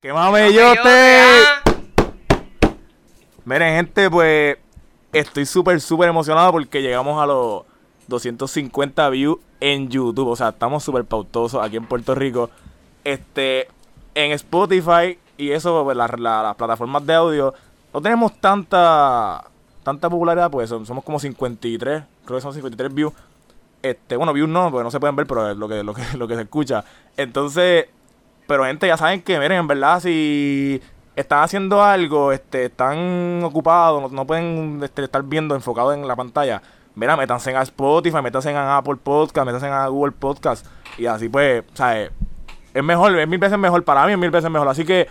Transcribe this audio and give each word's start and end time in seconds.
¡Qué 0.00 0.12
mamellote! 0.12 1.34
Miren, 3.44 3.74
gente, 3.76 4.08
pues 4.08 4.56
estoy 5.12 5.44
súper, 5.44 5.80
súper 5.80 6.08
emocionado 6.08 6.52
porque 6.52 6.80
llegamos 6.82 7.20
a 7.20 7.26
los 7.26 7.62
250 8.06 9.08
views 9.10 9.38
en 9.58 9.88
YouTube. 9.88 10.28
O 10.28 10.36
sea, 10.36 10.50
estamos 10.50 10.84
súper 10.84 11.04
pautosos 11.04 11.60
aquí 11.60 11.76
en 11.78 11.86
Puerto 11.86 12.14
Rico. 12.14 12.48
Este, 13.02 13.66
en 14.14 14.30
Spotify 14.32 15.18
y 15.36 15.50
eso, 15.50 15.82
pues, 15.82 15.96
la- 15.96 16.06
la- 16.16 16.42
las 16.44 16.54
plataformas 16.54 17.04
de 17.04 17.14
audio, 17.14 17.54
no 17.92 18.00
tenemos 18.00 18.38
tanta 18.40 19.44
tanta 19.82 20.10
popularidad, 20.10 20.50
pues 20.50 20.68
son- 20.68 20.84
somos 20.84 21.02
como 21.02 21.18
53, 21.18 22.02
creo 22.26 22.36
que 22.38 22.42
son 22.42 22.52
53 22.52 22.92
views. 22.94 23.12
Este, 23.82 24.16
bueno, 24.16 24.32
views 24.34 24.48
no, 24.48 24.70
porque 24.70 24.84
no 24.84 24.90
se 24.90 25.00
pueden 25.00 25.16
ver, 25.16 25.26
pero 25.26 25.50
es 25.50 25.56
lo 25.56 25.66
que, 25.66 25.82
lo 25.82 25.94
que, 25.94 26.02
lo 26.18 26.28
que 26.28 26.34
se 26.36 26.42
escucha. 26.42 26.84
Entonces, 27.16 27.86
pero 28.48 28.64
gente, 28.64 28.86
ya 28.86 28.96
saben 28.96 29.20
que, 29.20 29.38
miren, 29.38 29.58
en 29.58 29.66
verdad, 29.68 30.00
si 30.00 30.80
están 31.14 31.42
haciendo 31.42 31.82
algo, 31.84 32.32
este, 32.32 32.64
están 32.64 33.44
ocupados, 33.44 34.00
no, 34.00 34.08
no 34.08 34.26
pueden 34.26 34.80
este, 34.82 35.04
estar 35.04 35.22
viendo 35.22 35.54
enfocado 35.54 35.92
en 35.92 36.08
la 36.08 36.16
pantalla, 36.16 36.62
mira, 36.94 37.14
métanse 37.14 37.54
a 37.54 37.60
Spotify, 37.60 38.22
métanse 38.22 38.50
a 38.56 38.78
Apple 38.78 38.96
Podcast, 38.96 39.46
métanse 39.46 39.66
a 39.66 39.86
Google 39.88 40.12
Podcast, 40.12 40.66
y 40.96 41.04
así 41.04 41.28
pues, 41.28 41.62
¿sabes? 41.74 42.10
Es 42.72 42.82
mejor, 42.82 43.18
es 43.18 43.28
mil 43.28 43.38
veces 43.38 43.58
mejor, 43.58 43.84
para 43.84 44.06
mí 44.06 44.12
es 44.12 44.18
mil 44.18 44.30
veces 44.30 44.50
mejor. 44.50 44.66
Así 44.66 44.82
que, 44.82 45.08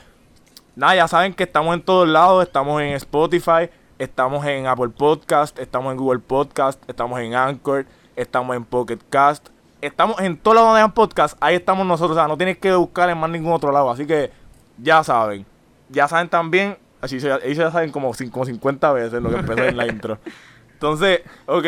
nada, 0.76 0.96
ya 0.96 1.08
saben 1.08 1.35
que 1.35 1.44
estamos 1.44 1.76
en 1.76 1.84
todos 1.84 2.08
lados, 2.08 2.44
estamos 2.44 2.82
en 2.82 2.94
Spotify, 2.94 3.70
estamos 3.99 4.44
en 4.48 4.66
Apple 4.66 4.90
Podcast, 4.90 5.60
estamos 5.60 5.91
en 5.91 5.98
Google 5.99 6.22
Podcast, 6.22 6.82
estamos 6.90 7.20
en 7.20 7.35
Anchor, 7.35 7.85
estamos 8.16 8.55
en 8.55 8.66
Pocket 8.66 8.99
Cast, 9.12 9.49
estamos 9.81 10.20
en 10.20 10.38
todos 10.38 10.55
lados 10.55 10.70
donde 10.70 10.81
hayan 10.81 10.94
podcast, 10.94 11.38
ahí 11.40 11.55
estamos 11.55 11.85
nosotros, 11.85 12.18
o 12.18 12.20
sea, 12.20 12.27
no 12.27 12.38
tienes 12.38 12.58
que 12.58 12.73
buscar 12.73 13.09
en 13.09 13.18
más 13.18 13.30
ningún 13.30 13.54
otro 13.54 13.72
lado, 13.72 13.90
así 13.90 14.05
que 14.05 14.31
ya 14.77 15.04
saben. 15.04 15.45
Ya 15.90 16.08
saben 16.08 16.30
también, 16.30 16.77
así 17.02 17.20
se, 17.20 17.27
ellos 17.44 17.58
ya 17.58 17.72
saben 17.72 17.91
como, 17.91 18.12
como 18.32 18.45
50 18.45 18.93
veces 18.93 19.21
lo 19.21 19.29
que 19.29 19.37
empecé 19.37 19.68
en 19.68 19.77
la 19.77 19.87
intro. 19.87 20.18
Entonces, 20.74 21.21
ok, 21.46 21.65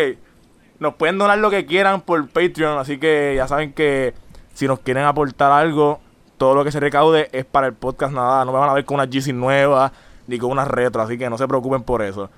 nos 0.80 0.96
pueden 0.96 1.18
donar 1.18 1.38
lo 1.38 1.50
que 1.50 1.66
quieran 1.66 2.02
por 2.02 2.28
Patreon, 2.30 2.78
así 2.78 2.98
que 2.98 3.34
ya 3.36 3.48
saben 3.48 3.74
que 3.74 4.14
si 4.54 4.68
nos 4.68 4.80
quieren 4.80 5.04
aportar 5.04 5.52
algo, 5.52 6.00
todo 6.38 6.56
lo 6.56 6.64
que 6.64 6.72
se 6.72 6.80
recaude 6.80 7.30
es 7.32 7.46
para 7.46 7.68
el 7.68 7.74
podcast, 7.74 8.14
nada, 8.14 8.46
no 8.46 8.52
me 8.52 8.60
van 8.60 8.70
a 8.70 8.74
ver 8.74 8.86
con 8.86 8.96
una 8.96 9.06
GC 9.06 9.34
nueva 9.34 9.92
ni 10.28 10.38
con 10.38 10.52
una 10.52 10.66
retro, 10.66 11.02
así 11.02 11.18
que 11.18 11.30
no 11.30 11.38
se 11.38 11.48
preocupen 11.48 11.84
por 11.84 12.02
eso. 12.02 12.30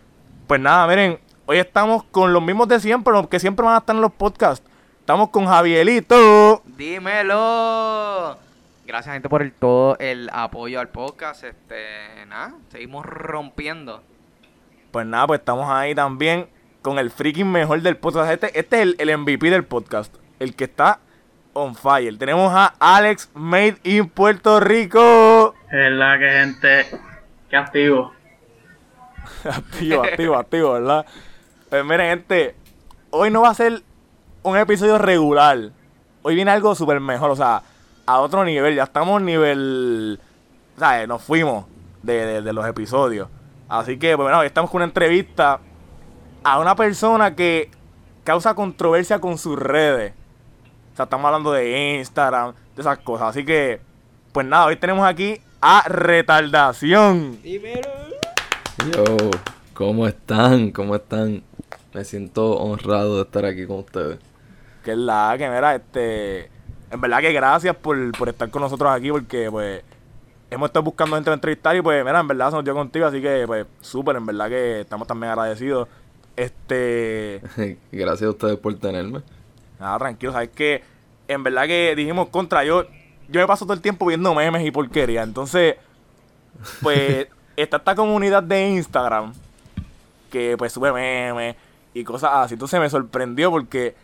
Pues 0.48 0.59
nada, 0.59 0.88
miren, 0.88 1.20
hoy 1.46 1.58
estamos 1.58 2.03
con 2.06 2.34
los 2.34 2.42
mismos 2.42 2.68
de 2.68 2.80
siempre, 2.80 3.14
los 3.14 3.28
que 3.28 3.40
siempre 3.40 3.66
van 3.66 3.76
a 3.76 3.80
estar 3.80 3.96
en 3.96 4.02
los 4.02 4.12
podcasts. 4.12 4.66
Estamos 5.12 5.30
con 5.31 5.45
Javierito. 5.45 6.62
Dímelo. 6.78 8.38
Gracias 8.86 9.14
gente 9.14 9.28
por 9.28 9.42
el 9.42 9.52
todo 9.52 9.98
el 10.00 10.30
apoyo 10.31 10.80
al 10.80 10.88
podcast. 10.88 11.44
Este, 11.44 12.26
nada, 12.30 12.53
seguimos 12.70 13.06
rompiendo. 13.06 14.02
Pues 14.92 15.06
nada, 15.06 15.28
pues 15.28 15.42
estamos 15.42 15.70
ahí 15.70 15.94
también 15.94 16.48
con 16.81 16.98
el 16.98 17.12
freaking 17.12 17.52
mejor 17.52 17.81
del 17.81 17.98
podcast. 17.98 18.31
Este, 18.31 18.58
este 18.58 18.78
es 18.78 18.81
el, 18.84 18.95
el 19.00 19.18
MVP 19.18 19.50
del 19.50 19.66
podcast, 19.66 20.16
el 20.40 20.56
que 20.56 20.64
está 20.64 21.02
on 21.52 21.75
fire. 21.75 22.18
Tenemos 22.18 22.50
a 22.53 22.73
Alex 22.80 23.31
Made 23.34 23.80
in 23.84 24.08
Puerto 24.08 24.62
Rico. 24.62 25.56
Es 25.70 25.92
la 25.92 26.18
que 26.20 26.30
gente 26.30 26.86
que 27.50 27.58
activo. 27.58 28.14
activo, 29.44 30.03
activo, 30.06 30.36
activo, 30.38 30.72
¿verdad? 30.72 31.06
Pues 31.70 31.84
miren, 31.84 32.08
gente, 32.12 32.56
hoy 33.09 33.30
no 33.30 33.42
va 33.42 33.50
a 33.50 33.56
ser 33.56 33.84
un 34.44 34.58
episodio 34.58 34.97
regular. 34.97 35.72
Hoy 36.23 36.36
viene 36.36 36.52
algo 36.52 36.75
súper 36.75 37.00
mejor, 37.00 37.31
o 37.31 37.36
sea, 37.36 37.61
a 38.06 38.20
otro 38.20 38.44
nivel. 38.44 38.75
Ya 38.75 38.84
estamos 38.84 39.22
nivel. 39.22 40.20
¿Sabes? 40.78 41.08
Nos 41.08 41.22
fuimos 41.22 41.66
de, 42.03 42.14
de- 42.25 42.42
de 42.42 42.53
los 42.53 42.66
episodios. 42.66 43.28
Así 43.69 43.97
que, 43.97 44.16
pues, 44.16 44.25
bueno, 44.25 44.39
hoy 44.39 44.47
estamos 44.47 44.69
con 44.69 44.80
una 44.80 44.86
entrevista 44.86 45.59
a 46.44 46.59
una 46.59 46.75
persona 46.75 47.36
que 47.36 47.69
causa 48.23 48.53
controversia 48.56 49.19
con 49.19 49.38
sus 49.38 49.57
redes. 49.57 50.13
O 50.94 50.96
sea, 50.96 51.03
estamos 51.03 51.25
hablando 51.25 51.51
de 51.51 51.97
Instagram, 52.00 52.53
de 52.75 52.81
esas 52.81 52.97
cosas. 53.00 53.30
Así 53.30 53.46
que, 53.46 53.80
pues 54.34 54.46
nada, 54.46 54.66
hoy 54.66 54.75
tenemos 54.75 55.06
aquí 55.07 55.40
a 55.62 55.84
Retardación. 55.88 57.40
Yo, 58.94 59.03
¿cómo 59.74 60.07
están? 60.07 60.72
¿Cómo 60.72 60.96
están? 60.96 61.44
Me 61.94 62.03
siento 62.03 62.57
honrado 62.57 63.18
de 63.18 63.22
estar 63.24 63.46
aquí 63.46 63.66
con 63.68 63.80
ustedes. 63.80 64.18
Que 64.84 64.92
es 64.92 64.97
la 64.97 65.36
que, 65.38 65.50
mira, 65.50 65.75
este. 65.75 66.50
En 66.90 67.00
verdad 67.00 67.19
que 67.19 67.31
gracias 67.31 67.75
por, 67.75 68.12
por 68.18 68.30
estar 68.30 68.50
con 68.50 68.62
nosotros 68.62 68.92
aquí, 68.92 69.12
porque, 69.12 69.50
pues. 69.50 69.84
Hemos 70.50 70.68
estado 70.68 70.84
buscando 70.84 71.16
gente 71.16 71.30
a 71.30 71.34
entrevistar 71.34 71.75
y, 71.78 71.81
pues, 71.81 72.03
mira, 72.03 72.19
en 72.19 72.28
verdad 72.28 72.50
se 72.50 72.56
nos 72.58 72.66
dio 72.66 72.74
contigo, 72.74 73.06
así 73.06 73.22
que, 73.22 73.46
pues, 73.47 73.66
súper, 73.80 74.18
en 74.18 74.25
verdad 74.25 74.50
que 74.50 74.81
estamos 74.81 75.08
también 75.08 75.31
agradecidos. 75.31 75.88
Este. 76.36 77.42
Gracias 77.92 78.28
a 78.28 78.31
ustedes 78.31 78.58
por 78.58 78.74
tenerme. 78.75 79.22
Nada, 79.80 80.00
tranquilo, 80.00 80.31
sabes 80.31 80.50
que. 80.50 80.84
En 81.28 81.44
verdad 81.44 81.68
que 81.68 81.94
dijimos 81.96 82.30
contra, 82.30 82.63
yo. 82.63 82.86
Yo 83.30 83.40
me 83.40 83.48
paso 83.48 83.63
todo 83.66 83.74
el 83.74 83.81
tiempo 83.81 84.06
viendo 84.06 84.36
memes 84.36 84.66
y 84.66 84.72
porquería, 84.72 85.24
entonces. 85.24 85.75
Pues. 86.81 87.28
está 87.56 87.78
esta 87.78 87.96
comunidad 87.96 88.44
de 88.44 88.69
Instagram. 88.72 89.34
Que, 90.30 90.56
pues, 90.58 90.72
sube 90.74 90.92
memes 90.92 91.56
y 91.94 92.03
cosas 92.03 92.31
así. 92.34 92.56
Entonces 92.56 92.80
me 92.80 92.90
sorprendió 92.90 93.52
porque. 93.52 93.96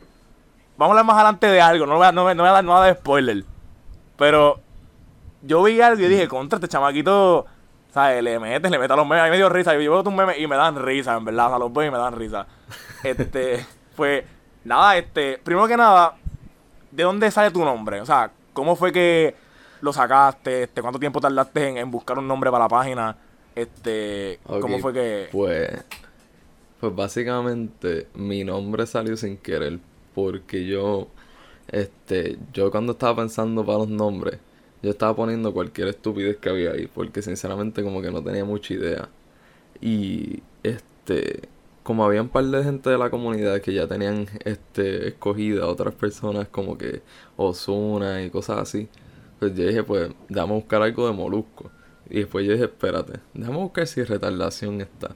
Vamos 0.77 0.89
a 0.89 0.99
hablar 0.99 1.05
más 1.05 1.15
adelante 1.15 1.47
de 1.47 1.59
algo, 1.61 1.85
no 1.85 1.97
voy 1.97 2.05
a, 2.05 2.11
no, 2.11 2.23
voy- 2.23 2.35
no 2.35 2.43
voy 2.43 2.49
a 2.49 2.53
dar 2.53 2.63
nada 2.63 2.85
de 2.85 2.93
spoiler. 2.93 3.43
Pero 4.17 4.59
yo 5.41 5.63
vi 5.63 5.81
algo 5.81 6.01
y 6.03 6.07
dije, 6.07 6.27
contra 6.27 6.57
este 6.57 6.67
chamaquito, 6.67 7.45
¿sabes? 7.91 8.23
Le 8.23 8.39
metes, 8.39 8.69
le 8.69 8.77
metes 8.77 8.91
a 8.91 8.95
los 8.95 9.07
memes, 9.07 9.21
a 9.21 9.25
mí 9.25 9.31
me 9.31 9.38
dio 9.38 9.49
risa. 9.49 9.73
Yo 9.73 9.91
veo 9.91 10.03
tus 10.03 10.13
memes 10.13 10.38
y 10.39 10.45
me 10.47 10.55
dan 10.55 10.75
risa, 10.83 11.15
en 11.17 11.25
verdad. 11.25 11.47
O 11.47 11.49
sea, 11.49 11.59
los 11.59 11.73
veo 11.73 11.85
y 11.88 11.91
me 11.91 11.97
dan 11.97 12.15
risa. 12.15 12.45
Este, 13.03 13.65
pues, 13.95 14.23
nada, 14.63 14.97
este, 14.97 15.38
primero 15.43 15.67
que 15.67 15.77
nada, 15.77 16.15
¿de 16.91 17.03
dónde 17.03 17.29
sale 17.31 17.51
tu 17.51 17.63
nombre? 17.63 18.01
O 18.01 18.05
sea, 18.05 18.31
¿cómo 18.53 18.75
fue 18.75 18.91
que 18.91 19.35
lo 19.81 19.94
sacaste? 19.94 20.63
Este, 20.63 20.81
¿Cuánto 20.81 20.99
tiempo 20.99 21.21
tardaste 21.21 21.69
en, 21.69 21.77
en 21.77 21.91
buscar 21.91 22.17
un 22.17 22.27
nombre 22.27 22.49
para 22.49 22.65
la 22.65 22.69
página? 22.69 23.15
Este, 23.55 24.39
¿cómo 24.61 24.79
fue 24.79 24.94
que...? 24.94 25.29
Pues, 25.31 25.83
pues 26.79 26.95
básicamente 26.95 28.07
mi 28.15 28.44
nombre 28.44 28.85
salió 28.88 29.15
sin 29.15 29.38
querer 29.38 29.79
porque 30.17 30.66
yo, 30.66 31.09
este, 31.67 32.39
yo 32.51 32.72
cuando 32.72 32.94
estaba 32.94 33.17
pensando 33.17 33.63
para 33.63 33.79
los 33.79 33.89
nombres, 33.89 34.39
yo 34.81 34.89
estaba 34.91 35.16
poniendo 35.16 35.53
cualquier 35.53 35.89
estupidez 35.89 36.38
que 36.38 36.50
había 36.50 36.72
ahí 36.72 36.88
porque 36.88 37.22
sinceramente 37.22 37.83
como 37.83 38.01
que 38.01 38.09
no 38.11 38.23
tenía 38.23 38.44
mucha 38.44 38.73
idea. 38.73 39.09
Y, 39.81 40.41
este, 40.63 41.50
como 41.83 42.03
había 42.06 42.23
un 42.23 42.29
par 42.29 42.45
de 42.45 42.63
gente 42.63 42.89
de 42.89 42.97
la 42.97 43.11
comunidad 43.11 43.61
que 43.61 43.73
ya 43.75 43.88
tenían, 43.88 44.27
este, 44.45 45.09
escogida 45.09 45.67
otras 45.67 45.94
personas 45.94 46.47
como 46.50 46.77
que 46.79 47.03
Osuna 47.38 48.23
y 48.23 48.31
cosas 48.31 48.59
así, 48.59 48.89
pues 49.39 49.53
yo 49.56 49.67
dije, 49.67 49.83
pues, 49.83 50.11
déjame 50.29 50.53
buscar 50.53 50.81
algo 50.81 51.07
de 51.07 51.13
Molusco. 51.13 51.69
Y 52.09 52.19
después 52.22 52.45
yo 52.45 52.53
dije, 52.53 52.66
espérate, 52.66 53.19
déjame 53.35 53.57
buscar 53.59 53.85
si 53.88 54.03
retardación 54.03 54.81
está. 54.81 55.16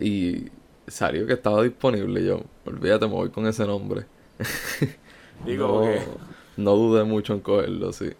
Y 0.00 0.46
salió 0.86 1.26
que 1.26 1.34
estaba 1.34 1.62
disponible. 1.62 2.24
Yo, 2.24 2.42
olvídate, 2.66 3.06
me 3.06 3.14
voy 3.14 3.30
con 3.30 3.46
ese 3.46 3.66
nombre. 3.66 4.06
Digo, 5.44 5.66
no, 5.68 5.74
porque- 5.74 6.06
no 6.56 6.70
dudé 6.72 7.04
mucho 7.04 7.32
en 7.34 7.40
cogerlo, 7.40 7.92
sí. 7.92 8.12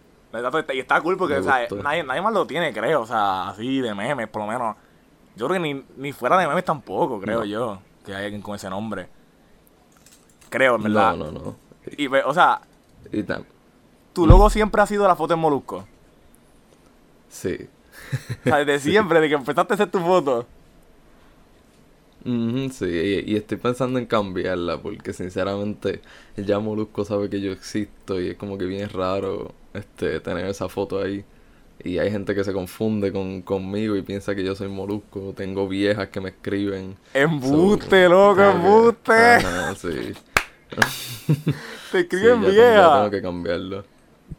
Y 0.72 0.78
está 0.80 1.00
cool 1.00 1.16
porque, 1.16 1.36
o 1.36 1.42
sea, 1.44 1.68
nadie, 1.82 2.02
nadie 2.02 2.20
más 2.20 2.32
lo 2.32 2.44
tiene, 2.46 2.72
creo. 2.72 3.02
O 3.02 3.06
sea, 3.06 3.48
así 3.50 3.80
de 3.80 3.94
memes, 3.94 4.26
por 4.28 4.42
lo 4.42 4.48
menos. 4.48 4.74
Yo 5.36 5.46
creo 5.48 5.62
que 5.62 5.74
ni, 5.74 5.84
ni 5.96 6.12
fuera 6.12 6.36
de 6.38 6.48
memes 6.48 6.64
tampoco, 6.64 7.20
creo 7.20 7.40
No. 7.40 7.44
yo, 7.44 7.78
que 8.04 8.14
hay 8.14 8.24
alguien 8.24 8.42
con 8.42 8.56
ese 8.56 8.68
nombre. 8.68 9.08
Creo, 10.50 10.74
en 10.76 10.82
verdad. 10.84 11.16
No, 11.16 11.30
no, 11.30 11.32
no. 11.32 11.56
Y, 11.96 12.08
o 12.08 12.34
sea, 12.34 12.60
Y 13.12 13.24
tu 14.12 14.26
logo 14.26 14.50
siempre 14.50 14.82
ha 14.82 14.86
sido 14.86 15.06
la 15.06 15.14
foto 15.16 15.34
en 15.34 15.40
Molusco. 15.40 15.86
sí. 17.28 17.68
O 18.40 18.48
sea, 18.48 18.64
desde 18.64 18.78
siempre, 18.90 19.20
de 19.20 19.28
que 19.28 19.34
empezaste 19.34 19.72
a 19.72 19.74
hacer 19.74 19.90
tu 19.90 20.00
foto. 20.00 20.46
Ujú, 22.26 22.70
sí, 22.70 22.86
y, 23.26 23.36
estoy 23.36 23.58
pensando 23.58 23.98
en 23.98 24.06
cambiarla 24.06 24.80
porque 24.80 25.12
sinceramente 25.12 26.00
ya 26.36 26.58
Molusco 26.58 27.04
sabe 27.04 27.28
que 27.28 27.40
yo 27.42 27.52
existo 27.52 28.18
y 28.20 28.28
es 28.30 28.36
como 28.38 28.56
que 28.56 28.64
bien 28.64 28.88
raro 28.88 29.54
este 29.74 30.20
tener 30.20 30.46
esa 30.46 30.68
foto 30.70 31.02
ahí. 31.02 31.24
Y 31.82 31.98
hay 31.98 32.10
gente 32.10 32.34
que 32.34 32.44
se 32.44 32.52
confunde 32.54 33.12
con, 33.12 33.42
conmigo 33.42 33.96
y 33.96 34.02
piensa 34.02 34.34
que 34.34 34.44
yo 34.44 34.54
soy 34.54 34.68
Molusco. 34.68 35.34
Tengo 35.36 35.68
viejas 35.68 36.08
que 36.08 36.20
me 36.20 36.30
escriben. 36.30 36.96
Embuste, 37.14 38.04
So, 38.04 38.08
loco, 38.08 38.40
embuste. 38.42 39.12
Ajá, 39.12 39.74
sí. 39.74 40.14
Te 41.90 42.00
Sí, 42.10 42.26
escriben 42.26 42.40
ya, 42.40 42.54
tengo- 42.54 42.74
ya 42.74 42.90
vieja. 42.90 42.92
tengo 42.92 43.10
que 43.10 43.22
cambiarlo. 43.22 43.84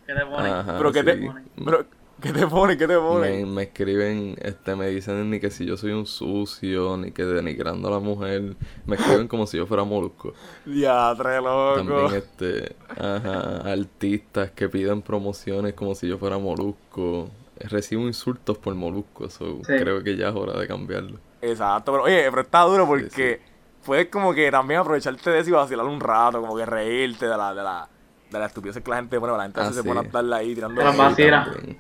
¿Qué 0.06 0.14
te 0.14 0.26
ponen? 0.26 0.52
Ajá, 0.54 0.78
Pero 0.78 0.92
que 0.94 1.04
te, 1.04 1.14
sí. 1.18 1.28
pero, 1.64 1.86
¿qué 2.26 2.34
te 2.40 2.48
pone? 2.48 2.78
¿Qué 2.78 2.88
te 2.88 2.98
pone? 2.98 3.30
Me, 3.30 3.46
me 3.46 3.64
escriben, 3.64 4.36
este, 4.42 4.76
me 4.76 4.88
dicen 4.88 5.30
ni 5.30 5.40
que 5.40 5.50
si 5.52 5.66
yo 5.66 5.78
soy 5.78 5.92
un 5.92 6.06
sucio, 6.06 6.98
ni 6.98 7.12
que 7.12 7.24
denigrando 7.24 7.88
a 7.88 7.92
la 7.92 8.00
mujer. 8.00 8.56
Me 8.86 8.96
escriben 8.96 9.28
como 9.28 9.46
si 9.48 9.58
yo 9.58 9.66
fuera 9.68 9.84
molusco. 9.84 10.34
Diatre, 10.66 11.38
loco. 11.42 11.76
También, 11.76 12.16
este, 12.16 12.76
ajá, 12.90 13.72
artistas 13.72 14.52
que 14.52 14.68
piden 14.70 15.02
promociones 15.02 15.74
como 15.74 15.94
si 15.96 16.08
yo 16.08 16.18
fuera 16.18 16.38
molusco. 16.38 17.30
recibo 17.60 18.02
insultos 18.08 18.58
por 18.58 18.76
Molusco, 18.76 19.30
so 19.30 19.60
Sí. 19.66 19.74
creo 19.78 20.04
que 20.04 20.18
ya 20.18 20.28
es 20.30 20.36
hora 20.36 20.60
de 20.60 20.68
cambiarlo. 20.68 21.20
Exacto, 21.42 21.92
pero 21.94 22.04
oye, 22.04 22.26
pero 22.30 22.42
está 22.42 22.62
duro 22.64 22.86
porque 22.86 23.10
Sí, 23.10 23.52
puedes 23.86 24.08
como 24.10 24.34
que 24.34 24.52
también 24.52 24.82
aprovecharte 24.82 25.30
de 25.30 25.40
eso 25.40 25.50
y 25.52 25.54
vacilar 25.54 25.86
un 25.86 26.00
rato, 26.02 26.42
como 26.42 26.58
que 26.58 26.66
reírte 26.66 27.28
de 27.28 27.38
la, 27.38 27.54
de 27.54 27.64
la, 27.64 27.88
de 28.30 28.40
la 28.40 28.46
estupidez 28.48 28.84
que 28.84 28.90
la 28.90 28.98
gente 28.98 29.18
pone, 29.22 29.38
la 29.38 29.44
gente 29.44 29.62
Ah, 29.62 29.72
se 29.72 29.84
pone 29.86 30.02
a 30.02 30.04
estarla 30.04 30.36
ahí 30.38 30.54
tirando. 30.54 30.82
También. 30.82 31.78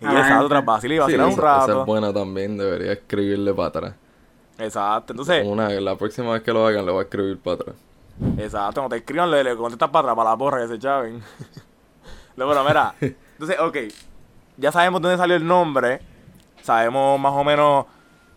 Y 0.00 0.04
A 0.04 0.12
la 0.12 0.20
exacto, 0.20 0.34
gente. 0.40 0.48
tras 0.50 0.64
vacilar 0.64 0.92
y 0.92 0.96
Sí, 0.96 1.00
vacilar 1.02 1.26
un 1.26 1.32
esa, 1.32 1.40
esa 1.40 1.66
rato. 1.66 1.80
es 1.80 1.86
buena 1.86 2.12
también, 2.12 2.56
debería 2.58 2.92
escribirle 2.92 3.54
para 3.54 3.68
atrás. 3.68 3.94
Exacto, 4.58 5.12
entonces, 5.12 5.46
Una, 5.46 5.68
la 5.68 5.96
próxima 5.96 6.32
vez 6.32 6.42
que 6.42 6.52
lo 6.52 6.66
hagan 6.66 6.84
le 6.86 6.92
voy 6.92 7.00
a 7.00 7.04
escribir 7.04 7.38
para 7.38 7.54
atrás. 7.56 7.76
exacto, 8.38 8.80
cuando 8.80 8.88
te 8.94 8.96
escriban 9.00 9.30
le, 9.30 9.44
le 9.44 9.56
contestas 9.56 9.90
para 9.90 10.00
atrás, 10.12 10.16
para 10.16 10.30
la 10.30 10.36
porra 10.36 10.60
que 10.62 10.68
se 10.68 10.78
chaven. 10.78 11.22
no, 12.36 12.48
pero 12.48 12.64
mira, 12.64 12.94
entonces, 13.00 13.58
ok, 13.60 13.76
ya 14.56 14.72
sabemos 14.72 15.00
dónde 15.02 15.16
salió 15.18 15.36
el 15.36 15.46
nombre, 15.46 16.00
sabemos 16.62 17.18
más 17.20 17.32
o 17.32 17.44
menos, 17.44 17.84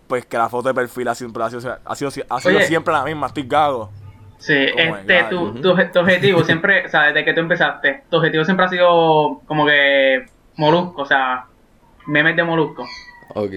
pues 0.08 0.26
que 0.26 0.38
la 0.38 0.50
foto 0.50 0.68
de 0.70 0.74
perfil 0.74 1.08
ha 1.08 1.16
sido, 1.16 1.32
ha 1.44 1.50
sido, 1.50 1.80
ha 1.86 1.96
sido, 1.96 2.26
ha 2.30 2.40
sido 2.42 2.58
Oye. 2.58 2.66
siempre 2.68 2.94
la 2.94 3.04
misma, 3.04 3.28
estoy 3.28 3.44
gago. 3.44 3.90
Sí, 4.38 4.56
este, 4.56 5.24
tu, 5.26 5.54
tu, 5.62 5.76
tu 5.92 6.00
objetivo 6.00 6.44
siempre, 6.46 6.86
o 6.86 6.90
sea, 6.90 7.04
desde 7.08 7.26
que 7.26 7.34
tú 7.34 7.42
empezaste, 7.42 8.04
tu 8.10 8.18
objetivo 8.18 8.46
siempre 8.46 8.66
ha 8.66 8.70
sido 8.70 9.42
como 9.46 9.66
que 9.66 10.26
molusco, 10.60 11.02
o 11.02 11.06
sea, 11.06 11.48
memes 12.06 12.36
de 12.36 12.44
molusco. 12.44 12.86
Ok, 13.34 13.54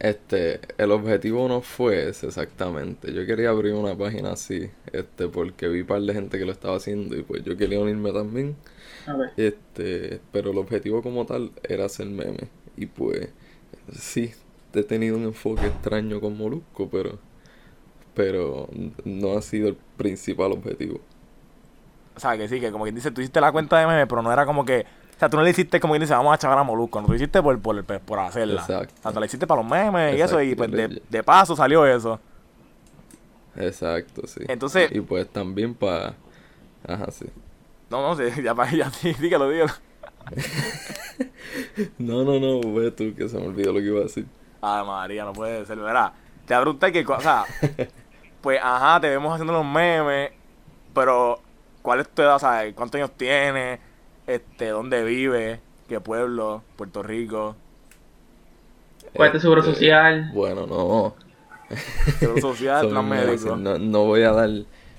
este, 0.00 0.60
el 0.78 0.92
objetivo 0.92 1.46
no 1.46 1.60
fue 1.60 2.08
ese 2.08 2.26
exactamente. 2.26 3.12
Yo 3.12 3.26
quería 3.26 3.50
abrir 3.50 3.74
una 3.74 3.94
página 3.94 4.32
así, 4.32 4.70
este, 4.92 5.28
porque 5.28 5.68
vi 5.68 5.82
un 5.82 5.86
par 5.86 6.00
de 6.00 6.14
gente 6.14 6.38
que 6.38 6.46
lo 6.46 6.52
estaba 6.52 6.76
haciendo 6.76 7.16
y 7.16 7.22
pues 7.22 7.44
yo 7.44 7.56
quería 7.56 7.78
unirme 7.78 8.10
también. 8.12 8.56
A 9.06 9.14
ver. 9.14 9.30
Este, 9.36 10.20
pero 10.32 10.52
el 10.52 10.58
objetivo 10.58 11.02
como 11.02 11.26
tal 11.26 11.52
era 11.62 11.84
hacer 11.84 12.06
memes. 12.06 12.48
Y 12.78 12.86
pues, 12.86 13.28
sí, 13.92 14.32
he 14.72 14.82
tenido 14.82 15.18
un 15.18 15.24
enfoque 15.24 15.66
extraño 15.66 16.18
con 16.18 16.38
Molusco, 16.38 16.88
pero, 16.90 17.18
pero 18.14 18.70
no 19.04 19.36
ha 19.36 19.42
sido 19.42 19.68
el 19.68 19.76
principal 19.98 20.52
objetivo. 20.52 21.00
O 22.16 22.20
sea, 22.20 22.38
que 22.38 22.48
sí, 22.48 22.58
que 22.58 22.72
como 22.72 22.84
quien 22.84 22.94
dice, 22.94 23.10
tú 23.10 23.20
hiciste 23.20 23.40
la 23.40 23.52
cuenta 23.52 23.78
de 23.78 23.86
meme, 23.86 24.06
pero 24.06 24.22
no 24.22 24.32
era 24.32 24.46
como 24.46 24.64
que. 24.64 24.86
O 25.20 25.22
sea, 25.22 25.28
tú 25.28 25.36
no 25.36 25.42
le 25.42 25.50
hiciste 25.50 25.78
como 25.80 25.92
quien 25.92 26.00
dice, 26.00 26.14
vamos 26.14 26.32
a 26.32 26.38
chavar 26.38 26.56
a 26.56 26.62
Molusco. 26.62 26.98
No, 26.98 27.04
tú 27.04 27.12
lo 27.12 27.16
hiciste 27.16 27.42
por, 27.42 27.60
por, 27.60 27.84
por, 27.84 28.18
hacerla. 28.20 28.62
Exacto. 28.62 28.94
O 29.00 29.02
sea, 29.02 29.12
tú 29.12 29.20
la 29.20 29.26
hiciste 29.26 29.46
para 29.46 29.60
los 29.60 29.70
memes 29.70 30.16
y 30.16 30.22
eso, 30.22 30.40
y 30.40 30.54
pues 30.54 30.70
de, 30.70 31.22
paso 31.22 31.54
salió 31.54 31.84
eso. 31.84 32.18
Exacto, 33.54 34.22
sí. 34.26 34.40
Entonces- 34.48 34.90
Y 34.90 35.02
pues 35.02 35.28
también 35.28 35.74
para... 35.74 36.14
Ajá, 36.88 37.10
sí. 37.10 37.26
No, 37.90 38.00
no, 38.00 38.16
sí, 38.16 38.22
ya, 38.42 38.54
pa- 38.54 38.70
ya 38.70 38.88
sí, 38.90 39.12
dígalo, 39.20 39.50
dígalo. 39.50 39.72
No, 41.98 42.24
no, 42.24 42.40
no, 42.40 42.72
ve 42.72 42.90
tú 42.90 43.14
que 43.14 43.28
se 43.28 43.36
me 43.36 43.46
olvidó 43.46 43.74
lo 43.74 43.80
que 43.80 43.86
iba 43.86 43.98
a 44.00 44.04
decir. 44.04 44.26
Ay, 44.62 44.86
María, 44.86 45.24
no 45.26 45.34
puede 45.34 45.66
ser, 45.66 45.78
¿verdad? 45.78 46.12
Te 46.46 46.54
voy 46.54 46.60
a 46.60 46.62
preguntar 46.62 46.92
que, 46.92 47.04
o 47.06 47.20
sea, 47.20 47.44
pues, 48.40 48.58
ajá, 48.62 49.00
te 49.00 49.10
vemos 49.10 49.32
haciendo 49.34 49.52
los 49.52 49.66
memes, 49.66 50.30
pero, 50.94 51.40
¿cuál 51.82 52.00
es 52.00 52.08
tu 52.08 52.22
edad? 52.22 52.36
O 52.36 52.38
sea, 52.38 52.72
¿cuántos 52.74 52.98
años 52.98 53.10
tienes? 53.18 53.80
Este, 54.30 54.68
¿dónde 54.68 55.02
vives? 55.02 55.58
¿Qué 55.88 56.00
pueblo? 56.00 56.62
¿Puerto 56.76 57.02
Rico? 57.02 57.56
¿Cuál 59.12 59.28
es 59.28 59.32
tu 59.34 59.40
seguro 59.40 59.60
Este, 59.60 59.72
social? 59.74 60.30
Bueno, 60.32 60.66
no. 60.68 61.14
¿Seguro 62.20 62.40
social? 62.40 62.88
¿Plan 62.90 63.08
médico? 63.08 63.56
No, 63.56 63.76
no 63.76 64.04
voy 64.04 64.22
a 64.22 64.30
dar 64.30 64.50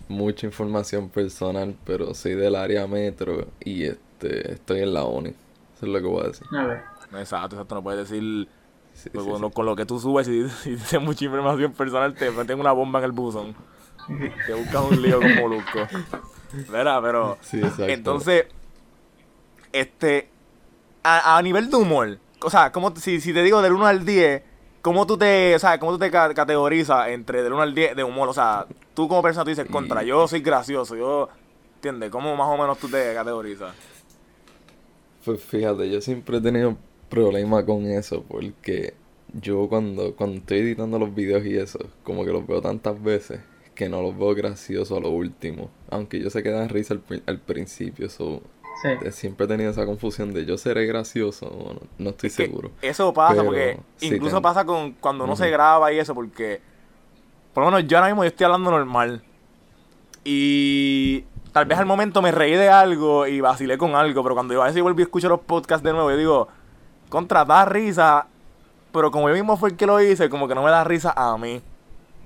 mucha 0.10 0.46
información 0.46 1.08
personal, 1.08 1.76
pero 1.86 2.14
soy 2.14 2.34
del 2.34 2.56
área 2.56 2.88
metro 2.88 3.48
y 3.64 3.86
este 3.86 4.52
estoy 4.52 4.82
en 4.82 4.94
la 4.94 5.06
uni. 5.06 5.30
Eso 5.30 5.86
es 5.86 5.88
lo 5.88 6.00
que 6.02 6.08
voy 6.08 6.24
a 6.26 6.28
decir. 6.28 6.46
A 6.52 6.66
ver. 6.66 6.82
Exacto, 7.18 7.56
exacto, 7.56 7.76
no 7.76 7.84
puedes 7.84 8.10
decir... 8.10 8.50
Sí, 8.94 9.10
Pues 9.12 9.24
sí, 9.24 9.32
con, 9.32 9.42
lo, 9.42 9.48
sí. 9.48 9.54
con 9.54 9.66
lo 9.66 9.76
que 9.78 9.86
tú 9.86 9.98
subes, 9.98 10.28
si, 10.28 10.50
si 10.64 10.72
dices 10.72 11.02
mucha 11.02 11.24
información 11.24 11.72
personal, 11.72 12.14
te 12.14 12.30
meten 12.32 12.60
una 12.60 12.74
bomba 12.74 13.00
en 13.00 13.06
el 13.06 13.12
buzón. 13.14 13.56
Te 14.46 14.54
buscas 14.54 14.84
un 14.92 15.02
lío 15.02 15.22
con 15.22 15.36
Molusco. 15.36 15.80
¿Verdad? 16.70 17.00
Pero. 17.02 17.38
Sí, 17.40 17.60
exacto. 17.60 17.88
Entonces, 17.88 18.46
este. 19.74 20.30
A, 21.04 21.38
a 21.38 21.42
nivel 21.42 21.70
de 21.72 21.78
humor, 21.78 22.20
o 22.44 22.50
sea, 22.52 22.72
¿cómo, 22.72 22.96
si, 22.96 23.20
si 23.22 23.34
te 23.34 23.42
digo 23.42 23.62
del 23.64 23.74
1 23.74 23.86
al 23.88 24.06
10, 24.06 24.44
¿cómo 24.84 25.08
tú 25.08 25.18
te, 25.18 25.56
o 25.56 25.60
sea, 25.60 25.80
cómo 25.80 25.94
tú 25.94 25.98
te 26.00 26.12
ca- 26.12 26.32
categorizas 26.34 27.08
entre 27.10 27.42
del 27.42 27.54
1 27.54 27.62
al 27.64 27.74
10 27.74 27.96
de 27.96 28.04
humor? 28.04 28.30
O 28.30 28.34
sea, 28.34 28.68
tú 28.94 29.08
como 29.08 29.24
persona 29.24 29.44
tú 29.44 29.50
dices, 29.50 29.66
contra, 29.66 30.04
yo 30.04 30.28
soy 30.28 30.42
gracioso, 30.42 30.96
yo. 30.96 31.30
¿Entiendes? 31.76 32.12
¿Cómo 32.12 32.36
más 32.36 32.48
o 32.48 32.56
menos 32.58 32.78
tú 32.78 32.88
te 32.88 33.16
categorizas? 33.16 33.74
Pues 35.26 35.44
fíjate, 35.44 35.90
yo 35.90 36.02
siempre 36.02 36.38
he 36.38 36.42
tenido 36.42 36.78
problema 37.10 37.66
con 37.66 37.86
eso 37.86 38.24
porque 38.28 38.94
yo 39.34 39.68
cuando, 39.70 40.16
cuando 40.16 40.38
estoy 40.38 40.60
editando 40.60 41.00
los 41.00 41.14
videos 41.14 41.46
y 41.46 41.58
eso, 41.58 41.80
como 42.04 42.26
que 42.26 42.32
los 42.32 42.46
veo 42.46 42.62
tantas 42.62 43.02
veces 43.02 43.40
que 43.76 43.90
no 43.90 44.02
los 44.02 44.18
veo 44.18 44.36
graciosos 44.36 44.98
a 44.98 45.02
lo 45.02 45.10
último. 45.10 45.70
Aunque 45.90 46.20
yo 46.20 46.30
sé 46.30 46.44
que 46.44 46.50
dan 46.50 46.70
risa 46.70 46.94
al, 46.94 47.24
al 47.26 47.40
principio, 47.40 48.10
so, 48.10 48.42
Sí. 48.82 48.88
eh, 48.88 49.12
siempre 49.12 49.46
he 49.46 49.48
tenido 49.48 49.70
esa 49.70 49.86
confusión 49.86 50.34
de 50.34 50.44
yo 50.46 50.58
seré 50.58 50.86
gracioso 50.88 51.46
o 51.46 51.74
no, 51.74 51.80
no 52.00 52.10
estoy 52.12 52.28
Es 52.28 52.34
seguro. 52.34 52.72
Eso 52.82 53.14
pasa 53.14 53.34
Pero 53.34 53.46
porque 53.46 53.80
sí 53.98 54.08
incluso 54.08 54.38
ten- 54.38 54.42
pasa 54.44 54.66
con 54.66 54.94
cuando 54.94 55.26
uno 55.26 55.36
se 55.36 55.50
graba 55.52 55.92
y 55.94 56.00
eso 56.00 56.16
porque 56.16 56.62
por 57.54 57.64
lo 57.64 57.70
menos 57.72 57.88
yo 57.88 57.98
ahora 57.98 58.08
mismo 58.10 58.24
yo 58.24 58.30
estoy 58.30 58.46
hablando 58.46 58.72
normal 58.72 59.22
y 60.24 61.24
tal 61.52 61.66
vez 61.66 61.78
al 61.78 61.86
momento 61.86 62.22
me 62.22 62.32
reí 62.32 62.54
de 62.54 62.70
algo 62.70 63.28
y 63.28 63.42
vacilé 63.42 63.78
con 63.78 63.96
algo, 63.96 64.24
pero 64.24 64.36
cuando 64.36 64.54
yo 64.54 64.62
a 64.62 64.66
veces 64.68 64.82
vuelvo 64.82 65.00
y 65.00 65.04
escucho 65.04 65.30
los 65.30 65.42
podcasts 65.42 65.84
de 65.84 65.92
nuevo 65.94 66.10
yo 66.12 66.18
digo, 66.18 66.48
contra 67.10 67.44
da 67.46 67.66
risa, 67.66 68.28
pero 68.92 69.12
como 69.12 69.30
yo 69.30 69.36
mismo 69.36 69.58
fue 69.58 69.70
el 69.70 69.78
que 69.78 69.86
lo 69.86 70.00
hice, 70.02 70.30
como 70.30 70.48
que 70.48 70.56
no 70.56 70.64
me 70.64 70.72
da 70.72 70.84
risa 70.84 71.14
a 71.16 71.38
mí. 71.38 71.62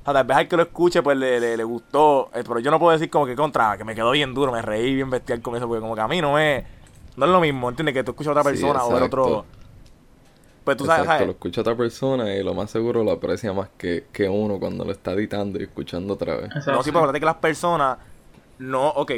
O 0.05 0.11
sea, 0.11 0.13
tal 0.13 0.25
vez 0.27 0.37
al 0.37 0.47
que 0.47 0.55
lo 0.57 0.63
escuche 0.63 1.01
pues 1.01 1.17
le, 1.17 1.39
le, 1.39 1.57
le 1.57 1.63
gustó, 1.63 2.29
eh, 2.33 2.43
pero 2.47 2.59
yo 2.59 2.69
no 2.71 2.79
puedo 2.79 2.91
decir 2.91 3.09
como 3.09 3.25
que 3.25 3.35
contra, 3.35 3.75
que 3.77 3.83
me 3.83 3.95
quedó 3.95 4.11
bien 4.11 4.33
duro, 4.35 4.51
me 4.51 4.61
reí 4.61 4.93
bien 4.95 5.09
bestial 5.09 5.41
con 5.41 5.55
eso, 5.55 5.67
porque 5.67 5.81
como 5.81 5.95
que 5.95 6.01
a 6.01 6.07
mí 6.07 6.21
no 6.21 6.33
me... 6.33 6.65
No 7.17 7.25
es 7.25 7.31
lo 7.31 7.39
mismo, 7.41 7.69
¿entiendes? 7.69 7.93
Que 7.95 8.03
tú 8.03 8.11
escuchas 8.11 8.29
a 8.29 8.31
otra 8.31 8.43
Sí, 8.43 8.49
persona 8.51 8.85
o 8.85 8.91
ver 8.91 9.03
exacto. 9.03 9.27
otro... 9.27 9.45
Pues 10.63 10.77
tú 10.77 10.85
sabes, 10.85 11.03
Exacto, 11.03 11.11
¿sabes? 11.11 11.27
lo 11.27 11.31
escucha 11.33 11.61
otra 11.61 11.75
persona 11.75 12.35
y 12.35 12.43
lo 12.43 12.53
más 12.53 12.69
seguro 12.71 13.03
lo 13.03 13.11
aprecia 13.11 13.53
más 13.53 13.69
que, 13.77 14.07
que 14.11 14.27
uno 14.27 14.59
cuando 14.59 14.83
lo 14.83 14.91
está 14.91 15.13
editando 15.13 15.59
y 15.59 15.63
escuchando 15.63 16.13
otra 16.15 16.35
vez. 16.37 16.45
Exacto. 16.45 16.71
No, 16.71 16.83
sí, 16.83 16.89
pero 16.91 16.99
acuérdate 16.99 17.19
que 17.19 17.25
las 17.25 17.35
personas 17.35 17.97
no, 18.59 18.89
ok. 18.89 19.11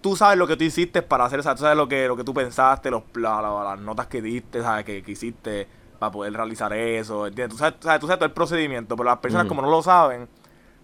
Tú 0.00 0.16
sabes 0.16 0.38
lo 0.38 0.46
que 0.46 0.56
tú 0.56 0.64
hiciste 0.64 1.02
para 1.02 1.24
hacer, 1.24 1.40
o 1.40 1.42
sea, 1.42 1.54
tú 1.54 1.62
sabes 1.62 1.76
lo 1.76 1.88
que, 1.88 2.06
lo 2.06 2.16
que 2.16 2.24
tú 2.24 2.32
pensaste, 2.34 2.90
los, 2.90 3.02
la- 3.14 3.42
la- 3.42 3.64
las 3.64 3.80
notas 3.80 4.06
que 4.06 4.22
diste, 4.22 4.62
¿sabes? 4.62 4.84
Que, 4.84 5.02
que 5.02 5.12
hiciste 5.12 5.68
para 5.98 6.12
poder 6.12 6.32
realizar 6.32 6.72
eso, 6.72 7.26
¿entiendes? 7.26 7.52
Tú 7.56 7.58
sabes, 7.58 7.78
tú 7.80 7.86
sabes, 7.88 8.00
tú 8.00 8.06
sabes 8.06 8.18
todo 8.18 8.26
el 8.26 8.32
procedimiento, 8.34 8.96
pero 8.96 9.08
las 9.08 9.18
personas 9.18 9.46
Ujú. 9.46 9.48
como 9.48 9.62
no 9.62 9.70
lo 9.70 9.82
saben, 9.82 10.28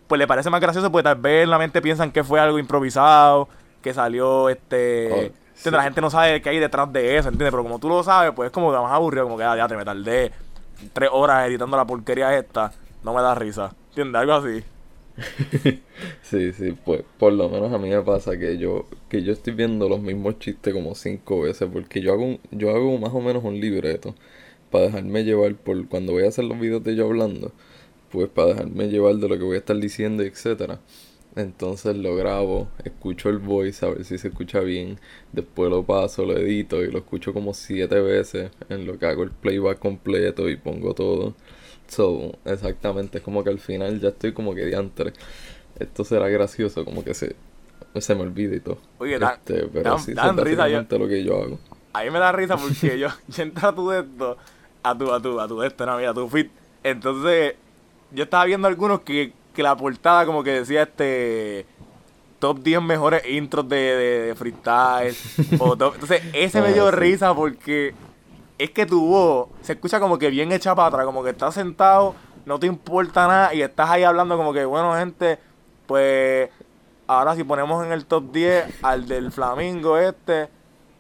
pues 0.06 0.18
le 0.18 0.26
parece 0.26 0.50
más 0.50 0.61
gracioso 0.61 0.90
porque 0.92 1.04
tal 1.04 1.16
vez 1.21 1.44
en 1.44 1.50
la 1.50 1.59
mente 1.59 1.83
piensan 1.83 2.12
que 2.12 2.25
fue 2.25 2.40
algo 2.40 2.59
improvisado, 2.59 3.49
que 3.83 3.94
salió, 3.94 4.49
este... 4.50 5.09
Oh, 5.11 5.33
¿entiendes? 5.56 5.73
sí. 5.73 5.76
La 5.78 5.83
gente 5.85 6.00
no 6.00 6.11
sabe 6.11 6.42
qué 6.42 6.50
hay 6.50 6.59
detrás 6.59 6.92
de 6.92 7.16
eso, 7.18 7.28
¿entiendes? 7.28 7.52
Pero 7.52 7.62
como 7.62 7.78
tú 7.78 7.88
lo 7.88 8.02
sabes, 8.02 8.33
pues 8.35 8.49
es 8.49 8.52
como 8.52 8.73
que 8.73 8.78
más 8.78 8.92
aburrido, 8.92 9.25
como 9.25 9.38
que 9.38 9.44
ah, 9.44 9.56
ya 9.56 9.68
te 9.68 9.76
me 9.76 9.85
tardé 9.85 10.33
tres 10.92 11.11
horas 11.12 11.49
editando 11.49 11.76
la 11.76 11.87
porquería 11.87 12.37
esta, 12.38 12.73
no 13.02 13.14
me 13.14 13.23
da 13.23 13.35
risa, 13.35 13.76
¿entiendes? 13.90 14.21
Algo 14.21 14.35
así. 14.35 14.64
Sí, 16.23 16.52
sí, 16.52 16.73
pues 16.73 17.04
por 17.18 17.33
lo 17.33 17.49
menos 17.49 17.73
a 17.73 17.78
mí 17.78 17.88
me 17.88 18.02
pasa 18.02 18.37
que 18.38 18.59
yo 18.59 18.88
que 19.09 19.23
yo 19.23 19.33
estoy 19.33 19.52
viendo 19.54 19.88
los 19.88 20.00
mismos 20.00 20.38
chistes 20.38 20.75
como 20.75 20.94
cinco 20.94 21.42
veces 21.42 21.68
porque 21.73 22.00
yo 22.00 22.12
hago 22.12 22.25
un- 22.25 22.40
yo 22.50 22.71
hago 22.71 22.97
más 22.99 23.12
o 23.12 23.21
menos 23.21 23.44
un 23.44 23.61
libreto 23.61 24.14
para 24.75 24.87
dejarme 24.87 25.23
llevar 25.23 25.54
por 25.54 25.87
cuando 25.87 26.12
voy 26.14 26.25
a 26.25 26.28
hacer 26.28 26.45
los 26.47 26.59
videos 26.59 26.83
de 26.83 26.97
yo 26.97 27.07
hablando, 27.07 27.52
pues 28.11 28.28
para 28.28 28.49
dejarme 28.49 28.88
llevar 28.88 29.14
de 29.16 29.28
lo 29.28 29.38
que 29.38 29.45
voy 29.45 29.54
a 29.54 29.61
estar 29.61 29.76
diciendo, 29.78 30.25
etcétera. 30.25 30.81
Entonces 31.37 31.97
lo 31.97 32.16
grabo, 32.16 32.66
escucho 32.85 33.28
el 33.28 33.38
voice 33.38 33.87
a 33.87 33.90
ver 33.90 34.04
si 34.04 34.19
se 34.19 34.28
escucha 34.28 34.61
bien, 34.61 34.99
después 35.33 35.71
lo 35.71 35.85
paso, 35.85 36.25
lo 36.25 36.37
edito 36.37 36.83
y 36.83 36.90
lo 36.90 36.99
escucho 36.99 37.33
como 37.33 37.54
siete 37.54 38.00
veces 38.00 38.50
en 38.69 38.85
lo 38.85 38.99
que 38.99 39.07
hago 39.07 39.23
el 39.23 39.31
playback 39.31 39.78
completo 39.78 40.49
y 40.49 40.57
pongo 40.57 40.93
todo. 40.95 41.35
So, 41.87 42.33
exactamente, 42.45 43.19
es 43.19 43.25
como 43.25 43.45
que 43.45 43.50
al 43.50 43.61
final 43.61 44.00
ya 44.00 44.09
estoy 44.09 44.33
como 44.33 44.57
que 44.57 44.66
diantre. 44.66 45.12
Esto 45.78 46.04
será 46.04 46.28
gracioso, 46.28 46.85
como 46.85 47.04
que 47.04 47.14
se, 47.14 47.37
se 48.00 48.14
me 48.16 48.23
olvida 48.23 48.57
y 48.57 48.61
todo. 48.61 48.78
Oye, 48.99 49.19
dan- 49.21 49.38
Este, 49.47 49.69
pero 49.73 49.99
sí, 49.99 50.14
risa, 50.14 50.69
yo- 50.69 50.99
lo 50.99 51.09
que 51.09 51.23
yo 51.25 51.43
hago. 51.43 51.59
A 51.93 52.02
mí 52.02 52.11
me 52.11 52.19
da 52.19 52.33
risa 52.33 52.57
porque 52.57 52.99
yo, 52.99 53.09
yo 53.28 53.43
entré 53.43 53.66
a 53.69 53.73
tu 53.75 53.88
de 53.88 54.00
esto, 54.00 54.37
a 54.85 54.97
tu, 54.97 55.12
a 55.12 55.21
tu, 55.21 55.41
a 55.41 55.49
tu 55.49 55.62
esto, 55.62 55.87
no, 55.87 55.97
mira, 55.97 56.11
a 56.11 56.14
tu 56.14 56.29
fit. 56.29 56.53
Entonces, 56.83 57.57
yo 58.11 58.25
estaba 58.25 58.45
viendo 58.45 58.69
algunos 58.69 59.00
que, 59.00 59.41
que 59.53 59.62
la 59.62 59.76
portada 59.76 60.26
como 60.26 60.45
que 60.45 60.50
decía 60.53 60.83
este 60.83 61.67
top 62.38 62.61
10 62.61 62.83
mejores 62.83 63.26
intros 63.29 63.69
de, 63.69 63.76
de, 63.76 64.21
de 64.29 64.35
freestyle. 64.37 65.17
o 65.59 65.76
top- 65.76 65.95
entonces, 65.95 66.23
ese 66.33 66.61
me 66.62 66.69
Ah, 66.69 66.73
dio 66.73 66.91
risa 66.91 67.35
porque 67.35 67.95
es 68.59 68.71
que 68.71 68.87
tu 68.87 69.07
voz 69.09 69.49
se 69.62 69.73
escucha 69.75 70.00
como 70.00 70.19
que 70.19 70.31
bien 70.31 70.53
hecha 70.53 70.75
para 70.75 70.88
atrás, 70.88 71.07
como 71.07 71.25
que 71.25 71.31
estás 71.31 71.55
sentado, 71.55 72.14
no 72.45 72.59
te 72.61 72.67
importa 72.67 73.26
nada 73.26 73.55
y 73.55 73.62
estás 73.62 73.91
ahí 73.91 74.05
hablando 74.05 74.37
como 74.37 74.53
que, 74.53 74.64
bueno, 74.67 74.95
gente, 74.97 75.41
pues 75.87 76.50
ahora 77.07 77.35
si 77.37 77.45
ponemos 77.45 77.85
en 77.87 77.93
el 77.93 78.07
top 78.07 78.33
10 78.33 78.69
al 78.83 79.09
del 79.09 79.33
Flamingo 79.33 79.99
este, 79.99 80.50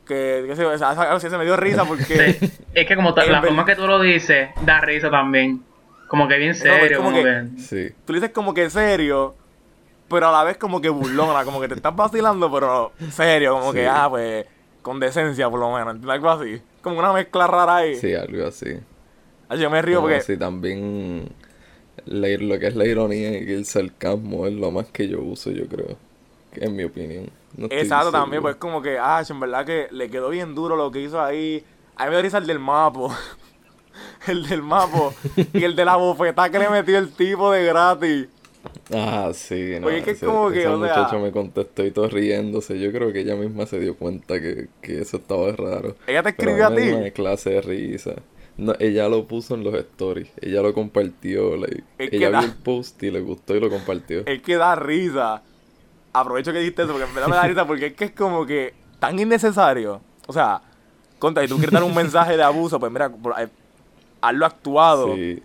Que, 0.06 0.46
algo 0.56 1.02
así 1.16 1.30
se 1.30 1.38
me 1.38 1.44
dio 1.44 1.56
risa 1.56 1.84
porque... 1.84 2.04
Sí. 2.38 2.50
Es 2.74 2.86
que 2.86 2.94
como 2.96 3.10
la 3.16 3.40
forma 3.42 3.64
que 3.64 3.74
tú 3.76 3.86
lo 3.86 4.00
dices, 4.00 4.50
da 4.62 4.80
risa 4.80 5.10
también. 5.10 5.62
Como 6.08 6.28
que 6.28 6.36
bien 6.36 6.54
serio, 6.54 6.98
como 6.98 7.10
como, 7.10 7.22
que- 7.22 7.46
que... 7.56 7.60
Sí. 7.62 7.94
Tú 8.04 8.12
dices 8.12 8.30
como 8.30 8.52
que 8.52 8.68
serio, 8.68 9.34
pero 10.08 10.28
a 10.28 10.32
la 10.32 10.44
vez 10.44 10.58
como 10.58 10.80
que 10.80 10.88
burlona, 10.90 11.44
como 11.44 11.60
que 11.60 11.68
te 11.68 11.74
estás 11.74 11.96
vacilando, 11.96 12.52
pero 12.52 12.92
serio, 13.10 13.54
como 13.58 13.72
Sí. 13.72 13.78
que, 13.78 13.86
ah, 13.88 14.06
pues, 14.10 14.44
con 14.82 15.00
decencia 15.00 15.48
por 15.48 15.58
lo 15.60 15.72
menos, 15.72 15.94
¿entiendes? 15.94 16.10
Algo 16.14 16.30
así. 16.30 16.60
Como 16.82 16.98
una 16.98 17.12
mezcla 17.12 17.46
rara 17.46 17.76
ahí. 17.76 17.96
Sí, 17.96 18.14
algo 18.14 18.46
así. 18.46 18.76
Ay, 19.48 19.58
yo 19.58 19.70
me 19.70 19.80
río 19.80 19.96
Como 20.02 20.08
porque... 20.08 20.20
si 20.22 20.36
también 20.36 21.30
la- 22.04 22.28
lo 22.38 22.58
que 22.58 22.66
es 22.66 22.76
la 22.76 22.84
ironía 22.86 23.38
y 23.40 23.50
el 23.52 23.64
sarcasmo 23.64 24.46
es 24.46 24.52
lo 24.52 24.70
más 24.70 24.86
que 24.90 25.08
yo 25.08 25.20
uso, 25.22 25.50
yo 25.50 25.66
creo. 25.66 25.96
En 26.56 26.76
mi 26.76 26.84
opinión. 26.84 27.30
No 27.56 27.66
Exacto, 27.70 28.10
también, 28.10 28.42
pues 28.42 28.56
como 28.56 28.82
que, 28.82 28.98
ah, 28.98 29.22
en 29.28 29.40
verdad 29.40 29.64
que 29.64 29.88
le 29.90 30.10
quedó 30.10 30.28
bien 30.30 30.54
duro 30.54 30.76
lo 30.76 30.90
que 30.90 31.00
hizo 31.02 31.20
ahí. 31.20 31.64
A 31.96 32.04
mí 32.04 32.10
me 32.10 32.16
dio 32.16 32.22
risa 32.22 32.38
el 32.38 32.46
del 32.46 32.58
mapo. 32.58 33.14
el 34.26 34.46
del 34.48 34.62
mapo. 34.62 35.14
y 35.52 35.62
el 35.64 35.76
de 35.76 35.84
la 35.84 35.96
bofetada 35.96 36.50
que 36.50 36.58
le 36.58 36.68
metió 36.68 36.98
el 36.98 37.12
tipo 37.12 37.52
de 37.52 37.64
gratis. 37.64 38.28
Ah, 38.92 39.30
sí, 39.34 39.76
no. 39.80 39.88
Oye, 39.88 40.02
que 40.02 40.12
es 40.12 40.16
ese, 40.16 40.26
como 40.26 40.50
que, 40.50 40.60
esa 40.60 40.74
o 40.74 41.08
sea- 41.10 41.18
me 41.18 41.30
contestó 41.30 41.84
y 41.84 41.90
todo 41.90 42.08
riéndose. 42.08 42.78
Yo 42.80 42.90
creo 42.92 43.12
que 43.12 43.20
ella 43.20 43.36
misma 43.36 43.66
se 43.66 43.78
dio 43.78 43.96
cuenta 43.96 44.40
que, 44.40 44.68
que 44.80 45.00
eso 45.02 45.18
estaba 45.18 45.52
raro. 45.52 45.96
Ella 46.06 46.22
te 46.22 46.30
escribió 46.30 46.66
a 46.66 46.74
ti. 46.74 46.88
una 46.88 47.10
clase 47.10 47.50
de 47.50 47.60
risa. 47.60 48.14
No, 48.56 48.72
ella 48.78 49.08
lo 49.08 49.26
puso 49.26 49.54
en 49.54 49.64
los 49.64 49.74
stories. 49.74 50.30
Ella 50.40 50.62
lo 50.62 50.72
compartió. 50.72 51.56
like, 51.56 51.82
Es 51.98 52.12
ella 52.12 52.30
da- 52.30 52.40
vio 52.40 52.48
el 52.48 52.54
post 52.56 53.02
y 53.02 53.10
le 53.10 53.20
gustó 53.20 53.54
y 53.54 53.60
lo 53.60 53.68
compartió. 53.68 54.22
Es 54.26 54.42
que 54.42 54.56
da 54.56 54.74
risa. 54.76 55.42
Aprovecho 56.14 56.52
que 56.52 56.58
dijiste 56.60 56.82
eso 56.82 56.92
porque 56.92 57.06
en 57.08 57.14
verdad 57.14 57.28
me 57.28 57.36
da 57.36 57.46
risa 57.46 57.66
porque 57.66 57.86
es 57.86 57.92
que 57.94 58.04
es 58.06 58.10
como 58.12 58.46
que 58.46 58.72
tan 58.98 59.18
innecesario. 59.18 60.00
O 60.26 60.32
sea, 60.32 60.62
contra, 61.18 61.44
y 61.44 61.48
tú 61.48 61.56
quieres 61.56 61.72
dar 61.72 61.82
un 61.82 61.94
mensaje 61.94 62.36
de 62.36 62.42
abuso, 62.42 62.80
pues 62.80 62.90
mira, 62.90 63.10
eh, 63.38 63.48
hazlo 64.22 64.46
actuado. 64.46 65.14
Sí, 65.14 65.42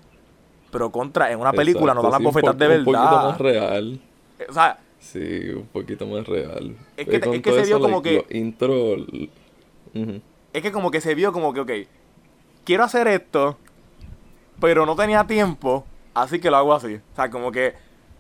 Pero 0.72 0.92
contra, 0.92 1.32
en 1.32 1.40
una 1.40 1.52
película 1.52 1.94
no 1.96 2.02
dan 2.04 2.12
las 2.12 2.22
exacto, 2.22 2.40
sí, 2.40 2.46
bofetas 2.46 2.58
de 2.60 2.68
po- 2.68 2.74
Un 2.74 2.86
poquito 2.86 3.02
verdad. 3.10 3.30
más 3.30 3.38
real. 3.42 4.00
Eh, 4.40 4.46
O 4.50 4.54
sea, 4.54 4.80
Sí, 5.00 5.50
un 5.56 5.66
poquito 5.68 6.06
más 6.06 6.28
real. 6.28 6.76
Es 6.98 7.08
que- 7.08 7.16
es 7.16 7.42
que 7.42 7.52
se 7.52 7.62
vio 7.64 7.78
eso, 7.78 7.80
como 7.80 8.02
like, 8.04 8.26
que- 8.28 8.38
intro... 8.38 8.96
es 10.54 10.62
que 10.62 10.72
como 10.72 10.92
que 10.92 11.02
se 11.02 11.16
vio 11.16 11.32
como 11.32 11.54
que, 11.54 11.60
ok, 11.62 11.72
quiero 12.64 12.84
hacer 12.84 13.08
esto, 13.08 13.58
pero 14.60 14.86
no 14.86 14.96
tenía 14.96 15.26
tiempo, 15.26 15.86
así 16.14 16.40
que 16.40 16.52
lo 16.52 16.58
hago 16.58 16.74
así. 16.74 16.96
O 16.96 17.16
sea, 17.16 17.30
como 17.30 17.52
que 17.52 17.74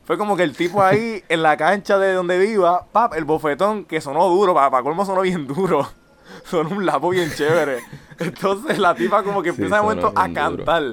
fue 0.09 0.17
como 0.17 0.35
que 0.35 0.41
el 0.41 0.55
tipo 0.55 0.81
ahí 0.81 1.23
en 1.29 1.43
la 1.43 1.55
cancha 1.55 1.99
de 1.99 2.13
donde 2.13 2.39
viva, 2.39 2.87
pap, 2.91 3.13
el 3.13 3.25
bofetón 3.25 3.85
que 3.85 4.01
sonó 4.01 4.27
duro, 4.27 4.55
para, 4.55 4.71
para 4.71 4.81
colmo 4.81 5.05
sonó 5.05 5.21
bien 5.21 5.45
duro. 5.45 5.87
Sonó 6.45 6.69
un 6.71 6.83
lapo 6.83 7.09
bien 7.09 7.29
chévere. 7.31 7.79
Entonces 8.19 8.79
la 8.79 8.95
tipa 8.95 9.21
como 9.21 9.43
que 9.43 9.49
Sí, 9.49 9.55
empieza 9.61 9.75
de 9.75 9.81
momento 9.83 10.07
a 10.15 10.23
duro. 10.27 10.33
cantar. 10.33 10.83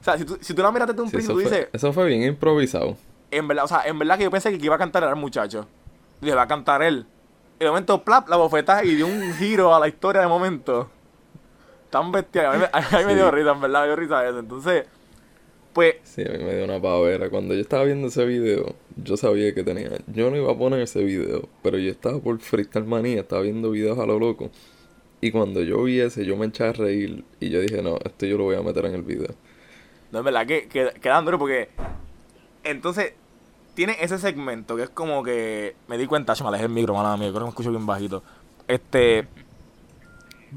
O 0.00 0.04
sea, 0.04 0.18
si 0.18 0.24
tú, 0.24 0.36
si 0.40 0.52
tú 0.52 0.62
la 0.62 0.72
miraste 0.72 0.94
desde 0.94 1.02
un 1.04 1.10
Sí, 1.10 1.12
principio, 1.16 1.38
eso, 1.38 1.42
tú 1.44 1.48
fue, 1.48 1.58
dices, 1.58 1.68
eso 1.72 1.92
fue 1.92 2.06
bien 2.06 2.22
improvisado. 2.24 2.96
en 3.30 3.46
verdad, 3.46 3.64
o 3.64 3.68
sea, 3.68 3.82
en 3.86 3.96
verdad 4.00 4.18
que 4.18 4.24
yo 4.24 4.30
pensé 4.32 4.48
que 4.48 4.54
el 4.56 4.60
que 4.60 4.66
iba 4.66 4.74
a 4.74 4.78
cantar 4.78 5.04
era 5.04 5.12
el 5.12 5.18
muchacho. 5.18 5.68
Dije, 6.20 6.34
va 6.34 6.42
a 6.42 6.48
cantar 6.48 6.82
él. 6.82 7.06
Y 7.60 7.64
de 7.64 7.70
momento, 7.70 8.02
plap, 8.02 8.28
la 8.28 8.36
bofetada 8.36 8.84
y 8.84 8.94
dio 8.96 9.06
un 9.06 9.32
giro 9.34 9.72
a 9.74 9.78
la 9.80 9.86
historia 9.86 10.20
de 10.22 10.26
momento. 10.28 10.88
Tan 11.90 12.10
bestial. 12.12 12.46
A 12.46 12.52
mí, 12.52 12.58
me- 12.58 12.70
a 12.72 12.98
mí 13.00 13.04
me 13.06 13.14
dio 13.14 13.30
risa, 13.30 13.52
en 13.52 13.60
verdad, 13.60 13.80
me 13.82 13.86
dio 13.86 13.96
risa 13.96 14.26
eso. 14.28 14.38
Entonces, 14.38 14.86
pues, 15.78 15.94
Sí, 16.02 16.22
a 16.22 16.32
mí 16.32 16.42
me 16.42 16.56
dio 16.56 16.64
una 16.64 16.82
pavera. 16.82 17.30
Cuando 17.30 17.54
yo 17.54 17.60
estaba 17.60 17.84
viendo 17.84 18.08
ese 18.08 18.24
video, 18.24 18.74
yo 18.96 19.16
sabía 19.16 19.54
que 19.54 19.62
tenía. 19.62 19.90
Yo 20.08 20.28
no 20.28 20.36
iba 20.36 20.50
a 20.50 20.58
poner 20.58 20.80
ese 20.80 21.04
video, 21.04 21.48
pero 21.62 21.78
yo 21.78 21.88
estaba 21.88 22.18
por 22.18 22.40
Freestyle 22.40 22.84
Manía, 22.84 23.20
estaba 23.20 23.42
viendo 23.42 23.70
videos 23.70 23.96
a 24.00 24.04
lo 24.04 24.18
loco. 24.18 24.50
Y 25.20 25.30
cuando 25.30 25.62
yo 25.62 25.84
vi 25.84 26.00
ese, 26.00 26.26
yo 26.26 26.36
me 26.36 26.46
eché 26.46 26.64
a 26.64 26.72
reír. 26.72 27.22
Y 27.38 27.50
yo 27.50 27.60
dije, 27.60 27.80
no, 27.80 27.96
esto 28.04 28.26
yo 28.26 28.36
lo 28.36 28.42
voy 28.42 28.56
a 28.56 28.62
meter 28.62 28.86
en 28.86 28.94
el 28.94 29.02
video. 29.02 29.28
no, 30.10 30.18
en 30.18 30.24
verdad 30.24 30.48
que, 30.48 30.66
que 30.66 30.90
quedan 31.00 31.24
duros 31.24 31.38
porque. 31.38 31.68
Entonces, 32.64 33.12
tiene 33.74 33.98
ese 34.00 34.18
segmento 34.18 34.74
que 34.74 34.82
es 34.82 34.90
como 34.90 35.22
que. 35.22 35.76
Me 35.86 35.96
di 35.96 36.08
cuenta, 36.08 36.34
yo 36.34 36.42
me 36.42 36.48
alejé 36.48 36.64
el 36.64 36.72
micro, 36.72 36.92
mala 36.92 37.16
mía, 37.16 37.28
creo 37.28 37.38
que 37.38 37.44
me 37.44 37.50
escucho 37.50 37.70
bien 37.70 37.86
bajito. 37.86 38.24
Este. 38.66 39.28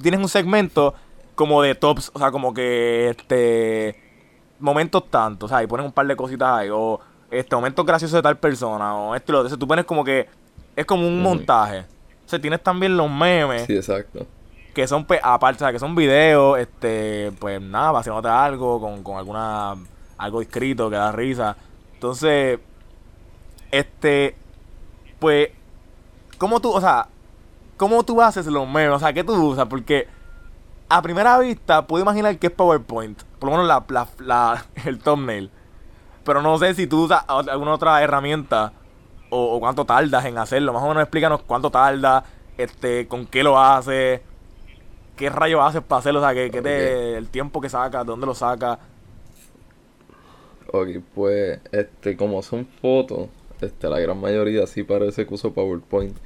Tienes 0.02 0.20
un 0.20 0.30
segmento 0.30 0.96
como 1.36 1.62
de 1.62 1.76
tops, 1.76 2.10
o 2.12 2.18
sea, 2.18 2.32
como 2.32 2.56
que 2.56 3.10
este. 3.10 4.11
Momentos 4.62 5.10
tantos, 5.10 5.52
o 5.52 5.54
sea, 5.54 5.64
y 5.64 5.68
pones 5.68 5.86
un 5.86 5.92
par 5.92 6.08
de 6.08 6.16
cositas 6.16 6.50
ahí, 6.50 6.70
o 6.72 7.00
este, 7.30 7.56
momentos 7.56 7.86
graciosos 7.86 8.14
de 8.16 8.22
tal 8.22 8.38
persona, 8.38 8.96
o 8.96 9.16
esto 9.16 9.32
y 9.32 9.34
lo 9.34 9.40
otro. 9.40 9.48
Entonces, 9.48 9.60
tú 9.60 9.68
pones 9.68 9.86
como 9.86 10.04
que. 10.04 10.28
Es 10.76 10.86
como 10.86 11.06
un 11.06 11.22
montaje. 11.22 11.80
O 12.26 12.30
sea, 12.30 12.40
tienes 12.40 12.64
también 12.64 12.96
los 12.96 13.12
memes 13.12 13.66
Sí, 13.66 13.76
exacto. 13.76 14.26
que 14.74 14.88
son 14.88 15.04
pues, 15.04 15.20
aparte, 15.22 15.64
o 15.64 15.68
sea, 15.68 15.74
que 15.74 15.80
son 15.80 15.96
videos, 15.96 16.58
este, 16.60 17.34
pues 17.40 17.62
nada, 17.62 17.92
vaciándote 17.92 18.30
algo 18.30 18.80
con, 18.80 19.04
con 19.04 19.18
alguna 19.18 19.76
algo 20.18 20.42
escrito 20.42 20.90
que 20.90 20.96
da 20.96 21.12
risa. 21.12 21.58
Entonces, 21.96 22.60
este, 23.72 24.36
pues, 25.20 25.50
¿cómo 26.38 26.60
tú, 26.60 26.72
o 26.72 26.80
sea, 26.80 27.08
cómo 27.76 28.04
tú 28.04 28.22
haces 28.22 28.46
los 28.46 28.68
memes? 28.68 28.96
O 28.96 29.00
sea, 29.00 29.12
¿qué 29.14 29.24
tú 29.24 29.34
usas? 29.34 29.66
Porque 29.68 30.08
a 30.98 31.02
primera 31.02 31.38
vista 31.40 31.88
puedo 31.88 32.04
imaginar 32.04 32.38
que 32.40 32.48
es 32.48 32.54
PowerPoint, 32.54 33.24
por 33.40 33.50
lo 33.50 33.58
menos 33.58 33.68
la, 33.68 33.86
la, 33.90 34.08
la- 34.20 34.66
el 34.86 35.00
thumbnail. 35.00 35.52
Pero 36.24 36.42
no 36.42 36.58
sé 36.60 36.74
si 36.76 36.88
tú 36.88 37.06
usas 37.06 37.24
alguna 37.28 37.74
otra 37.74 38.04
herramienta 38.04 38.74
o, 39.30 39.56
o 39.58 39.60
cuánto 39.60 39.86
tardas 39.86 40.26
en 40.26 40.38
hacerlo. 40.38 40.74
Más 40.74 40.84
o 40.84 40.90
menos 40.90 41.04
explícanos 41.04 41.44
cuánto 41.44 41.72
tarda, 41.72 42.26
este, 42.58 43.08
con 43.08 43.28
qué 43.28 43.44
lo 43.44 43.60
haces, 43.60 44.22
qué 45.18 45.30
rayos 45.30 45.62
haces 45.64 45.84
para 45.84 46.00
hacerlo, 46.02 46.20
o 46.22 46.24
sea, 46.24 46.34
qué, 46.34 46.52
qué 46.52 46.62
te- 46.62 47.18
el 47.18 47.30
tiempo 47.30 47.62
que 47.62 47.70
sacas, 47.70 48.06
dónde 48.06 48.26
lo 48.28 48.36
sacas. 48.36 48.80
Ok, 50.68 50.88
pues, 51.14 51.60
este, 51.72 52.16
como 52.18 52.42
son 52.44 52.66
fotos, 52.66 53.30
este, 53.62 53.90
la 53.90 54.00
gran 54.00 54.20
mayoría 54.20 54.66
sí 54.68 54.84
parece 54.84 55.26
que 55.28 55.34
uso 55.34 55.54
PowerPoint, 55.54 56.18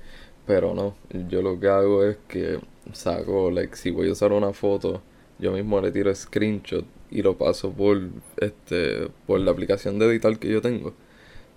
pero 0.46 0.74
no. 0.74 0.96
Yo 1.30 1.42
lo 1.42 1.60
que 1.60 1.68
hago 1.70 2.04
es 2.04 2.18
que 2.28 2.60
saco, 2.94 3.52
like, 3.52 3.76
si 3.76 3.92
voy 3.92 4.10
a 4.10 4.12
usar 4.12 4.32
una 4.34 4.54
foto, 4.54 5.02
yo 5.40 5.52
mismo 5.52 5.82
le 5.82 5.92
tiro 5.92 6.14
screenshot 6.14 6.86
y 7.12 7.22
lo 7.22 7.38
paso 7.38 7.72
por, 7.72 8.00
este, 8.38 9.08
por 9.28 9.40
la 9.40 9.52
aplicación 9.52 10.00
de 10.00 10.06
editar 10.08 10.38
que 10.40 10.50
yo 10.50 10.62
tengo. 10.62 10.94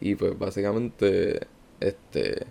Y 0.01 0.15
pues 0.15 0.39
básicamente, 0.39 1.47
este, 1.81 2.47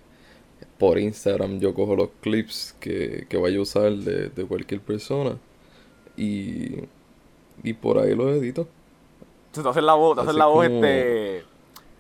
por 0.78 0.98
Instagram 1.00 1.60
yo 1.60 1.74
cojo 1.74 1.96
los 1.96 2.10
clips 2.22 2.76
que, 2.80 3.26
que 3.30 3.38
vaya 3.38 3.58
a 3.58 3.62
usar 3.62 3.92
de, 3.94 4.30
de 4.30 4.46
cualquier 4.46 4.82
persona 4.82 5.38
y, 6.16 6.84
y 7.64 7.74
por 7.74 8.00
ahí 8.00 8.16
los 8.16 8.36
edito. 8.38 8.68
Entonces, 9.48 9.64
tú 9.64 9.70
haces 9.70 9.84
la 9.84 9.94
voz, 9.94 10.16
tú 10.16 10.22
haces 10.22 10.30
Así 10.32 10.40
la 10.40 10.46
voz, 10.46 10.68
como- 10.68 10.86
este... 10.86 11.44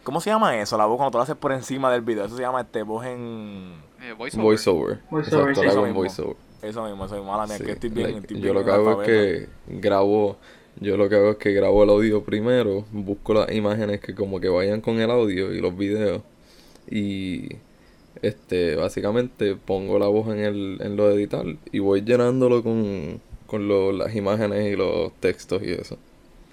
¿Cómo 0.03 0.21
se 0.21 0.29
llama 0.29 0.57
eso? 0.61 0.77
La 0.77 0.85
voz 0.85 0.95
cuando 0.95 1.11
tú 1.11 1.17
la 1.17 1.25
haces 1.25 1.35
por 1.35 1.51
encima 1.51 1.91
del 1.91 1.99
video. 2.01 2.23
Eso 2.23 2.37
se 2.37 2.41
llama, 2.41 2.61
este, 2.61 2.81
voz 2.83 3.05
en... 3.05 3.73
Eh, 4.01 4.13
voiceover. 4.17 4.45
Voiceover. 4.45 4.99
Voiceover, 5.11 5.49
Exacto, 5.49 5.81
sí. 5.83 5.87
en 5.89 5.93
voiceover. 5.93 6.35
Eso 6.61 6.83
mismo, 6.83 7.05
eso 7.05 7.15
mismo. 7.15 7.31
Mala 7.31 7.45
mía, 7.47 7.57
Sí, 7.57 7.63
que 7.63 7.71
estoy 7.73 7.89
bien, 7.89 8.07
like, 8.07 8.19
estoy 8.21 8.41
yo 8.41 8.53
lo 8.53 8.63
que 8.65 8.71
hago 8.71 8.91
es 9.01 9.05
que 9.05 9.49
grabo, 9.79 10.37
yo 10.79 10.97
lo 10.97 11.07
que 11.09 11.15
hago 11.15 11.31
es 11.31 11.37
que 11.37 11.53
grabo 11.53 11.83
el 11.83 11.89
audio 11.89 12.23
primero, 12.23 12.85
busco 12.91 13.33
las 13.33 13.51
imágenes 13.51 14.01
que 14.01 14.15
como 14.15 14.39
que 14.39 14.49
vayan 14.49 14.81
con 14.81 14.99
el 14.99 15.09
audio 15.11 15.53
y 15.53 15.61
los 15.61 15.77
videos 15.77 16.21
y 16.89 17.49
este 18.21 18.75
básicamente 18.75 19.55
pongo 19.55 19.99
la 19.99 20.07
voz 20.07 20.27
en 20.29 20.39
el 20.39 20.77
en 20.81 20.95
lo 20.95 21.07
de 21.09 21.15
editar 21.15 21.45
y 21.71 21.79
voy 21.79 22.01
llenándolo 22.01 22.63
con 22.63 23.21
con 23.47 23.67
lo- 23.67 23.91
las 23.93 24.15
imágenes 24.15 24.73
y 24.73 24.75
los 24.75 25.13
textos 25.21 25.61
y 25.63 25.71
eso. 25.71 25.97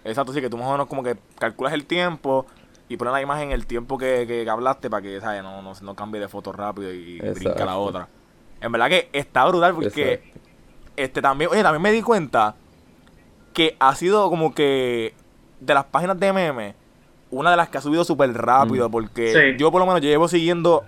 Exacto, 0.04 0.32
sí, 0.32 0.40
que 0.40 0.50
tú 0.50 0.58
más 0.58 0.68
o 0.68 0.72
menos 0.72 0.86
como 0.86 1.02
que 1.02 1.16
calculas 1.38 1.72
el 1.72 1.86
tiempo 1.86 2.46
y 2.88 2.96
pones 2.96 3.12
la 3.12 3.22
imagen 3.22 3.52
el 3.52 3.66
tiempo 3.66 3.96
que, 3.96 4.26
que 4.26 4.48
hablaste 4.48 4.90
para 4.90 5.02
que, 5.02 5.20
¿sabes? 5.20 5.42
No, 5.42 5.62
no, 5.62 5.72
no 5.80 5.94
cambie 5.96 6.20
de 6.20 6.28
foto 6.28 6.52
rápido 6.52 6.92
y 6.92 7.20
brinca 7.32 7.64
la 7.64 7.78
otra. 7.78 8.08
En 8.64 8.72
verdad 8.72 8.88
que 8.88 9.08
está 9.12 9.44
brutal 9.46 9.74
porque 9.74 10.14
Exacto. 10.14 10.40
este 10.96 11.20
también, 11.22 11.50
oye, 11.50 11.62
también 11.62 11.82
me 11.82 11.92
di 11.92 12.02
cuenta 12.02 12.54
que 13.52 13.76
ha 13.78 13.94
sido 13.94 14.28
como 14.30 14.54
que 14.54 15.14
de 15.60 15.74
las 15.74 15.84
páginas 15.84 16.18
de 16.18 16.32
memes, 16.32 16.74
una 17.30 17.50
de 17.50 17.56
las 17.56 17.68
que 17.68 17.78
ha 17.78 17.80
subido 17.80 18.04
súper 18.04 18.32
rápido, 18.32 18.88
Mm. 18.88 18.92
porque 18.92 19.32
Sí. 19.32 19.58
yo 19.58 19.70
por 19.70 19.80
lo 19.80 19.86
menos 19.86 20.00
llevo 20.00 20.28
siguiendo, 20.28 20.82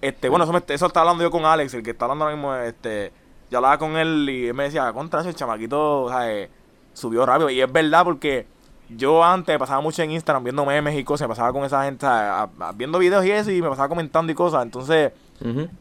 este, 0.00 0.28
bueno, 0.28 0.44
eso, 0.44 0.52
me, 0.52 0.62
eso 0.66 0.86
está 0.86 1.00
hablando 1.00 1.22
yo 1.22 1.30
con 1.30 1.44
Alex, 1.44 1.74
el 1.74 1.82
que 1.82 1.90
está 1.90 2.04
hablando 2.06 2.24
ahora 2.24 2.36
mismo, 2.36 2.54
este, 2.56 3.12
yo 3.50 3.58
hablaba 3.58 3.78
con 3.78 3.96
él 3.96 4.28
y 4.28 4.48
él 4.48 4.54
me 4.54 4.64
decía, 4.64 4.92
contra 4.92 5.20
eso, 5.20 5.28
el 5.28 5.34
chamaquito, 5.36 6.02
o 6.02 6.08
sea, 6.08 6.30
eh, 6.32 6.50
subió 6.92 7.24
rápido, 7.24 7.50
y 7.50 7.60
es 7.60 7.70
verdad 7.72 8.04
porque 8.04 8.46
yo 8.88 9.22
antes 9.24 9.58
pasaba 9.58 9.80
mucho 9.80 10.02
en 10.02 10.12
Instagram 10.12 10.44
viendo 10.44 10.64
memes 10.64 10.96
y 10.98 11.04
cosas, 11.04 11.26
me 11.26 11.32
pasaba 11.32 11.52
con 11.52 11.64
esa 11.64 11.84
gente, 11.84 12.06
o 12.06 12.08
sea, 12.08 12.40
a- 12.42 12.50
a- 12.68 12.72
viendo 12.72 12.98
videos 12.98 13.24
y 13.24 13.30
eso, 13.30 13.50
y 13.50 13.60
me 13.62 13.68
pasaba 13.68 13.88
comentando 13.88 14.30
y 14.32 14.34
cosas, 14.34 14.62
entonces 14.62 15.12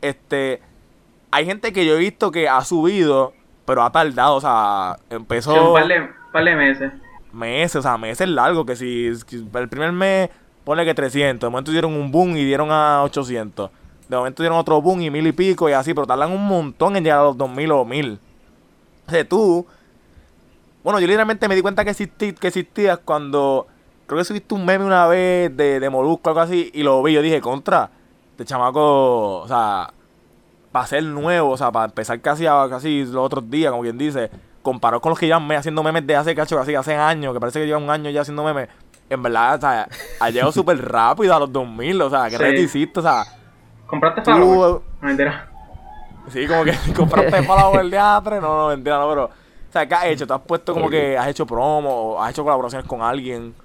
este 0.01 0.62
hay 1.36 1.46
gente 1.46 1.74
que 1.74 1.86
yo 1.86 1.96
he 1.96 2.00
visto 2.00 2.32
que 2.32 2.48
ha 2.50 2.63
subido 2.63 3.34
pero 3.65 3.84
ha 3.84 3.92
tardado 3.92 4.36
o 4.36 4.42
sea 4.42 4.98
Sí, 5.10 5.15
empezó 5.15 5.54
un 5.70 5.74
par 5.74 5.88
de, 5.88 6.10
par 6.32 6.44
de 6.44 6.56
meses. 6.56 6.92
meses 7.34 7.75
o 7.77 7.82
sea 7.82 7.98
meses 7.98 8.27
largos 8.30 8.65
que 8.65 8.75
si, 8.75 9.13
si 9.27 9.48
el 9.54 9.70
primer 9.70 9.92
mes 9.92 10.30
pone 10.63 10.86
que 10.86 10.94
300 10.94 11.48
de 11.48 11.51
momento 11.51 11.72
dieron 11.72 11.94
un 11.94 12.12
boom 12.12 12.36
y 12.38 12.44
dieron 12.46 12.72
a 12.72 13.04
800 13.04 13.70
De 14.10 14.18
momento 14.18 14.44
dieron 14.44 14.58
otro 14.58 14.82
boom 14.82 15.01
y 15.01 15.10
mil 15.10 15.25
y 15.27 15.32
pico 15.32 15.70
y 15.70 15.74
así, 15.74 15.94
pero 15.94 16.08
tardan 16.08 16.32
un 16.32 16.46
montón 16.46 16.96
en 16.96 17.04
llegar 17.04 17.20
a 17.20 17.24
los 17.24 17.38
2000 17.38 17.72
o 17.72 17.86
mil. 17.86 18.20
O 19.08 19.12
sea, 19.12 19.27
tú. 19.27 19.65
Bueno, 20.84 21.00
yo 21.00 21.08
literalmente 21.08 21.48
me 21.48 21.56
di 21.56 21.62
cuenta 21.62 21.84
que, 21.84 21.89
existí, 21.92 22.34
que 22.34 22.48
existías 22.48 23.00
cuando. 23.00 23.65
Creo 24.06 24.20
que 24.20 24.25
subiste 24.25 24.54
un 24.54 24.63
meme 24.65 24.86
una 24.86 25.08
vez 25.08 25.56
de, 25.58 25.80
de 25.80 25.89
Molusco 25.89 26.30
o 26.30 26.32
algo 26.32 26.42
así 26.42 26.70
y 26.74 26.84
lo 26.84 27.01
vi. 27.01 27.13
Yo 27.13 27.22
dije, 27.24 27.42
contra. 27.42 27.89
Este 28.32 28.46
chamaco. 28.46 29.39
O 29.42 29.48
sea. 29.48 29.92
Para 30.75 30.88
ser 30.88 31.03
nuevo, 31.03 31.51
o 31.51 31.55
sea, 31.58 31.72
para 31.72 31.86
empezar 31.86 32.20
casi, 32.20 32.46
a, 32.46 32.67
casi 32.70 33.05
los 33.05 33.15
otros 33.15 33.50
días, 33.50 33.72
como 33.72 33.84
quien 33.84 33.98
dice. 33.98 34.29
Comparado 34.62 35.00
con 35.00 35.12
los 35.12 35.17
que 35.17 35.25
llevan 35.25 35.48
me- 35.48 35.55
haciendo 35.55 35.82
memes 35.82 36.05
de 36.05 36.17
hace 36.17 36.36
cacho, 36.36 36.58
casi 36.58 36.75
hace 36.75 36.94
años, 36.94 37.34
que 37.34 37.39
parece 37.39 37.62
que 37.62 37.65
llevan 37.65 37.84
un 37.84 37.89
año 37.91 38.10
ya 38.10 38.20
haciendo 38.24 38.44
memes. 38.44 38.67
En 39.10 39.24
verdad, 39.24 39.55
o 39.55 39.62
sea, 39.62 39.88
ha 40.20 40.29
llegado 40.32 40.51
súper 40.51 40.86
rápido 40.86 41.34
a 41.34 41.39
los 41.39 41.53
2000, 41.53 42.01
o 42.01 42.10
sea, 42.10 42.29
que 42.29 42.38
Sí. 42.38 42.63
hiciste, 42.63 43.00
o 43.00 43.03
sea. 43.03 43.24
¿Compraste 43.88 44.22
followers? 44.24 44.84
No, 45.01 45.08
mentira. 45.08 45.48
Sí, 46.27 46.46
como 46.46 46.65
que 46.65 46.74
compraste 46.94 47.41
para 47.44 47.79
el 47.79 47.89
teatro, 47.89 48.41
no, 48.41 48.58
no, 48.63 48.67
mentira, 48.67 48.98
no, 49.00 49.08
pero. 49.08 49.24
O 49.27 49.72
sea, 49.72 49.88
¿qué 49.88 49.96
has 49.96 50.05
hecho? 50.08 50.27
¿Te 50.27 50.34
has 50.34 50.41
puesto 50.41 50.74
como 50.74 50.89
que 50.89 51.17
has 51.17 51.27
hecho 51.29 51.46
promo 51.46 51.89
o 51.89 52.22
has 52.22 52.32
hecho 52.32 52.44
colaboraciones 52.44 52.86
con 52.86 53.01
alguien? 53.01 53.55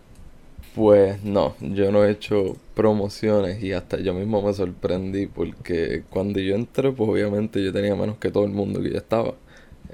Pues 0.74 1.24
no, 1.24 1.56
yo 1.60 1.90
no 1.90 2.04
he 2.04 2.12
hecho 2.12 2.56
promociones 2.74 3.62
y 3.62 3.72
hasta 3.72 3.98
yo 3.98 4.14
mismo 4.14 4.40
me 4.42 4.52
sorprendí 4.54 5.26
porque 5.26 6.04
cuando 6.10 6.38
yo 6.40 6.54
entré, 6.54 6.92
pues 6.92 7.10
obviamente 7.10 7.62
yo 7.62 7.72
tenía 7.72 7.96
menos 7.96 8.18
que 8.18 8.30
todo 8.30 8.44
el 8.44 8.52
mundo 8.52 8.80
que 8.80 8.90
ya 8.92 8.98
estaba. 8.98 9.34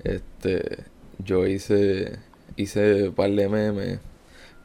Este, 0.04 0.85
yo 1.18 1.47
hice, 1.47 2.18
hice 2.56 3.09
un 3.09 3.14
par 3.14 3.30
de 3.30 3.49
memes, 3.49 4.00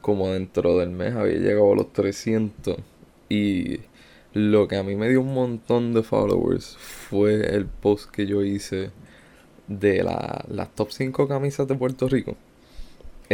como 0.01 0.29
dentro 0.29 0.77
del 0.79 0.91
mes 0.91 1.15
había 1.15 1.39
llegado 1.39 1.73
a 1.73 1.75
los 1.77 1.93
300 1.93 2.77
y 3.29 3.81
lo 4.33 4.67
que 4.67 4.77
a 4.77 4.83
mí 4.83 4.95
me 4.95 5.09
dio 5.09 5.21
un 5.21 5.33
montón 5.33 5.93
de 5.93 6.03
followers 6.03 6.77
fue 6.77 7.55
el 7.55 7.65
post 7.67 8.11
que 8.11 8.27
yo 8.27 8.43
hice 8.43 8.91
de 9.67 10.03
la, 10.03 10.45
las 10.49 10.73
top 10.75 10.91
5 10.91 11.27
camisas 11.27 11.67
de 11.67 11.75
Puerto 11.75 12.07
Rico 12.09 12.35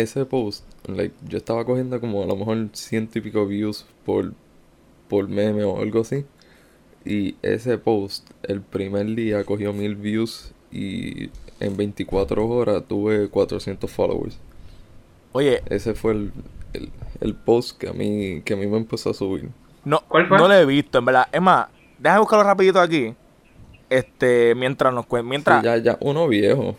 ese 0.02 0.26
post, 0.26 0.64
like, 0.88 1.16
yo 1.28 1.38
estaba 1.38 1.66
cogiendo 1.66 2.00
como 2.00 2.24
a 2.24 2.26
lo 2.26 2.36
mejor 2.36 2.70
ciento 2.74 3.20
y 3.20 3.22
pico 3.22 3.46
views 3.46 3.86
por, 4.06 4.34
por 5.08 5.28
meme 5.28 5.64
o 5.64 5.80
algo 5.82 6.02
así. 6.02 6.26
Y 7.06 7.36
ese 7.42 7.78
post, 7.78 8.30
el 8.44 8.62
primer 8.62 9.06
día 9.16 9.44
cogió 9.46 9.72
mil 9.74 9.96
views 9.96 10.52
y 10.72 11.30
en 11.60 11.78
24 11.78 12.48
horas 12.48 12.84
tuve 12.88 13.30
400 13.30 13.90
followers. 13.90 14.38
Oye, 15.32 15.62
Ese 15.70 15.94
fue 15.94 16.14
el, 16.14 16.32
el, 16.74 16.90
el 17.22 17.36
post 17.36 17.78
que 17.78 17.88
a 17.90 17.94
mí 17.94 18.42
que 18.44 18.54
a 18.54 18.58
mí 18.58 18.68
me 18.68 18.78
empezó 18.78 19.12
a 19.12 19.14
subir. 19.14 19.50
no, 19.86 20.02
¿Cuál 20.08 20.28
fue? 20.28 20.38
no 20.38 20.48
lo 20.48 20.54
he 20.54 20.66
visto, 20.66 20.98
en 21.00 21.06
verdad. 21.06 21.28
Es 21.32 21.42
más, 21.42 21.68
déjame 21.98 22.20
buscarlo 22.22 22.44
rapidito 22.44 22.80
aquí. 22.80 23.14
Este, 23.90 24.54
mientras 24.56 24.94
nos 24.94 25.06
cuentan. 25.06 25.30
Mientras. 25.30 25.62
Sí, 25.62 25.66
ya, 25.66 25.78
ya, 25.78 25.98
uno 26.02 26.28
viejo. 26.28 26.76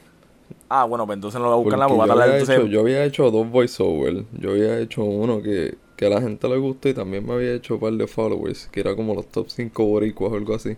Ah, 0.68 0.84
bueno, 0.84 1.06
pues 1.06 1.16
entonces 1.16 1.40
no 1.40 1.46
lo 1.46 1.56
voy 1.56 1.60
a 1.60 1.76
buscar 1.76 1.88
Porque 1.88 2.06
la 2.06 2.06
yo, 2.06 2.12
había 2.22 2.38
Entonces, 2.38 2.56
hecho, 2.58 2.66
yo 2.66 2.80
había 2.80 3.04
hecho 3.04 3.30
dos 3.30 3.50
voiceovers. 3.50 4.24
Yo 4.38 4.50
había 4.50 4.78
hecho 4.78 5.04
uno 5.04 5.42
que, 5.42 5.76
que 5.96 6.06
a 6.06 6.10
la 6.10 6.20
gente 6.20 6.48
le 6.48 6.56
gustó 6.58 6.88
y 6.88 6.94
también 6.94 7.26
me 7.26 7.34
había 7.34 7.54
hecho 7.54 7.74
un 7.74 7.80
par 7.80 7.92
de 7.94 8.06
followers, 8.06 8.68
que 8.70 8.80
era 8.80 8.94
como 8.94 9.14
los 9.14 9.26
top 9.28 9.48
5 9.48 9.84
boricuas 9.84 10.32
o 10.32 10.36
algo 10.36 10.54
así. 10.54 10.76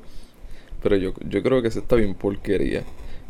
Pero 0.82 0.96
yo, 0.96 1.12
yo 1.28 1.42
creo 1.42 1.62
que 1.62 1.68
ese 1.68 1.80
está 1.80 1.96
bien 1.96 2.14
porquería. 2.14 2.84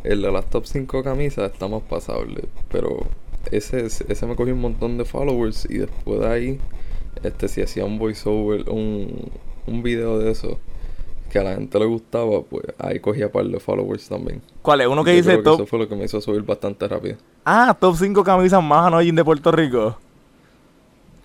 El 0.04 0.23
de 0.23 0.32
las 0.32 0.49
top 0.50 0.66
5 0.66 1.02
camisas 1.02 1.50
está 1.52 1.68
más 1.68 1.82
pasable. 1.82 2.44
Pero 2.70 3.06
ese, 3.50 3.87
ese 3.87 4.26
me 4.26 4.37
cogió 4.37 4.54
un 4.54 4.61
montón 4.61 4.99
de 4.99 5.04
followers 5.04 5.66
y 5.70 5.78
después 5.78 6.20
de 6.20 6.28
ahí, 6.28 6.61
este 7.23 7.49
si 7.49 7.62
hacía 7.62 7.85
un 7.85 7.99
voiceover, 7.99 8.68
un, 8.70 9.30
un 9.66 9.82
video 9.82 10.18
de 10.18 10.30
eso 10.30 10.59
que 11.30 11.38
a 11.38 11.42
la 11.44 11.54
gente 11.54 11.78
le 11.78 11.87
gustaba, 11.87 12.42
pues 12.42 12.64
ahí 12.78 13.00
cogía 13.00 13.30
par 13.32 13.44
de 13.46 13.58
followers 13.60 14.08
también. 14.08 14.42
¿cuál 14.62 14.80
es? 14.82 14.87
Uno 14.88 15.02
que 15.04 15.12
Yo 15.12 15.16
dice 15.16 15.28
creo 15.30 15.38
que 15.38 15.44
top. 15.44 15.54
eso 15.54 15.66
fue 15.66 15.78
lo 15.78 15.88
que 15.88 15.96
me 15.96 16.04
hizo 16.04 16.20
subir 16.20 16.42
bastante 16.42 16.87
rápido. 16.88 17.16
Ah, 17.44 17.76
top 17.78 17.96
5 17.96 18.22
camisas 18.25 18.62
más 18.62 18.87
annoying 18.87 19.14
de 19.14 19.25
Puerto 19.25 19.50
Rico. 19.52 19.96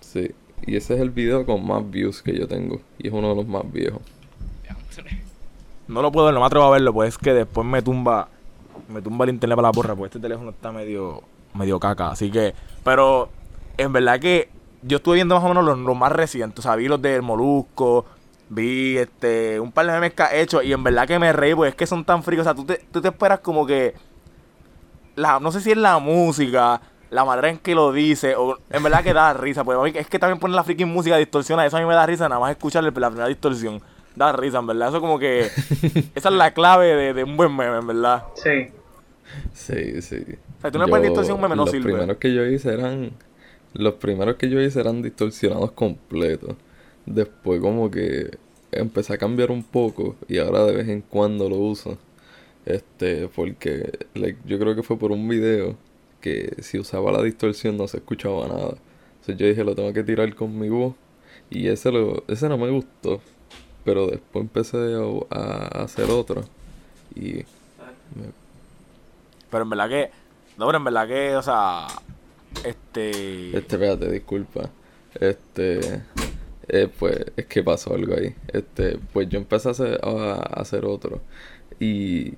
Sí, 0.00 0.30
y 0.66 0.76
ese 0.76 0.94
es 0.94 1.00
el 1.00 1.10
video 1.10 1.44
con 1.44 1.66
más 1.66 1.88
views 1.90 2.22
que 2.22 2.38
yo 2.38 2.46
tengo. 2.48 2.80
Y 2.98 3.08
es 3.08 3.12
uno 3.12 3.30
de 3.30 3.34
los 3.36 3.46
más 3.46 3.70
viejos. 3.70 4.00
No 5.88 6.02
lo 6.02 6.10
puedo 6.10 6.26
ver, 6.26 6.34
no 6.34 6.40
me 6.40 6.46
atrevo 6.46 6.64
a 6.64 6.70
verlo, 6.70 6.92
pues 6.92 7.10
es 7.10 7.18
que 7.18 7.32
después 7.32 7.66
me 7.66 7.82
tumba. 7.82 8.28
Me 8.88 9.00
tumba 9.02 9.24
el 9.24 9.30
internet 9.30 9.56
para 9.56 9.68
la 9.68 9.72
porra, 9.72 9.94
pues 9.94 10.10
este 10.10 10.20
teléfono 10.20 10.50
está 10.50 10.72
medio. 10.72 11.22
medio 11.54 11.78
caca. 11.78 12.10
Así 12.10 12.30
que. 12.30 12.54
Pero, 12.84 13.28
en 13.78 13.92
verdad 13.92 14.18
que 14.20 14.48
yo 14.82 14.96
estuve 14.98 15.16
viendo 15.16 15.34
más 15.34 15.44
o 15.44 15.48
menos 15.48 15.64
los, 15.64 15.78
los 15.78 15.96
más 15.96 16.10
recientes. 16.12 16.58
O 16.60 16.62
sea, 16.62 16.76
vi 16.76 16.88
los 16.88 17.00
del 17.00 17.22
Molusco. 17.22 18.04
Vi 18.48 18.98
este. 18.98 19.58
un 19.60 19.72
par 19.72 19.86
de 19.86 19.92
memes 19.92 20.14
que 20.14 20.22
ha 20.22 20.34
hecho. 20.34 20.62
Y 20.62 20.72
en 20.72 20.82
verdad 20.84 21.06
que 21.06 21.18
me 21.18 21.32
reí, 21.32 21.54
pues 21.54 21.70
es 21.70 21.74
que 21.76 21.86
son 21.86 22.04
tan 22.04 22.22
fríos. 22.22 22.42
O 22.42 22.44
sea, 22.44 22.54
tú 22.54 22.64
te, 22.64 22.84
tú 22.90 23.00
te 23.00 23.08
esperas 23.08 23.40
como 23.40 23.66
que. 23.66 23.94
La, 25.16 25.40
no 25.40 25.50
sé 25.50 25.60
si 25.60 25.70
es 25.72 25.76
la 25.76 25.98
música. 25.98 26.80
La 27.10 27.24
manera 27.24 27.48
en 27.48 27.58
que 27.58 27.74
lo 27.74 27.92
dice, 27.92 28.34
o 28.34 28.58
en 28.68 28.82
verdad 28.82 29.04
que 29.04 29.12
da 29.12 29.32
risa, 29.34 29.62
pues 29.62 29.78
a 29.78 29.82
mí 29.82 29.92
es 29.94 30.08
que 30.08 30.18
también 30.18 30.40
ponen 30.40 30.56
la 30.56 30.64
freaking 30.64 30.88
música 30.88 31.16
distorsiona, 31.16 31.64
eso 31.64 31.76
a 31.76 31.80
mí 31.80 31.86
me 31.86 31.94
da 31.94 32.04
risa 32.04 32.28
nada 32.28 32.40
más 32.40 32.50
escuchar 32.50 32.82
la 32.82 32.90
primera 32.90 33.28
distorsión. 33.28 33.80
Da 34.16 34.32
risa, 34.32 34.58
en 34.58 34.66
verdad, 34.66 34.88
eso 34.88 35.00
como 35.00 35.16
que 35.18 35.42
esa 36.16 36.28
es 36.28 36.34
la 36.34 36.52
clave 36.52 36.86
de, 36.86 37.14
de 37.14 37.22
un 37.22 37.36
buen 37.36 37.54
meme, 37.54 37.78
en 37.78 37.86
verdad. 37.86 38.24
Sí. 38.34 38.72
Sí, 39.52 40.02
sí. 40.02 40.16
O 40.58 40.60
sea, 40.62 40.70
tú 40.72 40.78
no 40.80 40.88
pones 40.88 41.04
distorsión, 41.04 41.36
un 41.36 41.42
meme 41.42 41.54
no 41.54 41.62
los 41.62 41.70
sirve. 41.70 41.84
primeros 41.92 42.16
que 42.16 42.34
yo 42.34 42.44
hice 42.44 42.72
eran. 42.72 43.12
Los 43.74 43.94
primeros 43.94 44.34
que 44.36 44.48
yo 44.48 44.60
hice 44.60 44.80
eran 44.80 45.00
distorsionados 45.02 45.72
completos. 45.72 46.56
Después, 47.06 47.60
como 47.60 47.90
que 47.90 48.36
empecé 48.72 49.14
a 49.14 49.18
cambiar 49.18 49.50
un 49.50 49.62
poco. 49.62 50.16
Y 50.28 50.38
ahora 50.38 50.64
de 50.64 50.72
vez 50.74 50.88
en 50.88 51.00
cuando 51.02 51.48
lo 51.48 51.56
uso. 51.56 51.98
Este, 52.64 53.28
porque 53.28 53.92
like, 54.14 54.38
yo 54.44 54.58
creo 54.58 54.74
que 54.74 54.82
fue 54.82 54.98
por 54.98 55.12
un 55.12 55.28
video 55.28 55.76
que 56.20 56.56
si 56.62 56.78
usaba 56.78 57.12
la 57.12 57.22
distorsión 57.22 57.76
no 57.76 57.86
se 57.86 57.98
escuchaba 57.98 58.48
nada. 58.48 58.74
Entonces 59.20 59.36
yo 59.36 59.46
dije, 59.46 59.62
lo 59.64 59.74
tengo 59.74 59.92
que 59.92 60.02
tirar 60.02 60.34
con 60.34 60.58
mi 60.58 60.68
voz. 60.68 60.94
Y 61.48 61.68
ese, 61.68 61.92
lo, 61.92 62.24
ese 62.26 62.48
no 62.48 62.58
me 62.58 62.68
gustó. 62.70 63.20
Pero 63.84 64.08
después 64.08 64.42
empecé 64.42 64.78
a, 65.30 65.38
a 65.38 65.84
hacer 65.84 66.10
otro. 66.10 66.42
Y 67.14 67.34
me- 68.14 68.32
Pero 69.48 69.62
en 69.62 69.70
verdad 69.70 69.88
que, 69.88 70.10
no, 70.58 70.66
pero 70.66 70.78
en 70.78 70.84
verdad 70.84 71.06
que, 71.06 71.36
o 71.36 71.42
sea, 71.42 71.86
este... 72.64 73.56
Este, 73.56 73.76
espérate, 73.76 74.10
disculpa. 74.10 74.70
Este, 75.20 76.02
eh, 76.68 76.88
pues 76.98 77.26
es 77.36 77.46
que 77.46 77.62
pasó 77.62 77.94
algo 77.94 78.14
ahí. 78.14 78.34
Este, 78.52 78.98
pues 79.12 79.28
yo 79.28 79.38
empecé 79.38 79.68
a 79.68 79.72
hacer, 79.72 80.84
otro 80.84 81.20
y 81.78 82.34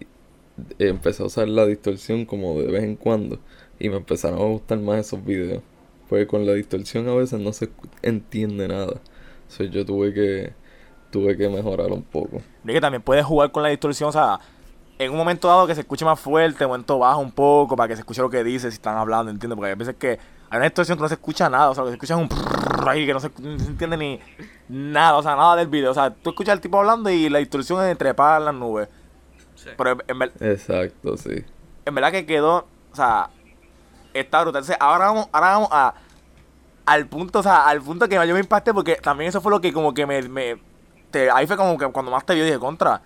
empecé 0.79 1.23
a 1.23 1.27
usar 1.27 1.49
la 1.49 1.67
distorsión 1.67 2.25
como 2.27 2.61
de 2.61 2.71
vez 2.71 2.83
en 2.83 2.97
cuando 2.97 3.39
y 3.79 3.89
me 3.89 3.97
empezaron 3.97 4.41
a 4.41 4.45
gustar 4.45 4.79
más 4.79 5.01
esos 5.01 5.25
videos. 5.25 5.63
Porque 6.09 6.27
con 6.27 6.47
la 6.47 6.55
distorsión 6.55 7.09
a 7.09 7.15
veces 7.15 7.39
no 7.41 7.53
se 7.53 7.69
entiende 8.03 8.69
nada. 8.69 8.95
O 9.49 9.51
sea, 9.51 9.67
yo 9.67 9.85
tuve 9.85 10.13
que 10.13 10.53
tuve 11.11 11.37
que 11.37 11.49
mejorar 11.49 11.91
un 11.91 12.03
poco. 12.03 12.39
Es 12.67 12.73
que 12.73 12.81
también 12.81 13.03
puedes 13.03 13.25
jugar 13.25 13.51
con 13.51 13.63
la 13.63 13.71
distorsión, 13.71 14.11
o 14.11 14.13
sea, 14.13 14.39
en 14.99 15.11
un 15.11 15.17
momento 15.17 15.49
dado 15.49 15.67
que 15.67 15.75
se 15.75 15.81
escuche 15.81 16.05
más 16.05 16.19
fuerte, 16.19 16.65
en 16.65 16.67
un 16.67 16.73
momento 16.73 16.99
baja 16.99 17.17
un 17.17 17.33
poco 17.33 17.77
para 17.77 17.89
que 17.89 17.95
se 17.95 18.01
escuche 18.01 18.21
lo 18.21 18.29
que 18.29 18.45
dice, 18.45 18.71
si 18.71 18.75
están 18.75 18.97
hablando, 18.97 19.31
¿entiendes? 19.31 19.57
Porque 19.57 19.71
hay 19.71 19.77
veces 19.77 19.95
que 19.97 20.19
hay 20.51 20.57
una 20.57 20.65
distorsión 20.65 20.97
que 20.99 21.03
no 21.03 21.09
se 21.09 21.15
escucha 21.15 21.49
nada, 21.51 21.71
o 21.71 21.75
sea, 21.75 21.85
lo 21.85 21.91
que 21.91 21.93
se 21.93 21.97
escucha 21.97 22.15
es 22.15 22.21
un 22.21 22.29
prrrr 22.29 22.89
ahí 22.89 23.07
que 23.07 23.13
no 23.13 23.21
se, 23.21 23.31
no 23.41 23.59
se 23.59 23.67
entiende 23.67 23.97
ni 23.97 24.21
nada, 24.69 25.17
o 25.17 25.23
sea, 25.23 25.37
nada 25.37 25.57
del 25.57 25.69
video. 25.69 25.91
O 25.91 25.95
sea, 25.95 26.11
tú 26.11 26.31
escuchas 26.31 26.53
al 26.53 26.61
tipo 26.61 26.79
hablando 26.79 27.11
y 27.11 27.29
la 27.29 27.39
distorsión 27.39 27.85
es 27.87 27.99
trepar 27.99 28.41
en 28.41 28.45
las 28.47 28.55
nubes. 28.55 28.89
Sí. 29.55 29.69
Pero 29.77 29.91
en, 29.93 29.99
en 30.09 30.19
ver- 30.19 30.33
Exacto, 30.41 31.17
sí. 31.17 31.45
en 31.85 31.95
verdad 31.95 32.13
que 32.13 32.25
quedó, 32.27 32.67
o 32.93 32.97
sea, 32.97 33.29
está 34.15 34.41
brutal. 34.43 34.61
Entonces, 34.63 34.77
ahora 34.81 35.07
vamos, 35.07 35.29
ahora 35.33 35.47
vamos 35.53 35.69
a 35.73 35.95
al 36.87 37.07
punto, 37.07 37.41
o 37.41 37.43
sea, 37.43 37.67
al 37.69 37.83
punto 37.83 38.09
que 38.09 38.15
yo 38.15 38.33
me 38.35 38.41
impacté 38.41 38.73
porque 38.73 38.95
también 38.97 39.29
eso 39.29 39.43
fue 39.43 39.53
lo 39.53 39.61
que 39.61 39.75
como 39.75 39.93
que 39.93 40.07
me, 40.07 40.23
me 40.23 40.57
te- 41.11 41.31
ahí 41.31 41.47
fue 41.47 41.57
como 41.59 41.77
que 41.77 41.87
cuando 41.89 42.11
más 42.11 42.25
te 42.25 42.35
vi 42.35 42.41
dije, 42.41 42.59
contra, 42.59 43.03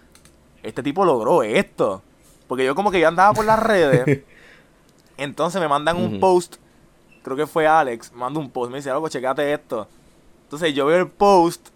este 0.62 0.82
tipo 0.84 1.04
logró 1.04 1.42
esto. 1.42 2.00
Porque 2.46 2.64
yo 2.64 2.74
como 2.76 2.92
que 2.92 3.00
yo 3.00 3.08
andaba 3.08 3.32
por 3.32 3.44
las 3.44 3.58
redes, 3.58 4.20
entonces 5.16 5.60
me 5.60 5.66
mandan 5.68 5.96
un 5.96 6.20
post, 6.20 6.56
creo 7.22 7.36
que 7.36 7.46
fue 7.46 7.66
Alex, 7.66 8.12
manda 8.12 8.38
un 8.40 8.50
post, 8.50 8.70
me 8.70 8.78
dice, 8.78 8.90
algo, 8.90 9.08
checate 9.08 9.52
esto. 9.52 9.86
Entonces 10.44 10.74
yo 10.74 10.86
veo 10.86 10.98
el 10.98 11.08
post 11.08 11.68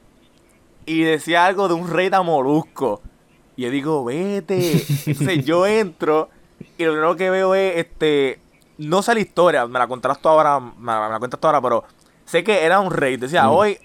y 0.85 1.02
decía 1.02 1.46
algo 1.46 1.68
de 1.68 1.74
un 1.74 1.88
rey 1.90 2.09
de 2.09 2.20
molusco. 2.20 3.00
Y 3.56 3.62
yo 3.62 3.70
digo, 3.70 4.04
vete. 4.04 4.85
Entonces 5.06 5.44
yo 5.44 5.66
entro 5.66 6.28
y 6.78 6.85
lo 6.85 6.92
primero 6.92 7.16
que 7.16 7.30
veo 7.30 7.54
es, 7.54 7.76
este, 7.78 8.38
no 8.78 9.02
sé 9.02 9.14
la 9.14 9.20
historia, 9.20 9.66
me 9.66 9.78
la 9.78 9.87
contarás 9.87 10.20
tú 10.20 10.28
ahora, 10.28 10.61
me 10.61 10.92
la, 10.92 11.06
me 11.06 11.12
la 11.12 11.18
cuentas 11.18 11.40
tú 11.40 11.46
ahora, 11.46 11.61
pero 11.61 11.85
sé 12.24 12.44
que 12.44 12.64
era 12.64 12.80
un 12.80 12.90
raid, 12.90 13.18
decía, 13.20 13.44
Mm. 13.44 13.50
hoy, 13.50 13.78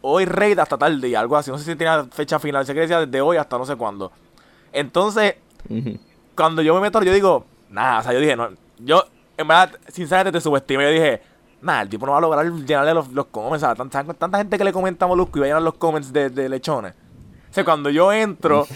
hoy 0.00 0.24
raid 0.24 0.58
hasta 0.58 0.78
tal 0.78 1.00
día, 1.00 1.20
algo 1.20 1.36
así, 1.36 1.50
no 1.50 1.58
sé 1.58 1.64
si 1.64 1.76
tenía 1.76 2.04
fecha 2.10 2.38
final, 2.38 2.64
sé 2.64 2.72
que 2.74 2.80
decía 2.80 3.04
desde 3.04 3.20
hoy 3.20 3.36
hasta 3.36 3.58
no 3.58 3.66
sé 3.66 3.76
cuándo. 3.76 4.10
Entonces, 4.72 5.34
cuando 6.34 6.62
yo 6.62 6.74
me 6.74 6.80
meto, 6.80 7.02
yo 7.02 7.12
digo, 7.12 7.44
nada, 7.70 8.00
o 8.00 8.02
sea, 8.02 8.12
yo 8.12 8.20
dije, 8.20 8.36
no, 8.36 8.48
yo, 8.78 9.04
en 9.38 9.48
verdad, 9.48 9.78
sinceramente 9.86 10.36
te 10.36 10.42
subestimé, 10.42 10.84
yo 10.84 10.90
dije, 10.90 11.22
nada, 11.62 11.82
el 11.82 11.88
tipo 11.88 12.04
no 12.04 12.12
va 12.12 12.18
a 12.18 12.20
lograr 12.20 12.52
llenarle 12.52 12.92
los, 12.92 13.12
los 13.12 13.26
comments, 13.26 13.62
o 13.62 13.66
sea, 13.66 13.74
tanta, 13.74 14.02
tanta 14.14 14.38
gente 14.38 14.58
que 14.58 14.64
le 14.64 14.72
comenta 14.72 15.04
a 15.04 15.08
Molusco 15.08 15.38
y 15.38 15.40
va 15.40 15.46
a 15.46 15.48
llenar 15.48 15.62
los 15.62 15.74
comments 15.74 16.12
de, 16.12 16.28
de 16.28 16.48
lechones. 16.48 16.92
O 16.92 17.54
sea, 17.54 17.64
cuando 17.64 17.88
yo 17.88 18.12
entro, 18.12 18.66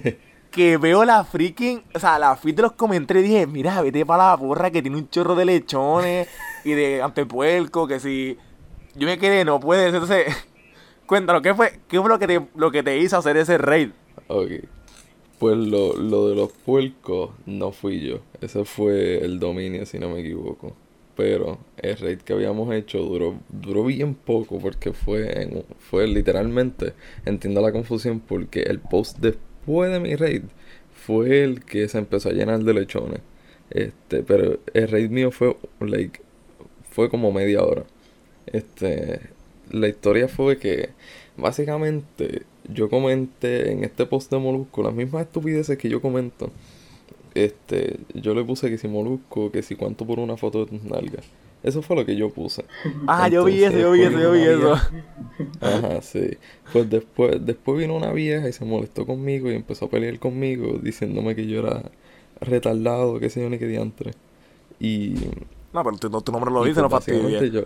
que 0.52 0.76
veo 0.76 1.04
la 1.04 1.24
freaking, 1.24 1.82
o 1.94 1.98
sea, 1.98 2.18
la 2.20 2.36
feed 2.36 2.54
de 2.54 2.62
los 2.62 2.72
comentarios, 2.72 3.24
dije, 3.24 3.44
mira, 3.48 3.82
vete 3.82 4.06
para 4.06 4.30
la 4.30 4.36
porra 4.36 4.70
que 4.70 4.82
tiene 4.82 4.96
un 4.96 5.10
chorro 5.10 5.34
de 5.34 5.44
lechones 5.44 6.28
y 6.64 6.72
de 6.72 7.02
antepuerco, 7.02 7.88
que 7.88 7.98
si... 7.98 8.38
Yo 8.94 9.08
me 9.08 9.18
quedé, 9.18 9.44
no 9.44 9.58
puedes, 9.58 9.92
entonces... 9.92 10.26
Cuéntanos, 11.06 11.42
¿qué 11.42 11.54
fue, 11.54 11.80
qué 11.88 12.00
fue 12.00 12.08
lo 12.08 12.18
que 12.18 12.26
te, 12.26 12.48
lo 12.54 12.70
que 12.70 12.82
te 12.82 12.96
hizo 12.96 13.18
hacer 13.18 13.36
ese 13.36 13.58
raid? 13.58 13.90
Ok. 14.28 14.52
Pues 15.38 15.56
lo, 15.56 15.96
lo 15.96 16.28
de 16.28 16.36
los 16.36 16.52
puercos 16.52 17.30
no 17.46 17.72
fui 17.72 18.00
yo. 18.00 18.20
Ese 18.40 18.64
fue 18.64 19.24
el 19.24 19.40
dominio, 19.40 19.84
si 19.86 19.98
no 19.98 20.08
me 20.10 20.20
equivoco. 20.20 20.74
Pero 21.16 21.58
el 21.76 21.96
raid 21.96 22.18
que 22.18 22.32
habíamos 22.32 22.72
hecho 22.74 22.98
duró, 22.98 23.38
duró 23.48 23.84
bien 23.84 24.14
poco 24.14 24.58
porque 24.58 24.92
fue, 24.92 25.64
fue 25.78 26.06
literalmente, 26.08 26.94
entiendo 27.24 27.60
la 27.60 27.72
confusión, 27.72 28.20
porque 28.20 28.62
el 28.62 28.80
post 28.80 29.18
después 29.18 29.92
de 29.92 30.00
mi 30.00 30.16
raid 30.16 30.42
fue 30.92 31.44
el 31.44 31.64
que 31.64 31.88
se 31.88 31.98
empezó 31.98 32.30
a 32.30 32.32
llenar 32.32 32.64
de 32.64 32.74
lechones. 32.74 33.20
Este, 33.70 34.22
pero 34.22 34.58
el 34.72 34.88
raid 34.88 35.10
mío 35.10 35.30
fue, 35.30 35.56
like, 35.80 36.20
fue 36.90 37.08
como 37.10 37.32
media 37.32 37.62
hora. 37.62 37.84
Este, 38.46 39.20
la 39.70 39.88
historia 39.88 40.28
fue 40.28 40.58
que 40.58 40.90
básicamente 41.36 42.42
yo 42.72 42.88
comenté 42.88 43.72
en 43.72 43.84
este 43.84 44.06
post 44.06 44.30
de 44.30 44.38
Molusco 44.38 44.82
las 44.82 44.94
mismas 44.94 45.22
estupideces 45.22 45.76
que 45.78 45.88
yo 45.88 46.00
comento. 46.00 46.50
Este, 47.34 47.98
yo 48.14 48.34
le 48.34 48.44
puse 48.44 48.70
que 48.70 48.78
si 48.78 48.86
Molusco, 48.88 49.50
que 49.50 49.62
si 49.62 49.74
cuánto 49.74 50.06
por 50.06 50.18
una 50.20 50.36
foto 50.36 50.64
de 50.64 50.70
tus 50.70 50.82
nalgas. 50.84 51.24
Eso 51.62 51.80
fue 51.82 51.96
lo 51.96 52.04
que 52.04 52.14
yo 52.16 52.30
puse. 52.30 52.64
Ah, 53.06 53.28
yo 53.28 53.44
vi 53.44 53.64
eso, 53.64 53.76
yo 53.78 53.92
vi 53.92 54.02
eso, 54.02 54.18
yo 54.18 54.32
vi 54.32 54.40
eso. 54.42 54.74
Ajá, 55.60 56.00
sí. 56.02 56.36
Pues 56.72 56.88
después, 56.90 57.44
después 57.44 57.78
vino 57.78 57.96
una 57.96 58.12
vieja 58.12 58.48
y 58.48 58.52
se 58.52 58.64
molestó 58.64 59.06
conmigo 59.06 59.50
y 59.50 59.54
empezó 59.54 59.86
a 59.86 59.90
pelear 59.90 60.18
conmigo 60.18 60.78
diciéndome 60.82 61.34
que 61.34 61.46
yo 61.46 61.60
era 61.60 61.82
retardado, 62.40 63.18
que 63.18 63.30
sé 63.30 63.40
yo 63.42 63.48
ni 63.50 63.58
qué 63.58 63.66
diantre. 63.66 64.12
Y 64.78 65.14
No, 65.72 65.82
pero 65.82 65.96
tu, 65.96 66.10
tu 66.20 66.32
nombre 66.32 66.50
lo 66.52 66.64
dice, 66.64 66.80
no 66.82 66.88
pues 66.88 67.04
fastidia. 67.04 67.44
yo- 67.46 67.62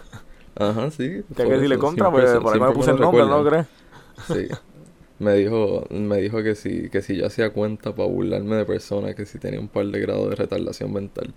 Ajá, 0.54 0.90
sí. 0.90 0.96
Tienes 1.08 1.24
por 1.34 1.46
que 1.46 1.52
decirle 1.54 1.78
contra, 1.78 2.06
siempre 2.10 2.22
pues 2.32 2.42
por 2.44 2.54
ahí 2.54 2.60
me 2.60 2.72
puse 2.72 2.90
el 2.90 3.00
nombre, 3.00 3.24
¿no 3.26 3.44
crees? 3.44 3.66
Sí. 4.26 4.48
Me 5.18 5.34
dijo, 5.34 5.86
me 5.90 6.16
dijo 6.20 6.42
que 6.42 6.56
si, 6.56 6.88
que 6.90 7.00
si 7.00 7.16
yo 7.16 7.26
hacía 7.26 7.50
cuenta 7.50 7.94
para 7.94 8.08
burlarme 8.08 8.56
de 8.56 8.64
personas, 8.64 9.14
que 9.14 9.24
si 9.24 9.38
tenía 9.38 9.60
un 9.60 9.68
par 9.68 9.86
de 9.86 10.00
grados 10.00 10.30
de 10.30 10.34
retardación 10.36 10.92
mental. 10.92 11.32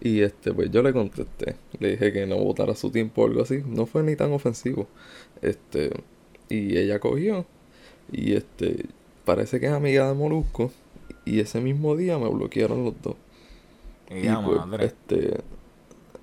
Y 0.00 0.22
este, 0.22 0.52
pues 0.52 0.70
yo 0.70 0.82
le 0.82 0.92
contesté. 0.92 1.56
Le 1.78 1.92
dije 1.92 2.12
que 2.12 2.26
no 2.26 2.36
votara 2.38 2.74
su 2.74 2.90
tiempo 2.90 3.22
o 3.22 3.26
algo 3.26 3.42
así. 3.42 3.62
No 3.64 3.86
fue 3.86 4.02
ni 4.02 4.16
tan 4.16 4.32
ofensivo. 4.32 4.88
Este, 5.40 5.90
y 6.48 6.76
ella 6.78 6.98
cogió. 6.98 7.46
Y 8.10 8.34
este, 8.34 8.86
parece 9.24 9.60
que 9.60 9.66
es 9.66 9.72
amiga 9.72 10.08
de 10.08 10.14
Molusco. 10.14 10.72
Y 11.24 11.40
ese 11.40 11.60
mismo 11.60 11.96
día 11.96 12.18
me 12.18 12.28
bloquearon 12.28 12.84
los 12.84 12.94
dos. 13.02 13.16
Y 14.10 14.22
Y 14.22 14.22
ya, 14.24 14.42
pues, 14.44 14.60
este, 14.80 15.38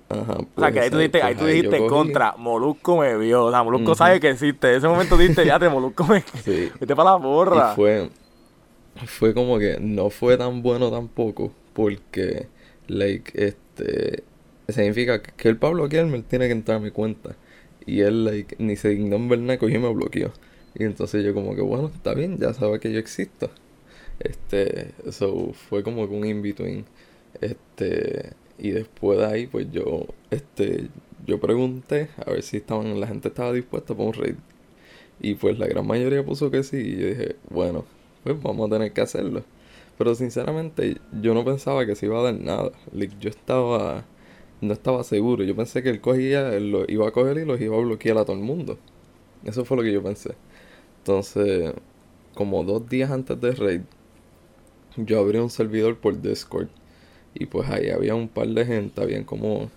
ajá, 0.08 0.38
O 0.54 0.60
sea, 0.60 0.72
que 0.72 0.80
ahí 0.80 0.90
tú 0.90 0.96
pues, 0.96 0.98
dijiste, 1.12 1.22
ahí 1.22 1.34
tú 1.34 1.46
dijiste 1.46 1.78
cogí- 1.80 1.88
contra, 1.88 2.34
Molusco 2.36 2.98
me 2.98 3.16
vio. 3.18 3.44
O 3.46 3.50
sea, 3.50 3.62
Molusco 3.62 3.92
Ujú. 3.92 3.94
sabe 3.96 4.20
que 4.20 4.30
existe. 4.30 4.70
En 4.70 4.76
ese 4.76 4.88
momento 4.88 5.16
dijiste, 5.16 5.44
ya 5.46 5.58
te 5.58 5.68
Molusco 5.68 6.06
me. 6.06 6.22
Sí. 6.44 6.70
Vete 6.80 6.94
para 6.96 7.10
la 7.12 7.16
borra. 7.16 7.72
Y 7.72 7.74
fue, 7.76 8.10
fue 9.06 9.34
como 9.34 9.58
que 9.58 9.78
no 9.80 10.10
fue 10.10 10.36
tan 10.36 10.62
bueno 10.62 10.90
tampoco, 10.90 11.52
porque, 11.72 12.46
like, 12.86 13.32
este, 13.44 14.22
significa 14.68 15.20
que 15.22 15.48
el 15.48 15.56
Pablo 15.56 15.82
bloquearme, 15.82 16.16
él 16.16 16.24
tiene 16.24 16.46
que 16.46 16.52
entrar 16.52 16.76
a 16.78 16.80
mi 16.80 16.90
cuenta. 16.90 17.34
Y 17.86 18.00
él, 18.00 18.24
like, 18.24 18.56
ni 18.58 18.76
se 18.76 18.88
dignó 18.90 19.16
en 19.16 19.28
ver 19.28 19.38
nada, 19.40 19.58
cogió 19.58 19.76
y 19.78 19.82
me 19.82 19.92
bloqueó. 19.92 20.32
Y 20.74 20.84
entonces 20.84 21.24
yo 21.24 21.34
como 21.34 21.54
que, 21.54 21.60
bueno, 21.60 21.90
está 21.94 22.14
bien, 22.14 22.38
ya 22.38 22.52
sabe 22.54 22.80
que 22.80 22.90
yo 22.92 22.98
existo. 22.98 23.50
Este, 24.20 24.92
so, 25.10 25.52
fue 25.52 25.82
como 25.82 26.08
que 26.08 26.14
un 26.14 26.24
in-between. 26.26 26.84
Este, 27.40 28.30
y 28.58 28.70
después 28.70 29.18
de 29.18 29.26
ahí, 29.26 29.46
pues 29.46 29.70
yo, 29.72 30.06
este, 30.30 30.88
yo 31.26 31.40
pregunté 31.40 32.08
a 32.24 32.30
ver 32.30 32.42
si 32.42 32.58
estaban, 32.58 33.00
la 33.00 33.06
gente 33.06 33.28
estaba 33.28 33.52
dispuesta 33.52 33.94
para 33.94 34.08
un 34.08 34.14
raid. 34.14 34.36
Y 35.20 35.34
pues 35.34 35.58
la 35.58 35.66
gran 35.66 35.86
mayoría 35.86 36.24
puso 36.24 36.50
que 36.50 36.62
sí. 36.62 36.76
Y 36.78 36.96
yo 36.96 37.06
dije, 37.08 37.36
bueno, 37.50 37.84
pues 38.24 38.40
vamos 38.42 38.68
a 38.68 38.74
tener 38.74 38.92
que 38.92 39.00
hacerlo. 39.00 39.44
Pero 39.98 40.14
sinceramente, 40.14 40.98
yo 41.22 41.34
no 41.34 41.44
pensaba 41.44 41.86
que 41.86 41.94
se 41.96 42.06
iba 42.06 42.18
a 42.20 42.24
dar 42.24 42.34
nada. 42.34 42.72
Like, 42.92 43.16
yo 43.20 43.30
estaba, 43.30 44.04
no 44.60 44.72
estaba 44.72 45.04
seguro. 45.04 45.44
Yo 45.44 45.56
pensé 45.56 45.82
que 45.82 45.90
él 45.90 46.00
cogía, 46.00 46.50
lo 46.60 46.84
iba 46.88 47.08
a 47.08 47.12
coger 47.12 47.38
y 47.38 47.44
los 47.44 47.60
iba 47.60 47.76
a 47.76 47.80
bloquear 47.80 48.18
a 48.18 48.24
todo 48.24 48.36
el 48.36 48.42
mundo. 48.42 48.78
Eso 49.44 49.64
fue 49.64 49.76
lo 49.76 49.82
que 49.82 49.92
yo 49.92 50.02
pensé. 50.02 50.34
Entonces, 50.98 51.74
como 52.34 52.64
dos 52.64 52.88
días 52.88 53.10
antes 53.10 53.40
del 53.40 53.56
raid, 53.56 53.82
yo 54.96 55.20
abrí 55.20 55.38
un 55.38 55.50
servidor 55.50 55.98
por 55.98 56.20
Discord. 56.20 56.68
Y 57.34 57.46
pues 57.46 57.68
ahí 57.68 57.90
había 57.90 58.14
un 58.14 58.28
par 58.28 58.46
de 58.46 58.64
gente, 58.64 59.02
habían 59.02 59.24
como, 59.24 59.70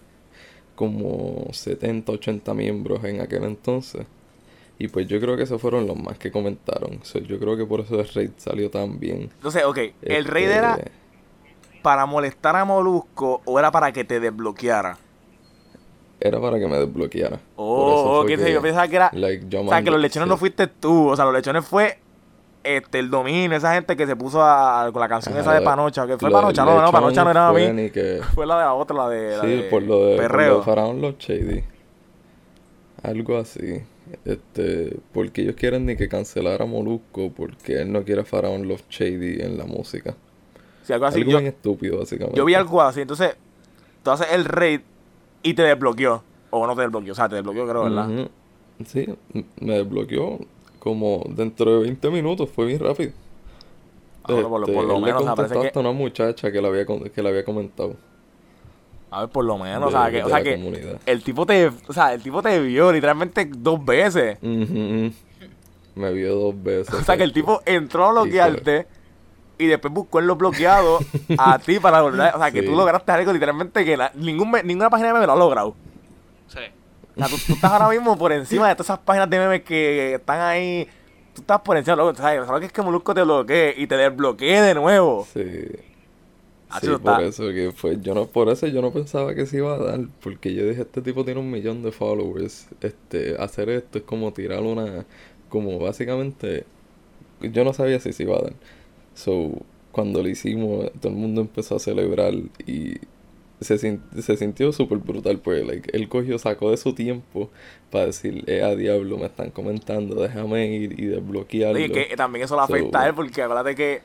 como 0.75 1.47
70, 1.51 2.11
80 2.11 2.53
miembros 2.53 3.03
en 3.03 3.21
aquel 3.21 3.43
entonces. 3.43 4.05
Y 4.79 4.89
pues 4.89 5.07
yo 5.07 5.19
creo 5.19 5.35
que 5.35 5.43
esos 5.43 5.59
fueron 5.59 5.87
los 5.87 5.97
más 5.97 6.19
que 6.19 6.31
comentaron. 6.31 6.99
So, 7.03 7.19
yo 7.19 7.39
creo 7.39 7.57
que 7.57 7.65
por 7.65 7.79
eso 7.79 7.99
el 7.99 8.07
raid 8.07 8.29
salió 8.37 8.69
tan 8.69 8.99
bien. 8.99 9.29
Entonces, 9.33 9.63
ok, 9.65 9.77
el 10.03 10.25
raid 10.25 10.49
Este, 10.49 10.57
era 10.57 10.77
para 11.81 12.05
molestar 12.05 12.55
a 12.55 12.65
Molusco 12.65 13.41
o 13.45 13.57
era 13.57 13.71
para 13.71 13.91
que 13.91 14.03
te 14.03 14.19
desbloqueara. 14.19 14.97
Era 16.19 16.39
para 16.39 16.59
que 16.59 16.67
me 16.67 16.77
desbloqueara. 16.77 17.39
Oh, 17.55 18.23
sí, 18.27 18.35
que, 18.35 18.51
yo 18.51 18.61
pensaba 18.61 18.87
que 18.87 18.95
era. 18.95 19.09
like, 19.13 19.55
o 19.55 19.69
sea, 19.69 19.81
que 19.81 19.91
los 19.91 19.99
lechones 19.99 20.27
no 20.27 20.37
fuiste 20.37 20.67
tú. 20.67 21.09
O 21.09 21.15
sea, 21.15 21.25
los 21.25 21.33
lechones 21.33 21.65
fue 21.65 21.99
este 22.75 22.99
el 22.99 23.09
dominio, 23.09 23.55
esa 23.57 23.73
gente 23.73 23.95
que 23.95 24.05
se 24.05 24.15
puso 24.15 24.41
a- 24.43 24.89
con 24.91 24.99
la 24.99 25.07
canción 25.07 25.33
Ajá, 25.33 25.41
esa 25.41 25.53
de 25.53 25.61
Panocha. 25.61 26.05
Que 26.07 26.17
fue 26.17 26.29
Panocha, 26.29 26.65
no, 26.65 26.81
no, 26.81 26.91
Panocha 26.91 27.23
no 27.23 27.31
era 27.31 27.49
a 27.49 27.51
fue 27.51 27.71
mí. 27.73 27.89
que- 27.89 28.21
Fue 28.35 28.45
la 28.45 28.57
de 28.57 28.63
la 28.65 28.73
otra, 28.73 28.95
la 28.97 29.09
de. 29.09 29.37
La 29.37 29.41
Sí, 29.41 29.47
de 29.47 29.63
por 29.63 29.83
lo 29.83 30.05
de, 30.05 30.15
por 30.15 30.23
lo 30.23 30.29
Perreo. 30.29 30.57
de 30.57 30.63
Faraón 30.63 31.01
Los 31.01 31.17
Shady. 31.17 31.63
Algo 33.03 33.37
así. 33.37 33.81
Este, 34.25 34.97
porque 35.13 35.41
ellos 35.41 35.55
quieren 35.55 35.85
ni 35.85 35.95
que 35.97 36.07
cancelara 36.07 36.63
a 36.63 36.67
Molusco 36.67 37.31
porque 37.35 37.81
él 37.81 37.91
no 37.91 38.03
quiere 38.03 38.21
a 38.21 38.25
Faraón 38.25 38.67
Los 38.67 38.87
Shady 38.89 39.41
en 39.41 39.57
la 39.57 39.65
música. 39.65 40.15
Sí, 40.83 40.93
algo 40.93 41.05
así. 41.05 41.19
algo 41.19 41.31
Yo, 41.31 41.37
bien 41.39 41.47
estúpido, 41.49 41.99
básicamente. 41.99 42.37
yo 42.37 42.45
vi 42.45 42.53
algo 42.53 42.81
así. 42.81 43.01
Entonces, 43.01 43.35
tú 44.03 44.11
haces 44.11 44.27
el 44.31 44.45
raid 44.45 44.81
y 45.43 45.53
te 45.53 45.61
desbloqueó. 45.63 46.23
O 46.49 46.65
no 46.65 46.75
te 46.75 46.81
desbloqueó, 46.83 47.11
o 47.11 47.15
sea, 47.15 47.27
te 47.27 47.35
desbloqueó, 47.35 47.67
creo, 47.67 47.83
¿verdad? 47.83 48.07
Sí, 48.85 49.05
me 49.59 49.73
desbloqueó 49.77 50.39
como 50.79 51.23
dentro 51.29 51.71
de 51.79 51.83
20 51.83 52.09
minutos, 52.09 52.49
fue 52.49 52.65
bien 52.65 52.79
rápido. 52.79 53.11
Ah, 54.23 54.33
bueno, 54.33 54.49
por 54.49 54.59
lo- 54.61 54.65
Este, 54.67 54.75
por 54.77 54.85
lo 54.85 54.95
él 54.97 55.01
menos, 55.03 55.15
o 55.17 55.19
le 55.19 55.25
sea, 55.25 55.35
contestó 55.35 55.61
que- 55.61 55.67
hasta 55.67 55.79
una 55.79 55.91
muchacha 55.91 56.51
que 56.51 56.61
le 56.61 56.67
había, 56.67 56.85
que 56.85 57.21
le 57.23 57.29
había 57.29 57.45
comentado. 57.45 57.95
A 59.09 59.21
ver, 59.21 59.29
por 59.29 59.45
lo 59.45 59.57
menos, 59.57 59.87
o 59.87 59.91
sea, 59.91 60.11
que, 60.11 60.21
o 60.21 60.27
sea, 60.27 60.39
la 60.39 60.43
que 60.43 60.55
comunidad. 60.57 60.99
el 61.05 61.23
tipo 61.23 61.45
te, 61.45 61.67
o 61.67 61.93
sea, 61.93 62.13
el 62.13 62.21
tipo 62.21 62.41
te 62.41 62.59
vio 62.59 62.91
literalmente 62.91 63.49
dos 63.57 63.83
veces. 63.85 64.37
Me 64.41 66.11
vio 66.13 66.35
dos 66.35 66.61
veces. 66.63 66.93
O 66.93 67.03
sea, 67.03 67.17
que 67.17 67.23
el 67.23 67.33
tipo 67.33 67.61
entró 67.65 68.05
a 68.05 68.11
bloquearte 68.11 68.85
y 69.57 69.65
después 69.65 69.91
buscó 69.93 70.19
en 70.19 70.27
los 70.27 70.37
bloqueados 70.37 71.03
a 71.37 71.57
ti 71.65 71.79
para 71.79 72.01
volver. 72.01 72.35
O 72.35 72.37
sea, 72.37 72.51
que 72.51 72.59
Sí. 72.59 72.65
tú 72.65 72.73
lograste 72.75 73.11
algo 73.11 73.33
literalmente 73.33 73.83
que 73.83 73.97
na- 73.97 74.11
ningún, 74.13 74.51
me- 74.51 74.61
ninguna 74.63 74.89
página 74.89 75.07
de 75.07 75.13
memes 75.13 75.27
lo 75.27 75.33
ha 75.33 75.37
logrado. 75.37 75.75
Sí. 76.47 76.59
O 77.17 77.19
sea, 77.19 77.27
tú, 77.29 77.35
tú 77.47 77.53
estás 77.53 77.71
ahora 77.71 77.89
mismo 77.89 78.17
por 78.17 78.31
encima 78.31 78.67
de 78.69 78.75
todas 78.75 78.87
esas 78.87 78.99
páginas 78.99 79.29
de 79.29 79.39
memes 79.39 79.63
que 79.63 80.13
están 80.15 80.39
ahí. 80.41 80.87
Tú 81.33 81.41
estás 81.41 81.61
por 81.61 81.77
encima, 81.77 81.95
loco. 81.97 82.15
¿Sabes? 82.15 82.45
¿Sabes 82.45 82.59
que 82.61 82.65
es 82.67 82.71
que 82.73 82.81
Molusco 82.81 83.13
te 83.13 83.23
bloquee 83.23 83.73
y 83.77 83.87
te 83.87 83.95
desbloquee 83.97 84.61
de 84.61 84.73
nuevo? 84.73 85.27
Sí. 85.33 85.43
Ah, 86.69 86.79
Sí, 86.81 86.87
por 86.87 86.95
está- 86.95 87.21
eso 87.23 87.47
que 87.49 87.71
fue, 87.71 87.97
yo 88.01 88.13
no, 88.13 88.25
por 88.27 88.49
eso 88.49 88.67
yo 88.67 88.81
no 88.81 88.91
pensaba 88.91 89.33
que 89.33 89.45
se 89.45 89.57
iba 89.57 89.73
a 89.73 89.77
dar, 89.77 90.01
porque 90.21 90.53
yo 90.53 90.67
dije, 90.67 90.81
este 90.81 91.01
tipo 91.01 91.23
tiene 91.23 91.39
un 91.39 91.49
millón 91.49 91.81
de 91.81 91.93
followers, 91.93 92.67
este, 92.81 93.37
hacer 93.39 93.69
esto 93.69 93.99
es 93.99 94.03
como 94.03 94.33
tirar 94.33 94.61
una, 94.63 95.05
como 95.47 95.79
básicamente, 95.79 96.65
yo 97.39 97.63
no 97.63 97.71
sabía 97.71 98.01
si 98.01 98.11
se 98.11 98.23
iba 98.23 98.35
a 98.37 98.41
dar. 98.41 98.53
So, 99.15 99.51
cuando 99.93 100.21
lo 100.21 100.27
hicimos, 100.27 100.91
todo 100.99 101.13
el 101.13 101.17
mundo 101.17 101.39
empezó 101.39 101.77
a 101.77 101.79
celebrar 101.79 102.33
y 102.65 102.95
se, 103.59 103.77
se 103.77 104.37
sintió 104.37 104.71
súper 104.71 104.99
brutal, 104.99 105.39
pues, 105.39 105.65
like, 105.65 105.89
él 105.95 106.07
cogió, 106.09 106.37
sacó 106.37 106.71
de 106.71 106.77
su 106.77 106.93
tiempo 106.93 107.49
para 107.91 108.07
decir, 108.07 108.43
eh, 108.47 108.63
a 108.63 108.75
diablo, 108.75 109.17
me 109.17 109.25
están 109.25 109.49
comentando, 109.51 110.21
déjame 110.21 110.67
ir 110.67 110.99
y 110.99 111.05
desbloquearlo. 111.05 111.75
Oye, 111.75 111.91
que 111.91 112.15
también 112.15 112.45
eso 112.45 112.55
le 112.55 112.65
So- 112.67 112.73
afecta 112.73 113.01
a 113.01 113.07
él 113.07 113.13
porque 113.15 113.41
acuérdate 113.41 113.75
que 113.75 114.01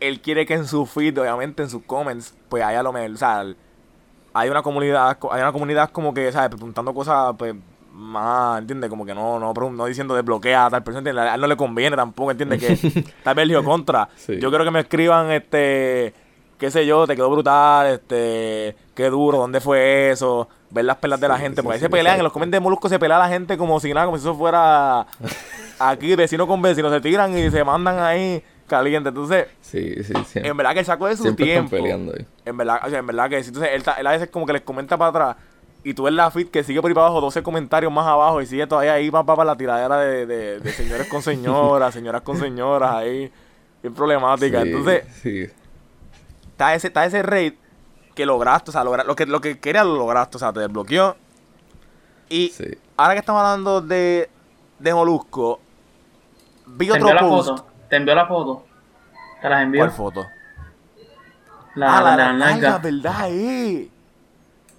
él 0.00 0.20
quiere 0.20 0.44
que 0.44 0.54
en 0.54 0.66
su 0.66 0.84
feed, 0.86 1.18
obviamente 1.18 1.62
en 1.62 1.70
sus 1.70 1.82
comments, 1.84 2.34
pues 2.48 2.62
haya 2.62 2.82
lo 2.82 2.92
mejor, 2.92 3.10
o 3.12 3.16
sea, 3.16 3.44
hay 4.34 4.48
una 4.50 4.62
comunidad, 4.62 5.16
hay 5.30 5.40
una 5.40 5.52
comunidad 5.52 5.90
como 5.90 6.12
que, 6.12 6.30
¿sabes? 6.32 6.50
Preguntando 6.50 6.92
cosas, 6.92 7.34
pues, 7.38 7.54
más, 7.92 8.58
¿entiendes? 8.60 8.90
Como 8.90 9.06
que 9.06 9.14
no, 9.14 9.38
no, 9.38 9.52
no 9.54 9.86
diciendo 9.86 10.16
desbloquea 10.16 10.66
a 10.66 10.70
tal 10.70 10.82
persona, 10.82 10.98
¿entiendes? 10.98 11.30
A 11.30 11.36
él 11.36 11.40
no 11.40 11.46
le 11.46 11.56
conviene 11.56 11.94
tampoco, 11.96 12.32
¿entiendes? 12.32 12.60
Que 12.60 13.04
tal 13.22 13.36
vez 13.36 13.48
dijo 13.48 13.62
contra. 13.62 14.08
Sí. 14.16 14.38
Yo 14.40 14.50
creo 14.50 14.64
que 14.64 14.72
me 14.72 14.80
escriban, 14.80 15.30
este, 15.30 16.12
qué 16.64 16.70
sé 16.70 16.86
yo, 16.86 17.06
te 17.06 17.14
quedó 17.14 17.30
brutal, 17.30 17.86
este, 17.88 18.74
qué 18.94 19.10
duro, 19.10 19.38
dónde 19.38 19.60
fue 19.60 20.10
eso, 20.10 20.48
ver 20.70 20.84
las 20.86 20.96
pelas 20.96 21.20
de 21.20 21.28
la 21.28 21.38
gente, 21.38 21.60
sí, 21.60 21.62
porque 21.62 21.74
ahí 21.74 21.78
sí, 21.80 21.84
se 21.84 21.90
pelean, 21.90 22.16
en 22.16 22.22
los 22.24 22.32
comments 22.32 22.52
de 22.52 22.60
Molusco 22.60 22.88
se 22.88 22.98
pelea 22.98 23.18
la 23.18 23.28
gente 23.28 23.56
como 23.58 23.78
si 23.80 23.92
nada, 23.92 24.06
como 24.06 24.16
si 24.16 24.22
eso 24.24 24.34
fuera 24.34 25.06
aquí 25.78 26.16
vecino 26.16 26.46
con 26.46 26.62
vecino 26.62 26.90
se 26.90 27.00
tiran 27.00 27.36
y 27.36 27.50
se 27.50 27.62
mandan 27.64 27.98
ahí 27.98 28.42
caliente. 28.66 29.10
Entonces, 29.10 29.46
Sí, 29.60 30.02
sí, 30.04 30.14
siempre. 30.24 30.48
en 30.48 30.56
verdad 30.56 30.72
que 30.72 30.78
el 30.80 30.86
saco 30.86 31.06
de 31.06 31.16
su 31.16 31.24
siempre 31.24 31.44
están 31.52 31.68
tiempo. 31.68 31.84
peleando 31.84 32.12
ahí. 32.16 32.26
En 32.46 32.56
verdad, 32.56 32.80
o 32.86 32.88
sea, 32.88 32.98
en 33.00 33.06
verdad 33.06 33.28
que. 33.28 33.38
Entonces, 33.38 33.70
él, 33.74 33.82
él 33.98 34.06
a 34.06 34.10
veces 34.12 34.30
como 34.30 34.46
que 34.46 34.54
les 34.54 34.62
comenta 34.62 34.96
para 34.96 35.10
atrás. 35.10 35.36
Y 35.86 35.92
tú 35.92 36.04
ves 36.04 36.14
la 36.14 36.30
feed 36.30 36.48
que 36.48 36.64
sigue 36.64 36.80
por 36.80 36.88
ahí 36.90 36.94
para 36.94 37.08
abajo, 37.08 37.20
12 37.20 37.42
comentarios 37.42 37.92
más 37.92 38.06
abajo. 38.06 38.40
Y 38.40 38.46
sigue 38.46 38.66
todavía 38.66 38.94
ahí, 38.94 39.10
va 39.10 39.22
para 39.22 39.44
la 39.44 39.54
tiradera 39.56 39.98
de, 39.98 40.24
de, 40.24 40.60
de 40.60 40.72
señores 40.72 41.08
con 41.08 41.20
señoras, 41.20 41.92
señoras 41.94 42.22
con 42.22 42.38
señoras 42.38 42.90
ahí. 42.94 43.30
Bien 43.82 43.92
problemática. 43.94 44.62
Entonces, 44.62 45.04
sí. 45.22 45.46
Está 46.54 46.74
ese, 46.74 46.86
está 46.86 47.04
ese 47.04 47.22
raid 47.22 47.54
que 48.14 48.24
lograste, 48.26 48.70
o 48.70 48.72
sea, 48.72 48.84
logra- 48.84 49.04
lo 49.04 49.16
que 49.16 49.26
lo 49.26 49.40
que 49.40 49.58
quería 49.58 49.82
lo 49.84 49.96
lograste, 49.96 50.36
o 50.36 50.40
sea, 50.40 50.52
te 50.52 50.60
desbloqueó. 50.60 51.16
Y 52.28 52.48
Sí. 52.50 52.64
ahora 52.96 53.14
que 53.14 53.20
estamos 53.20 53.42
hablando 53.42 53.80
de, 53.80 54.30
de 54.78 54.94
Molusco, 54.94 55.60
vi 56.66 56.86
Te 56.86 56.92
otro 56.92 57.12
la 57.12 57.20
post. 57.20 57.48
foto. 57.50 57.66
Te 57.90 57.96
envió 57.96 58.14
la 58.14 58.26
foto. 58.26 58.64
Te 59.42 59.48
las 59.48 59.62
envió. 59.62 59.80
¿Cuál 59.82 59.90
foto? 59.90 60.24
La, 61.74 61.98
ah, 61.98 62.02
la, 62.16 62.32
la, 62.32 62.56
la 62.56 62.78
¿verdad? 62.78 63.28
Eh. 63.30 63.88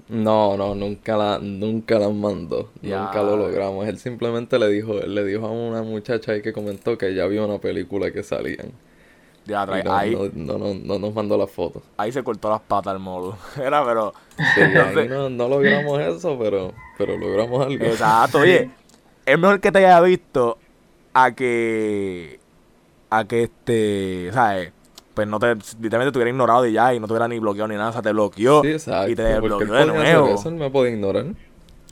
No, 0.08 0.56
no, 0.56 0.76
nunca 0.76 1.18
la, 1.18 1.40
nunca 1.40 2.00
las 2.00 2.14
mandó. 2.14 2.72
Ya. 2.82 3.02
Nunca 3.02 3.22
lo 3.22 3.36
logramos. 3.38 3.86
Él 3.88 3.98
simplemente 4.00 4.58
le 4.60 4.70
dijo, 4.70 4.94
él 5.02 5.14
le 5.14 5.26
dijo 5.26 5.46
a 5.46 5.52
una 5.52 5.82
muchacha 5.84 6.32
ahí 6.32 6.42
que 6.42 6.54
comentó 6.54 6.98
que 6.98 7.14
ya 7.14 7.26
vio 7.26 7.46
una 7.46 7.60
película 7.60 8.12
que 8.12 8.24
salían. 8.24 8.72
Ya, 9.46 9.66
trae- 9.66 9.84
no, 9.84 9.94
ahí, 9.96 10.32
no, 10.34 10.58
no, 10.58 10.58
no, 10.58 10.74
no 10.74 11.00
nos 11.00 11.14
mandó 11.14 11.38
la 11.38 11.46
foto. 11.48 11.82
ahí 11.98 12.12
se 12.12 12.24
cortó 12.24 12.50
las 12.50 12.62
patas 12.62 12.94
el 12.94 13.00
molo. 13.00 13.38
Era, 13.62 13.86
pero. 13.86 14.14
Sí, 14.38 14.62
Entonces- 14.62 15.10
no, 15.10 15.30
no 15.30 15.48
logramos 15.48 16.00
eso, 16.02 16.38
pero, 16.40 16.74
pero 16.98 17.18
logramos 17.18 17.66
algo. 17.66 17.86
Exacto, 17.86 18.40
oye. 18.40 18.70
Es 19.26 19.40
mejor 19.40 19.60
que 19.60 19.72
te 19.72 19.80
haya 19.80 20.00
visto 20.02 20.58
a 21.14 21.32
que. 21.32 22.40
A 23.10 23.26
que 23.26 23.44
este. 23.44 24.30
¿Sabes? 24.34 24.72
Pues 25.16 25.28
no 25.28 25.40
te. 25.40 25.56
Literalmente 25.56 26.12
te 26.12 26.18
hubiera 26.20 26.30
ignorado 26.30 26.66
y 26.68 26.74
ya. 26.74 26.94
Y 26.94 27.00
no 27.00 27.08
te 27.08 27.14
hubiera 27.14 27.28
ni 27.28 27.40
bloqueado 27.40 27.68
ni 27.68 27.76
nada. 27.76 27.90
O 27.90 27.94
sea, 27.94 28.02
te 28.04 28.12
bloqueó. 28.12 28.62
Sí, 28.62 28.72
exacto. 28.74 29.10
y 29.10 29.16
te 29.16 29.24
desbloqueó 29.24 29.74
de 29.74 29.86
nuevo. 29.88 30.28
eso, 30.28 30.50
él 30.50 30.56
me 30.56 30.70
puede 30.70 30.92
ignorar. 30.92 31.26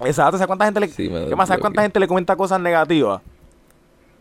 Exacto, 0.02 0.38
¿sabes 0.38 0.46
cuánta 0.48 0.66
gente 0.66 0.80
le. 0.80 0.88
Sí, 0.90 1.10
me 1.10 1.26
¿Qué 1.28 1.36
más? 1.36 1.48
¿Sabes 1.48 1.62
cuánta 1.62 1.82
gente 1.82 2.00
le 2.00 2.08
comenta 2.08 2.36
cosas 2.36 2.60
negativas? 2.60 3.22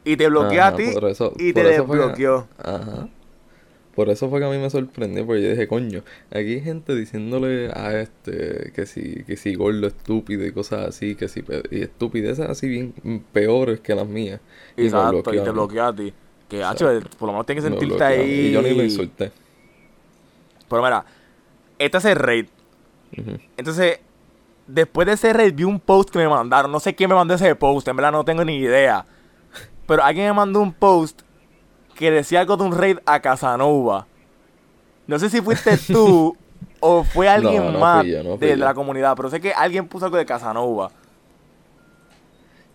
Y 0.05 0.17
te 0.17 0.29
bloquea 0.29 0.69
a 0.69 0.75
ti 0.77 0.85
eso- 0.85 1.33
y 1.39 1.53
te 1.53 1.63
fue 1.63 1.71
desbloqueó. 1.71 2.47
Ajá. 2.59 3.09
Por 3.95 4.09
eso 4.09 4.31
fue 4.31 4.41
que 4.41 4.47
a 4.47 4.49
mí 4.49 4.57
me 4.57 4.71
sorprendió, 4.71 5.27
porque 5.27 5.43
yo 5.43 5.51
dije, 5.51 5.69
coño, 5.69 6.03
aquí 6.31 6.55
hay 6.55 6.61
gente 6.63 6.95
diciéndole 6.95 7.71
a 7.73 8.01
este 8.01 8.73
que 8.75 8.87
si, 8.87 9.23
que 9.25 9.37
si 9.37 9.55
gordo 9.55 9.87
estúpido 9.87 10.47
y 10.47 10.53
cosas 10.53 10.89
así, 10.89 11.15
que 11.15 11.29
si 11.29 11.45
y 11.71 11.83
estupideces 11.83 12.49
así 12.49 12.69
bien 12.69 12.95
peores 13.33 13.81
que 13.81 13.95
las 13.95 14.07
mías. 14.07 14.41
Exacto, 14.79 15.35
y 15.35 15.41
te 15.41 15.51
bloquea 15.51 15.89
a 15.89 15.95
ti. 15.95 16.15
Que, 16.49 16.65
hacho, 16.65 16.87
por 17.19 17.27
lo 17.27 17.33
menos 17.33 17.47
tienes 17.47 17.65
que 17.65 17.71
sentirte 17.71 18.03
ahí. 18.03 18.31
Y 18.49 18.53
yo 18.53 18.63
ni 18.63 18.75
lo 18.75 18.83
insulté. 18.83 19.31
Pero 20.69 20.83
mira, 20.83 21.05
este 21.79 21.99
es 21.99 22.05
el 22.07 22.17
raid. 22.17 22.47
Entonces, 23.59 24.01
después 24.67 25.07
de 25.07 25.15
ese 25.15 25.35
raid 25.35 25.55
vi 25.55 25.65
un 25.65 25.81
post 25.81 26.09
que 26.11 26.19
me 26.19 26.29
mandaron. 26.29 26.73
No 26.73 26.81
sé 26.81 26.95
quién 26.95 27.11
me 27.11 27.17
mandó 27.17 27.35
ese 27.35 27.55
post, 27.57 27.89
en 27.89 27.97
verdad 27.97 28.13
no 28.13 28.25
tengo 28.25 28.43
ni 28.43 28.57
idea. 28.57 29.05
Pero 29.87 30.03
alguien 30.03 30.29
me 30.29 30.33
mandó 30.33 30.61
un 30.61 30.73
post 30.73 31.23
que 31.95 32.11
decía 32.11 32.41
algo 32.41 32.57
de 32.57 32.65
un 32.65 32.77
raid 32.79 32.99
a 33.07 33.21
Casanova. 33.21 34.09
No 35.07 35.19
sé 35.19 35.31
si 35.31 35.41
fuiste 35.43 35.79
tú 35.79 36.39
o 36.81 37.05
fue 37.05 37.29
alguien 37.29 37.65
No, 37.65 37.73
no 37.73 37.79
más 37.79 38.07
yo, 38.07 38.23
no 38.23 38.39
de 38.39 38.57
la 38.57 38.75
comunidad. 38.75 39.17
Pero 39.17 39.31
sé 39.31 39.41
que 39.41 39.53
alguien 39.55 39.89
puso 39.89 40.07
algo 40.07 40.17
de 40.19 40.27
Casanova. 40.27 40.95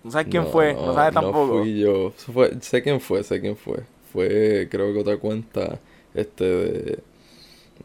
No 0.03 0.11
sabes 0.11 0.27
quién 0.29 0.47
fue, 0.47 0.77
no, 0.77 0.93
sabes 0.93 1.13
tampoco. 1.13 1.31
No 1.33 1.33
fui 1.63 1.79
yo. 1.79 2.11
Fue- 2.11 2.59
sé 2.61 2.81
quién 2.83 2.99
fue, 3.01 3.23
sé 3.23 3.39
quién 3.41 3.55
fue. 3.57 3.83
Fue, 4.11 4.67
creo 4.71 4.93
que 4.93 4.99
otra 4.99 5.17
cuenta 5.17 5.79
este 6.13 6.43
de, 6.45 7.03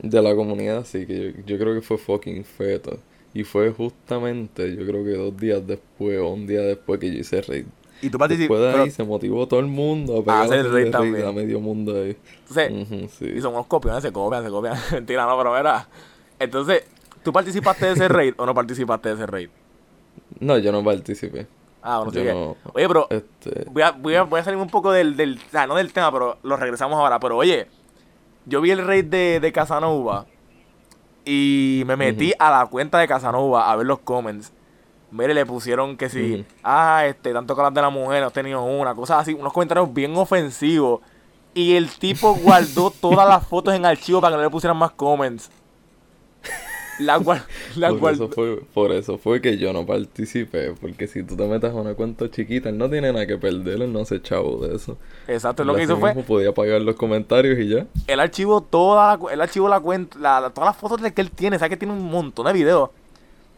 de 0.02 0.22
la 0.22 0.34
comunidad, 0.34 0.78
así 0.78 1.06
que 1.06 1.34
yo, 1.34 1.40
yo 1.46 1.58
creo 1.58 1.74
que 1.74 1.82
fue 1.82 1.98
fucking 1.98 2.44
feto. 2.44 3.00
Y 3.34 3.44
fue 3.44 3.70
justamente, 3.72 4.76
yo 4.76 4.86
creo 4.86 5.04
que 5.04 5.12
dos 5.12 5.36
días 5.36 5.66
después 5.66 6.18
o 6.20 6.30
un 6.30 6.46
día 6.46 6.62
después 6.62 7.00
que 7.00 7.12
yo 7.12 7.20
hice 7.20 7.42
raid. 7.42 7.66
Y 8.02 8.10
tú 8.10 8.18
Después 8.18 8.30
de 8.30 8.46
participas. 8.46 8.74
ahí 8.84 8.90
se 8.90 9.04
motivó 9.04 9.46
todo 9.48 9.60
el 9.60 9.66
mundo 9.66 10.22
a 10.26 10.42
hacer 10.42 10.64
raid 10.64 10.72
raid 10.72 10.90
también. 10.90 11.26
a 11.26 11.32
medio 11.32 11.60
mundo 11.60 11.94
ahí. 11.94 12.16
Entonces, 12.48 13.10
sí. 13.18 13.32
Y 13.36 13.40
son 13.40 13.54
unos 13.54 13.66
copiones, 13.66 14.02
se 14.02 14.12
copian, 14.12 14.42
se 14.44 14.50
copian. 14.50 14.76
Mentira, 14.92 15.24
no, 15.26 15.38
pero 15.38 15.54
mira. 15.56 15.88
Entonces, 16.38 16.84
¿tú 17.22 17.32
participaste 17.32 17.86
de 17.86 17.92
ese 17.92 18.08
raid 18.08 18.34
o 18.36 18.44
no 18.44 18.54
participaste 18.54 19.08
de 19.10 19.14
ese 19.14 19.26
raid? 19.26 19.48
No, 20.40 20.58
yo 20.58 20.72
no 20.72 20.82
participé. 20.84 21.46
Ah, 21.80 21.98
bueno, 21.98 22.12
sí 22.12 22.24
no. 22.24 22.56
Oye, 22.74 22.86
pero 22.88 23.06
Este, 23.10 23.64
voy 23.70 23.82
a, 23.82 23.90
voy, 23.92 24.14
a, 24.14 24.22
voy 24.22 24.40
a 24.40 24.44
salir 24.44 24.58
un 24.60 24.68
poco 24.68 24.92
del, 24.92 25.16
del. 25.16 25.38
O 25.38 25.50
sea, 25.50 25.66
no 25.66 25.74
del 25.76 25.92
tema, 25.92 26.10
pero 26.12 26.38
lo 26.42 26.56
regresamos 26.56 26.98
ahora. 26.98 27.18
Pero 27.20 27.36
oye, 27.36 27.66
yo 28.46 28.60
vi 28.60 28.70
el 28.72 28.84
raid 28.86 29.04
de, 29.04 29.38
de 29.40 29.52
Casanova 29.52 30.26
y 31.24 31.82
me 31.86 31.96
metí 31.96 32.32
a 32.38 32.50
la 32.50 32.66
cuenta 32.66 32.98
de 32.98 33.06
Casanova 33.06 33.70
a 33.70 33.76
ver 33.76 33.86
los 33.86 34.00
comments. 34.00 34.52
Mire, 35.12 35.34
le 35.34 35.44
pusieron 35.46 35.96
que 35.96 36.08
si, 36.08 36.34
Ujú. 36.34 36.44
ah, 36.64 37.04
este, 37.06 37.32
tanto 37.32 37.54
que 37.54 37.62
las 37.62 37.72
de 37.74 37.82
la 37.82 37.90
mujer, 37.90 38.20
no 38.22 38.26
has 38.28 38.32
tenido 38.32 38.62
una, 38.64 38.94
cosas 38.94 39.20
así, 39.20 39.34
unos 39.34 39.52
comentarios 39.52 39.92
bien 39.92 40.16
ofensivos. 40.16 41.00
Y 41.54 41.74
el 41.76 41.90
tipo 41.90 42.34
guardó 42.42 42.90
todas 42.90 43.28
las 43.28 43.46
fotos 43.46 43.74
en 43.74 43.84
archivo 43.84 44.20
para 44.20 44.32
que 44.32 44.38
no 44.38 44.42
le 44.44 44.50
pusieran 44.50 44.76
más 44.76 44.92
comments. 44.92 45.50
La, 46.98 47.18
guar- 47.18 47.42
la 47.76 47.88
por, 47.94 48.12
eso 48.12 48.28
fue, 48.28 48.60
por 48.74 48.92
eso 48.92 49.16
fue 49.18 49.40
que 49.40 49.56
yo 49.56 49.72
no 49.72 49.84
participé. 49.86 50.72
Porque 50.80 51.06
si 51.08 51.22
tú 51.22 51.36
te 51.36 51.46
metes 51.46 51.70
a 51.70 51.74
una 51.74 51.94
cuenta 51.94 52.30
chiquita, 52.30 52.68
él 52.68 52.76
no 52.78 52.88
tiene 52.88 53.12
nada 53.12 53.26
que 53.26 53.38
perder, 53.38 53.80
él 53.82 53.92
no 53.92 54.00
hace 54.00 54.20
chavo 54.20 54.58
de 54.66 54.76
eso. 54.76 54.98
Exacto, 55.26 55.62
Él 55.62 55.68
lo 55.68 55.74
que 55.74 55.82
hizo 55.84 55.96
fue, 55.96 56.14
podía 56.22 56.52
pagar 56.52 56.80
los 56.82 56.94
comentarios 56.96 57.58
y 57.58 57.68
ya. 57.68 57.86
él 58.06 58.20
archivó 58.20 58.60
toda 58.60 59.16
la, 59.16 59.32
él 59.32 59.40
archivó 59.40 59.68
la 59.68 59.80
cuenta, 59.80 60.18
la- 60.18 60.50
todas 60.50 60.68
las 60.68 60.76
fotos 60.76 61.00
de 61.00 61.12
que 61.12 61.22
él 61.22 61.30
tiene, 61.30 61.58
sabes 61.58 61.70
que 61.70 61.76
tiene 61.78 61.94
un 61.94 62.04
montón 62.04 62.46
de 62.46 62.52
videos. 62.52 62.90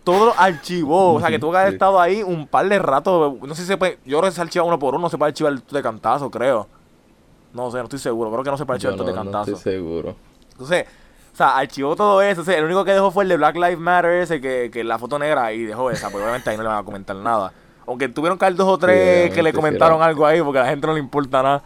Todo 0.04 0.26
lo 0.26 0.34
archivó, 0.38 1.14
o 1.14 1.20
sea 1.20 1.30
que 1.30 1.38
tuvo 1.38 1.52
que 1.52 1.56
haber 1.58 1.70
Sí. 1.70 1.74
estado 1.76 1.98
ahí 2.00 2.22
un 2.22 2.46
par 2.46 2.68
de 2.68 2.78
rato, 2.78 3.38
no 3.42 3.54
sé 3.54 3.62
si 3.62 3.68
se 3.68 3.76
puede, 3.78 3.98
yo 4.04 4.18
creo 4.18 4.30
que 4.30 4.34
se 4.36 4.40
archiva 4.42 4.64
uno 4.64 4.78
por 4.78 4.94
uno, 4.94 5.02
no 5.04 5.08
se 5.08 5.16
puede 5.16 5.30
archivar 5.30 5.60
de 5.62 5.82
cantazo, 5.82 6.30
creo. 6.30 6.66
No 7.54 7.70
sé, 7.70 7.78
no 7.78 7.84
estoy 7.84 7.98
seguro, 7.98 8.30
creo 8.30 8.44
que 8.44 8.50
no 8.50 8.58
se 8.58 8.66
puede 8.66 8.76
archivar 8.76 8.96
no, 8.98 9.04
de 9.04 9.12
no 9.12 9.16
cantazo. 9.22 9.52
estoy 9.52 9.72
seguro. 9.72 10.14
Entonces, 10.52 10.84
o 11.32 11.36
sea, 11.36 11.56
archivó 11.56 11.96
todo 11.96 12.20
eso. 12.20 12.42
o 12.42 12.44
sea, 12.44 12.58
el 12.58 12.64
único 12.64 12.84
que 12.84 12.92
dejó 12.92 13.10
fue 13.10 13.22
el 13.24 13.30
de 13.30 13.36
Black 13.38 13.54
Lives 13.56 13.78
Matter, 13.78 14.10
ese 14.22 14.40
que, 14.40 14.70
que 14.72 14.84
la 14.84 14.98
foto 14.98 15.18
negra 15.18 15.52
y 15.52 15.62
dejó 15.64 15.90
esa, 15.90 16.10
porque 16.10 16.22
obviamente 16.24 16.50
ahí 16.50 16.56
no 16.56 16.62
le 16.64 16.68
van 16.68 16.78
a 16.78 16.84
comentar 16.84 17.16
nada. 17.16 17.52
Aunque 17.86 18.08
tuvieron 18.08 18.38
que 18.38 18.44
haber 18.44 18.56
dos 18.56 18.68
o 18.68 18.76
tres 18.78 19.32
que 19.32 19.42
le 19.42 19.52
comentaron 19.52 20.02
algo 20.02 20.26
ahí, 20.26 20.42
porque 20.42 20.58
a 20.58 20.62
la 20.64 20.68
gente 20.68 20.86
no 20.86 20.92
le 20.94 21.00
importa 21.00 21.42
nada. 21.42 21.62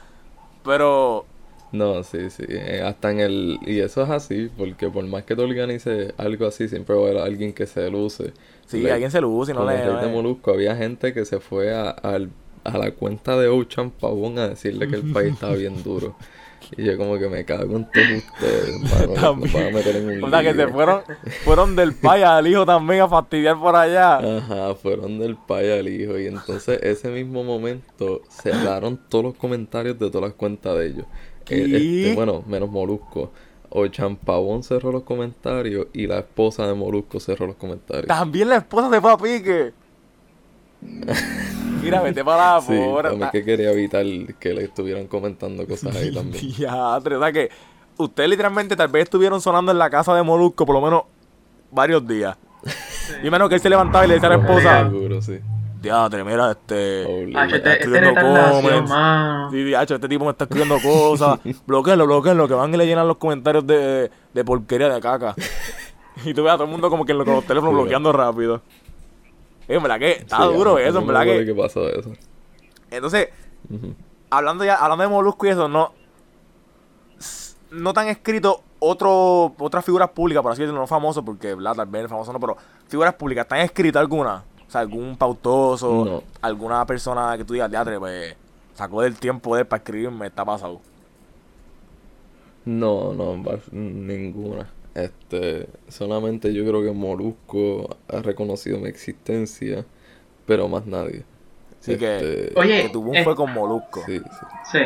Pero, 0.64 1.24
No, 1.72 2.02
sí, 2.02 2.30
sí. 2.30 2.44
eh, 2.48 2.82
Hasta 2.84 3.10
en 3.10 3.20
el... 3.20 3.58
Y 3.66 3.80
eso 3.80 4.02
es 4.02 4.10
así, 4.10 4.50
porque 4.56 4.88
por 4.88 5.04
más 5.06 5.24
que 5.24 5.36
tú 5.36 5.42
organices 5.42 6.12
algo 6.16 6.46
así, 6.46 6.68
siempre 6.68 6.94
va 6.94 7.02
a 7.02 7.10
haber 7.10 7.18
alguien 7.22 7.52
que 7.52 7.66
se 7.66 7.90
luce. 7.90 8.32
sí, 8.66 8.88
alguien 8.88 9.10
se 9.10 9.18
y 9.18 9.20
no 9.20 9.64
le. 9.66 9.82
el 9.82 9.92
rey 9.94 10.06
de 10.06 10.12
Molusco 10.12 10.52
había 10.52 10.74
gente 10.76 11.12
que 11.12 11.24
se 11.24 11.40
fue 11.40 11.74
a, 11.74 11.90
al- 11.90 12.30
a 12.64 12.76
la 12.78 12.90
cuenta 12.92 13.38
de 13.38 13.48
Ochan 13.48 13.90
Pavón 13.90 14.38
a 14.38 14.48
decirle 14.48 14.88
que 14.88 14.96
el 14.96 15.12
país 15.12 15.32
estaba 15.34 15.54
bien 15.54 15.82
duro. 15.82 16.16
Y 16.76 16.84
yo 16.84 16.98
como 16.98 17.16
que 17.18 17.28
me 17.28 17.44
cago 17.44 17.76
en 17.76 17.88
todos 17.90 18.06
ustedes, 18.10 18.68
hermano. 19.00 19.36
Nos 19.36 19.52
van 19.52 19.66
a 19.68 19.70
meter 19.70 19.96
en 19.96 20.08
un 20.18 20.24
O 20.24 20.28
sea, 20.28 20.42
que 20.42 20.52
se 20.54 20.68
fueron, 20.68 21.02
fueron 21.44 21.76
del 21.76 21.94
paya 21.94 22.36
al 22.36 22.46
hijo 22.46 22.66
también 22.66 23.00
a 23.02 23.08
fastidiar 23.08 23.58
por 23.58 23.74
allá. 23.76 24.16
Ajá, 24.18 24.74
fueron 24.74 25.18
del 25.18 25.36
pay 25.36 25.78
al 25.78 25.88
hijo. 25.88 26.18
Y 26.18 26.26
entonces 26.26 26.80
ese 26.82 27.08
mismo 27.10 27.42
momento 27.44 28.22
cerraron 28.28 28.98
todos 29.08 29.24
los 29.26 29.34
comentarios 29.36 29.98
de 29.98 30.10
todas 30.10 30.28
las 30.30 30.34
cuentas 30.36 30.76
de 30.76 30.86
ellos. 30.88 31.06
Este, 31.48 32.14
bueno, 32.14 32.42
menos 32.46 32.70
Molusco. 32.70 33.30
O 33.70 33.86
Champabón 33.86 34.62
cerró 34.62 34.92
los 34.92 35.02
comentarios 35.02 35.88
y 35.92 36.06
la 36.06 36.20
esposa 36.20 36.66
de 36.66 36.74
Molusco 36.74 37.20
cerró 37.20 37.46
los 37.46 37.56
comentarios. 37.56 38.06
También 38.06 38.48
la 38.48 38.56
esposa 38.56 38.88
se 38.90 39.00
fue 39.00 39.12
a 39.12 39.16
pique. 39.18 39.72
Mira, 41.82 42.00
vete 42.02 42.24
para 42.24 42.54
la 42.56 42.60
Sí, 42.60 42.72
porra. 42.76 43.12
mí 43.12 43.24
que 43.30 43.44
quería 43.44 43.70
evitar 43.72 44.04
que 44.38 44.54
le 44.54 44.64
estuvieran 44.64 45.06
comentando 45.06 45.66
cosas 45.66 45.94
ahí 45.96 46.12
también. 46.14 46.52
Diatre, 46.56 47.16
o 47.16 47.20
sea 47.20 47.32
que 47.32 47.50
ustedes 47.98 48.30
literalmente 48.30 48.74
tal 48.76 48.88
vez 48.88 49.04
estuvieron 49.04 49.40
sonando 49.40 49.70
en 49.72 49.78
la 49.78 49.90
casa 49.90 50.14
de 50.14 50.22
Molusco 50.22 50.64
por 50.66 50.74
lo 50.74 50.80
menos 50.80 51.02
varios 51.70 52.06
días. 52.06 52.36
Y 53.24 53.30
menos 53.30 53.48
que 53.48 53.54
él 53.54 53.60
se 53.62 53.70
levantaba 53.70 54.04
y 54.04 54.08
le 54.08 54.14
decía 54.14 54.28
a 54.28 54.36
la 54.36 54.42
esposa, 54.44 54.84
Seguro, 54.84 55.22
sí. 55.22 55.38
Diatre, 55.80 56.24
mira, 56.24 56.50
este... 56.50 57.28
Está 57.28 57.44
este, 57.44 57.56
este 57.56 57.72
escribiendo 57.72 58.10
retardación, 58.10 58.86
comments. 58.86 59.88
Sí, 59.88 59.94
este 59.94 60.08
tipo 60.08 60.24
me 60.24 60.32
está 60.32 60.44
escribiendo 60.44 60.78
cosas. 60.80 61.38
bloqueenlo, 61.66 62.06
bloqueenlo, 62.06 62.48
que 62.48 62.54
van 62.54 62.74
y 62.74 62.76
le 62.76 62.86
llenan 62.86 63.06
los 63.06 63.18
comentarios 63.18 63.66
de, 63.66 64.10
de 64.34 64.44
porquería 64.44 64.88
de 64.88 65.00
caca. 65.00 65.34
y 66.24 66.34
tú 66.34 66.42
ves 66.42 66.52
a 66.52 66.56
todo 66.56 66.64
el 66.64 66.70
mundo 66.70 66.90
como 66.90 67.04
que 67.04 67.14
con 67.14 67.26
los 67.26 67.44
teléfonos 67.44 67.74
bloqueando 67.74 68.12
rápido. 68.12 68.62
Eh, 69.68 69.76
en 69.76 69.82
verdad 69.82 69.98
que 69.98 70.12
está 70.12 70.38
Sí, 70.38 70.54
duro 70.54 70.78
eso, 70.78 70.98
en 70.98 71.06
verdad 71.06 71.24
que... 71.24 71.44
que 71.44 71.54
pasó 71.54 71.88
eso. 71.88 72.12
Entonces, 72.90 73.28
hablando 74.30 74.64
ya, 74.64 74.76
hablando 74.76 75.02
de 75.02 75.10
Molusco 75.10 75.46
y 75.46 75.50
eso, 75.50 75.68
no. 75.68 75.92
No 77.70 77.92
tan 77.92 78.08
escrito 78.08 78.62
otro, 78.78 79.54
otras 79.58 79.84
figuras 79.84 80.08
públicas, 80.10 80.42
por 80.42 80.52
así 80.52 80.62
decirlo, 80.62 80.80
no 80.80 80.86
famosos, 80.86 81.22
porque 81.24 81.54
bla, 81.54 81.74
tal 81.74 81.86
vez 81.86 82.08
famoso 82.08 82.32
no, 82.32 82.40
pero 82.40 82.56
figuras 82.88 83.14
públicas, 83.14 83.44
¿están 83.44 83.58
escritas 83.58 84.00
alguna? 84.00 84.42
O 84.68 84.70
sea, 84.70 84.82
algún 84.82 85.16
pautoso, 85.16 86.04
No. 86.04 86.22
alguna 86.42 86.84
persona 86.86 87.36
que 87.38 87.44
tú 87.44 87.54
digas, 87.54 87.70
teatro, 87.70 87.98
pues. 88.00 88.36
sacó 88.74 89.02
del 89.02 89.16
tiempo 89.18 89.54
de 89.56 89.62
él 89.62 89.66
para 89.66 89.78
escribirme, 89.78 90.26
está 90.26 90.44
pasado. 90.44 90.80
No, 92.64 93.12
no, 93.14 93.36
ninguna. 93.72 94.68
Este, 94.94 95.68
solamente 95.88 96.52
yo 96.52 96.64
creo 96.66 96.82
que 96.82 96.90
Molusco 96.92 97.96
ha 98.08 98.20
reconocido 98.20 98.78
mi 98.78 98.88
existencia, 98.88 99.84
pero 100.46 100.68
más 100.68 100.84
nadie. 100.86 101.24
Así 101.80 101.96
que, 101.96 102.16
Este, 102.16 102.60
Oye, 102.60 102.82
que 102.82 102.88
tu 102.90 103.02
boom 103.02 103.16
eh, 103.16 103.24
fue 103.24 103.34
con 103.36 103.52
Molusco. 103.52 104.02
Sí, 104.04 104.18
sí, 104.18 104.46
Sí. 104.72 104.78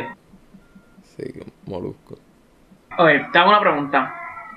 sí, 1.16 1.40
Molusco. 1.66 2.18
Oye, 2.98 3.26
te 3.32 3.38
hago 3.38 3.48
una 3.50 3.60
pregunta. 3.60 4.14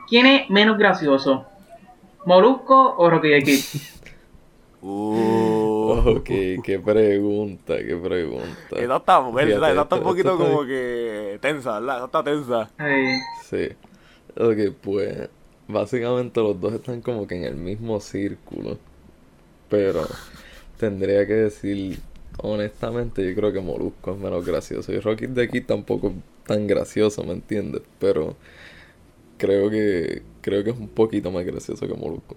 ¿Quién 0.07 0.25
es 0.27 0.49
menos 0.49 0.77
gracioso? 0.77 1.45
¿Molusco 2.25 2.95
o 2.97 3.09
Rocky 3.09 3.41
Kid? 3.43 3.59
Uh. 4.87 6.09
Ok, 6.17 6.29
qué 6.63 6.79
pregunta, 6.83 7.75
qué 7.77 7.95
pregunta. 7.95 8.75
Esa 8.75 8.97
está, 8.97 9.25
Fíjate, 9.25 9.53
esa 9.53 9.81
está 9.81 9.95
un 9.95 10.03
poquito 10.03 10.37
como 10.37 10.63
que 10.63 11.39
tensa, 11.41 11.79
¿verdad? 11.79 11.97
Esa 11.97 12.05
está 12.05 12.23
tensa. 12.23 12.69
Sí. 13.43 13.69
Ok, 14.37 14.75
pues 14.83 15.29
básicamente 15.67 16.39
los 16.39 16.61
dos 16.61 16.73
están 16.73 17.01
como 17.01 17.25
que 17.25 17.35
en 17.35 17.45
el 17.45 17.55
mismo 17.55 17.99
círculo. 17.99 18.77
Pero 19.69 20.05
tendría 20.77 21.25
que 21.25 21.33
decir, 21.33 21.99
honestamente, 22.37 23.27
yo 23.27 23.33
creo 23.33 23.51
que 23.51 23.61
Molusco 23.61 24.11
es 24.11 24.19
menos 24.19 24.45
gracioso. 24.45 24.93
Y 24.93 24.99
Rocky 24.99 25.25
de 25.25 25.45
aquí 25.45 25.61
tampoco 25.61 26.09
es 26.09 26.13
tan 26.45 26.67
gracioso, 26.67 27.23
¿me 27.23 27.33
entiendes? 27.33 27.81
Pero 27.97 28.35
creo 29.39 29.71
que 29.71 30.21
creo 30.41 30.63
que 30.63 30.69
es 30.69 30.77
un 30.77 30.89
poquito 30.89 31.31
más 31.31 31.43
gracioso 31.43 31.87
que 31.87 31.93
Molusco. 31.95 32.35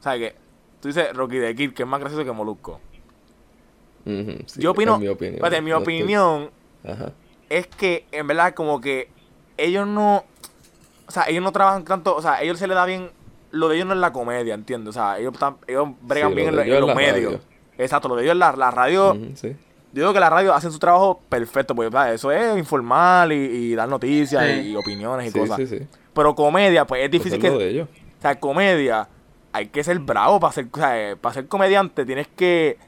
O 0.00 0.02
sea 0.02 0.16
que 0.16 0.41
tú 0.82 0.88
dices 0.88 1.14
Rocky 1.14 1.38
the 1.40 1.54
Kid, 1.54 1.72
que 1.72 1.84
es 1.84 1.88
más 1.88 2.00
gracioso 2.00 2.24
que 2.24 2.32
Molusco. 2.32 2.78
Sí, 4.04 4.60
Yo 4.60 4.72
opino, 4.72 4.96
en 4.96 5.00
mi 5.00 5.08
opinión. 5.08 5.34
espérate, 5.36 5.62
mi 5.62 5.70
No 5.70 5.78
estoy- 5.78 5.94
opinión 6.00 6.50
Ajá. 6.84 7.12
es 7.48 7.68
que 7.68 8.04
en 8.10 8.26
verdad 8.26 8.52
como 8.52 8.80
que 8.80 9.08
ellos 9.56 9.86
no, 9.86 10.24
o 11.06 11.10
sea, 11.10 11.24
ellos 11.28 11.42
no 11.42 11.52
trabajan 11.52 11.84
tanto, 11.84 12.16
o 12.16 12.20
sea, 12.20 12.34
a 12.34 12.42
ellos 12.42 12.58
se 12.58 12.66
les 12.66 12.74
da 12.74 12.84
bien, 12.84 13.10
lo 13.52 13.68
de 13.68 13.76
ellos 13.76 13.86
no 13.86 13.94
es 13.94 14.00
la 14.00 14.12
comedia, 14.12 14.54
¿entiendes? 14.54 14.88
O 14.90 14.92
sea, 14.92 15.18
ellos, 15.20 15.34
están- 15.34 15.56
ellos 15.68 15.88
bregan 16.02 16.30
Sí, 16.30 16.34
bien 16.36 16.46
lo 16.56 16.62
en, 16.62 16.68
de 16.68 16.72
en 16.76 16.82
es 16.82 16.86
los 16.88 16.96
medios. 16.96 17.32
radio. 17.34 17.40
Exacto, 17.78 18.08
lo 18.08 18.16
de 18.16 18.22
ellos 18.24 18.32
es 18.32 18.38
la, 18.38 18.52
la 18.56 18.70
radio, 18.72 19.14
sí. 19.34 19.50
yo 19.92 20.02
digo 20.02 20.12
que 20.12 20.18
la 20.20 20.30
radio 20.30 20.52
hacen 20.52 20.72
su 20.72 20.80
trabajo 20.80 21.20
perfecto, 21.28 21.74
porque 21.76 21.90
¿verdad? 21.90 22.12
eso 22.12 22.32
es 22.32 22.58
informar 22.58 23.30
y, 23.30 23.36
y 23.36 23.74
dar 23.76 23.88
noticias 23.88 24.44
Sí. 24.44 24.52
y, 24.52 24.72
y 24.72 24.76
opiniones 24.76 25.28
y 25.28 25.30
Sí, 25.30 25.38
cosas. 25.38 25.56
sí, 25.58 25.66
sí. 25.68 25.78
Pero 26.12 26.34
comedia, 26.34 26.84
pues 26.86 27.02
es 27.02 27.08
Pues 27.08 27.22
difícil 27.22 27.38
es 27.38 27.44
que... 27.44 27.50
lo 27.50 27.58
de 27.58 27.68
ellos. 27.68 27.88
O 28.18 28.22
sea, 28.22 28.38
comedia, 28.40 29.08
hay 29.52 29.66
que 29.66 29.84
ser 29.84 29.98
bravo 29.98 30.40
para 30.40 30.52
ser, 30.52 30.68
o 30.72 30.76
sea, 30.76 31.10
eh, 31.10 31.16
para 31.16 31.34
ser 31.34 31.48
comediante, 31.48 32.04
tienes 32.04 32.28
que 32.28 32.78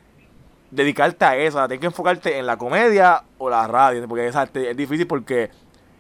dedicarte 0.71 1.25
a 1.25 1.37
eso, 1.37 1.59
o 1.59 1.61
sea, 1.61 1.69
tienes 1.69 1.81
que 1.81 1.87
enfocarte 1.87 2.39
en 2.39 2.47
la 2.47 2.57
comedia 2.57 3.23
o 3.39 3.49
la 3.49 3.67
radio, 3.67 4.07
porque 4.09 4.29
o 4.29 4.33
sea, 4.33 4.49
es 4.53 4.77
difícil 4.77 5.07
porque 5.07 5.51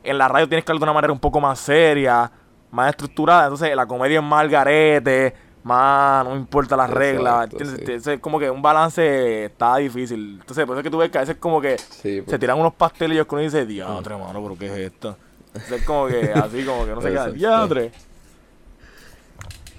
en 0.02 0.18
la 0.18 0.28
radio 0.28 0.48
tienes 0.48 0.64
que 0.64 0.72
hablar 0.72 0.80
de 0.80 0.84
una 0.84 0.92
manera 0.92 1.12
un 1.12 1.20
poco 1.20 1.40
más 1.40 1.60
seria, 1.60 2.30
más 2.70 2.90
estructurada, 2.90 3.44
entonces 3.44 3.74
la 3.76 3.86
comedia 3.86 4.18
es 4.18 4.24
más 4.24 4.40
al 4.40 4.48
garete, 4.48 5.34
más 5.62 6.24
no 6.26 6.36
importa 6.36 6.76
las 6.76 6.90
reglas, 6.90 7.44
¿entiendes? 7.44 7.78
sí. 7.78 7.84
Entonces, 7.86 8.20
como 8.20 8.38
que 8.38 8.50
un 8.50 8.60
balance 8.60 9.46
está 9.46 9.76
difícil. 9.76 10.38
Entonces, 10.40 10.66
por 10.66 10.74
eso 10.74 10.80
es 10.80 10.84
que 10.84 10.90
tú 10.90 10.98
ves 10.98 11.10
que 11.10 11.18
a 11.18 11.22
veces 11.22 11.36
como 11.36 11.60
que 11.60 11.78
Sí, 11.78 12.16
se 12.16 12.22
pues, 12.22 12.38
tiran 12.38 12.58
unos 12.58 12.74
pastelillos 12.74 13.26
que 13.26 13.34
uno 13.34 13.42
dice, 13.44 13.64
diatre, 13.64 14.16
mano, 14.16 14.42
pero 14.42 14.58
¿qué 14.58 14.66
es 14.66 14.92
esto? 14.92 15.16
Entonces, 15.54 15.80
es 15.80 15.86
como 15.86 16.06
que 16.06 16.32
así, 16.34 16.64
como 16.64 16.84
que 16.84 16.90
no 16.90 17.00
se 17.00 17.10
queda, 17.10 17.28
Exacto. 17.28 17.98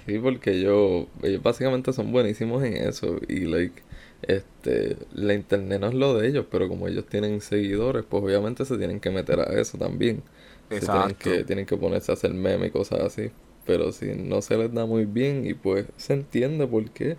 Sí, 0.06 0.18
porque 0.20 0.52
ellos, 0.52 1.06
ellos 1.22 1.42
básicamente 1.42 1.92
son 1.92 2.12
buenísimos 2.12 2.62
en 2.64 2.76
eso 2.76 3.18
y 3.28 3.40
like 3.40 3.82
este 4.22 4.96
la 5.12 5.34
internet 5.34 5.80
no 5.80 5.88
es 5.88 5.94
lo 5.94 6.14
de 6.14 6.28
ellos, 6.28 6.46
pero 6.50 6.68
como 6.68 6.86
ellos 6.88 7.06
tienen 7.06 7.40
seguidores, 7.40 8.04
pues 8.08 8.22
obviamente 8.22 8.64
se 8.64 8.78
tienen 8.78 9.00
que 9.00 9.10
meter 9.10 9.40
a 9.40 9.60
eso 9.60 9.78
también. 9.78 10.22
Se 10.70 10.88
tienen 10.88 11.10
Exacto. 11.10 11.16
que 11.18 11.44
tienen 11.44 11.66
que 11.66 11.76
ponerse 11.76 12.12
a 12.12 12.14
hacer 12.14 12.32
memes 12.34 12.68
y 12.68 12.70
cosas 12.72 13.00
así, 13.00 13.30
pero 13.66 13.92
si 13.92 14.06
no 14.14 14.42
se 14.42 14.56
les 14.56 14.72
da 14.72 14.86
muy 14.86 15.04
bien 15.06 15.46
y 15.46 15.54
pues 15.54 15.86
se 15.96 16.12
entiende 16.14 16.66
por 16.66 16.88
qué 16.90 17.16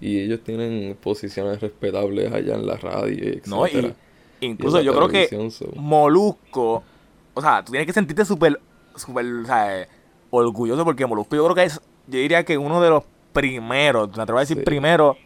y 0.00 0.20
ellos 0.20 0.40
tienen 0.42 0.96
posiciones 1.00 1.60
respetables 1.60 2.32
allá 2.32 2.54
en 2.56 2.66
la 2.66 2.76
radio, 2.76 3.28
y 3.30 3.42
No, 3.46 3.66
y 3.68 3.94
incluso 4.40 4.80
Y 4.80 4.84
yo 4.84 4.94
creo 4.94 5.08
que 5.08 5.28
so- 5.50 5.70
Molusco, 5.76 6.82
o 7.32 7.40
sea, 7.40 7.64
tú 7.64 7.70
tienes 7.72 7.86
que 7.86 7.92
sentirte 7.92 8.24
súper, 8.24 8.60
súper, 8.96 9.24
o 9.24 9.46
sea, 9.46 9.88
orgulloso 10.30 10.84
porque 10.84 11.06
Molusco 11.06 11.36
yo 11.36 11.44
creo 11.44 11.54
que 11.54 11.64
es, 11.64 11.80
yo 12.06 12.18
diría 12.18 12.44
que 12.44 12.58
uno 12.58 12.80
de 12.82 12.90
los 12.90 13.04
primeros, 13.32 14.14
me 14.16 14.22
atrevo 14.22 14.38
a 14.38 14.42
decir 14.42 14.58
Sí. 14.58 14.62
primero, 14.64 15.16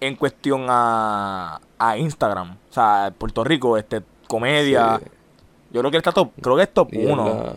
en 0.00 0.16
cuestión 0.16 0.66
a, 0.68 1.60
a 1.78 1.98
Instagram. 1.98 2.56
O 2.70 2.72
sea, 2.72 3.12
Puerto 3.16 3.44
Rico, 3.44 3.76
este, 3.76 4.00
comedia. 4.26 4.98
Sí. 5.02 5.10
Yo 5.72 5.80
creo 5.80 5.90
que 5.90 5.96
él 5.96 6.00
está 6.00 6.12
top, 6.12 6.30
creo 6.40 6.56
que 6.56 6.62
es 6.64 6.72
top 6.74 6.88
Y 6.92 7.00
es 7.02 7.10
uno. 7.10 7.24
la- 7.28 7.56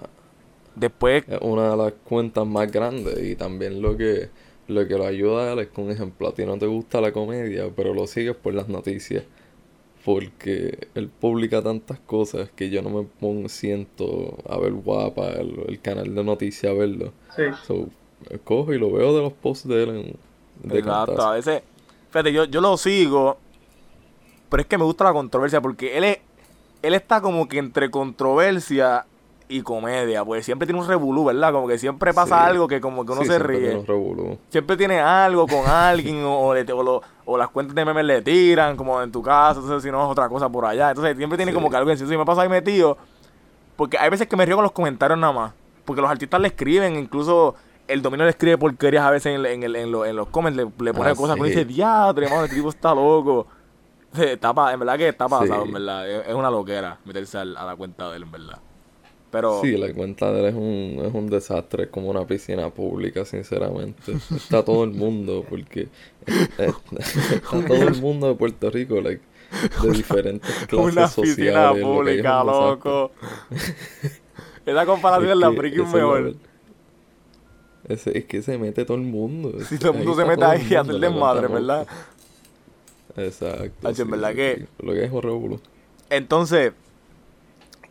Después, 0.76 1.24
es 1.28 1.40
una 1.42 1.70
de 1.72 1.78
las 1.78 1.94
cuentas 2.04 2.46
más 2.46 2.70
grandes 2.70 3.18
y 3.24 3.36
también 3.36 3.82
lo 3.82 3.96
que 3.96 4.30
lo 4.68 4.86
que 4.88 4.98
lo 4.98 5.06
ayuda 5.06 5.44
a 5.44 5.54
él 5.54 5.60
es 5.60 5.68
que 5.68 5.80
un 5.80 5.90
ejemplo 5.92 6.28
a 6.28 6.34
ti 6.34 6.44
no 6.46 6.58
te 6.58 6.66
gusta 6.66 7.00
la 7.00 7.14
comedia 7.14 7.70
pero 7.74 7.94
lo 7.94 8.08
sigues 8.08 8.36
por 8.36 8.54
las 8.54 8.68
noticias 8.68 9.24
porque 10.04 10.88
él 10.96 11.08
publica 11.10 11.62
tantas 11.62 12.00
cosas 12.00 12.50
que 12.56 12.70
yo 12.70 12.82
no 12.82 12.90
me 12.90 13.04
pongo 13.04 13.48
siento 13.50 14.38
a 14.50 14.58
ver 14.58 14.74
guapa 14.74 15.30
el, 15.30 15.64
el 15.68 15.80
canal 15.82 16.14
de 16.14 16.24
noticias 16.24 16.72
a 16.72 16.76
verlo 16.76 17.14
sí. 17.36 17.44
so 17.66 17.88
cojo 18.44 18.74
y 18.74 18.80
lo 18.80 18.92
veo 18.92 19.16
de 19.16 19.22
los 19.24 19.34
posts 19.34 19.68
de 19.68 19.84
él 19.84 19.90
en, 19.90 20.70
de 20.70 20.80
Exacto, 20.80 21.08
cantazo. 21.14 21.28
a 21.30 21.34
veces, 21.34 21.64
fíjate, 22.10 22.34
yo, 22.34 22.46
yo 22.46 22.62
lo 22.62 22.76
sigo, 22.78 23.38
pero 24.50 24.62
es 24.62 24.68
que 24.68 24.78
me 24.78 24.84
gusta 24.84 25.04
la 25.04 25.14
controversia 25.14 25.62
porque 25.62 25.98
él 25.98 26.04
es, 26.04 26.20
él 26.82 26.94
está 26.94 27.22
como 27.22 27.48
que 27.48 27.58
entre 27.60 27.90
controversia 27.92 29.06
y 29.48 29.62
comedia, 29.62 30.26
pues 30.26 30.44
siempre 30.44 30.66
tiene 30.66 30.82
un 30.82 30.88
revolú, 30.88 31.26
¿verdad? 31.26 31.52
Como 31.52 31.68
que 31.68 31.78
siempre 31.78 32.14
pasa 32.16 32.40
Sí. 32.40 32.50
algo 32.50 32.68
que 32.68 32.82
como 32.82 33.06
que 33.06 33.12
uno 33.12 33.22
Sí, 33.22 33.28
se 33.28 33.34
siempre 33.34 33.54
ríe. 33.54 33.62
tiene 33.68 33.80
un 33.80 33.86
revolú. 33.86 34.38
Siempre 34.50 34.76
tiene 34.76 35.00
algo 35.00 35.46
con 35.46 35.68
alguien 35.68 36.24
o, 36.26 36.52
le- 36.56 36.72
o 36.74 36.82
lo- 36.82 37.02
o 37.26 37.38
las 37.38 37.50
cuentas 37.50 37.76
de 37.76 37.86
memes 37.86 38.06
le 38.06 38.22
tiran, 38.24 38.76
como 38.76 39.00
en 39.04 39.12
tu 39.12 39.22
caso, 39.22 39.60
entonces 39.60 39.84
si 39.84 39.92
no 39.92 40.04
es 40.04 40.10
otra 40.12 40.28
cosa 40.30 40.50
por 40.50 40.66
allá. 40.66 40.90
Entonces 40.90 41.16
siempre 41.16 41.38
tiene 41.38 41.52
Sí. 41.52 41.56
como 41.56 41.70
que 41.70 41.78
algo 41.78 41.92
encima. 41.92 42.12
Y 42.14 42.18
me 42.18 42.26
pasa 42.26 42.42
ahí 42.42 42.50
metido, 42.50 42.98
porque 43.76 44.00
hay 44.00 44.10
veces 44.10 44.28
que 44.28 44.36
me 44.36 44.46
río 44.48 44.56
con 44.56 44.64
los 44.64 44.72
comentarios 44.72 45.20
nada 45.20 45.34
más. 45.34 45.54
Porque 45.86 46.02
los 46.02 46.10
artistas 46.10 46.42
le 46.42 46.48
escriben, 46.48 46.96
incluso 46.96 47.54
el 47.88 48.02
dominio 48.02 48.26
le 48.26 48.32
escribe 48.32 48.58
porquerías 48.58 49.04
a 49.04 49.12
veces 49.12 49.36
en, 49.36 49.46
en, 49.46 49.76
en, 49.76 49.92
lo- 49.92 50.06
en 50.06 50.16
los 50.16 50.28
comments, 50.30 50.58
le, 50.58 50.64
le 50.84 50.94
pone 50.94 51.10
Ah, 51.12 51.16
cosas 51.16 51.36
que 51.36 51.44
sí. 51.44 51.50
dice, 51.50 51.66
diadre, 51.66 52.28
mano, 52.30 52.44
este 52.46 52.56
tipo 52.58 52.70
está 52.70 52.94
loco. 52.96 53.48
Está 54.16 54.54
pa- 54.54 54.72
en 54.72 54.80
verdad 54.80 54.98
que 54.98 55.10
está 55.10 55.28
pasado, 55.28 55.64
Sí. 55.64 55.68
en 55.68 55.74
verdad. 55.74 56.10
Es, 56.10 56.28
es 56.30 56.34
una 56.34 56.50
loquera 56.50 56.98
meterse 57.06 57.38
al- 57.38 57.58
a 57.58 57.66
la 57.66 57.76
cuenta 57.76 58.10
de 58.10 58.18
él, 58.18 58.24
en 58.24 58.32
verdad. 58.32 58.60
Pero... 59.30 59.60
Sí, 59.62 59.76
la 59.76 59.94
cuenta 59.94 60.32
de 60.32 60.40
él 60.40 60.46
es 60.46 60.54
un, 60.56 61.04
es 61.06 61.14
un 61.14 61.28
desastre, 61.30 61.84
es 61.84 61.90
como 61.90 62.10
una 62.10 62.26
piscina 62.26 62.70
pública, 62.70 63.26
sinceramente. 63.26 64.14
Está 64.34 64.64
todo 64.64 64.86
el 64.86 64.92
mundo, 64.92 65.44
porque 65.50 65.90
eh, 66.28 66.72
está 66.98 67.68
todo 67.68 67.88
el 67.90 68.02
mundo 68.02 68.30
de 68.30 68.36
Puerto 68.36 68.70
Rico, 68.72 69.02
like, 69.02 69.22
de 69.84 69.92
diferentes 69.98 70.50
clases 70.68 70.94
Una 70.94 71.08
sociales. 71.10 71.36
piscina 71.36 71.74
que 71.74 71.82
pública, 71.82 72.44
loco. 72.46 73.12
Esa 74.66 74.86
comparación 74.86 75.32
es 75.32 75.38
la 75.38 75.50
que 75.52 75.58
freaking 75.58 75.82
esa 75.82 75.92
es 77.88 78.08
es 78.08 78.26
que 78.26 78.42
se 78.42 78.58
mete 78.58 78.86
todo 78.86 78.98
el 78.98 79.04
mundo. 79.04 79.54
Si 79.70 79.78
todo 79.78 79.92
el 79.92 79.98
mundo 80.00 80.16
se 80.16 80.26
mete 80.26 80.44
ahí 80.44 80.68
el 80.70 80.78
a 80.78 80.84
mundo, 80.84 80.98
hacer 80.98 81.02
la 81.02 81.08
desmadre, 81.10 81.48
¿verdad? 81.48 81.88
Exacto. 83.18 83.90
En 83.90 83.96
sí, 83.96 84.04
verdad 84.04 84.30
sí, 84.30 84.36
que-. 84.36 84.68
Lo 84.80 84.94
que 84.94 85.04
es 85.06 85.12
revolú. 85.12 85.60
Entonces, 86.10 86.74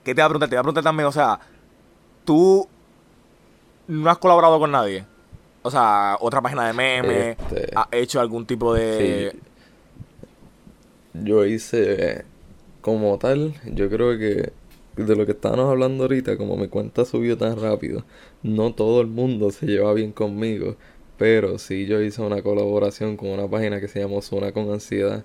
¿qué 0.02 0.14
te 0.14 0.20
iba 0.20 0.26
a 0.26 0.28
preguntar? 0.28 0.48
Te 0.48 0.54
iba 0.54 0.61
a 0.61 0.64
preguntar 0.64 0.85
también, 0.85 1.07
o 1.09 1.12
sea, 1.12 1.40
tú 2.24 2.68
no 3.88 4.11
has 4.11 4.18
colaborado 4.18 4.59
con 4.59 4.70
nadie. 4.70 5.04
O 5.62 5.70
sea, 5.70 6.16
otra 6.20 6.42
página 6.42 6.66
de 6.66 6.72
memes, 6.74 7.37
Este- 7.38 7.70
has 7.74 7.87
hecho 7.90 8.20
algún 8.20 8.44
tipo 8.46 8.74
de... 8.74 9.30
Sí. 9.33 9.40
Yo 11.14 11.44
hice 11.46 12.24
como 12.80 13.16
tal, 13.18 13.54
yo 13.64 13.88
creo 13.88 14.18
que 14.18 14.52
de 14.96 15.16
lo 15.16 15.26
que 15.26 15.33
estábamos 15.33 15.70
hablando 15.70 16.04
ahorita, 16.04 16.37
como 16.37 16.57
mi 16.57 16.69
cuenta 16.69 17.04
subió 17.04 17.37
tan 17.38 17.60
rápido, 17.60 18.04
no 18.42 18.75
todo 18.75 19.00
el 19.00 19.08
mundo 19.08 19.50
se 19.50 19.66
lleva 19.66 19.92
bien 19.94 20.12
conmigo, 20.12 20.77
pero 21.16 21.58
sí 21.58 21.87
yo 21.87 22.00
hice 22.02 22.23
una 22.23 22.42
colaboración 22.42 23.16
con 23.16 23.29
una 23.31 23.48
página 23.48 23.81
que 23.81 23.88
se 23.88 24.00
llama 24.00 24.16
Osuna 24.16 24.52
con 24.52 24.71
ansiedad 24.71 25.25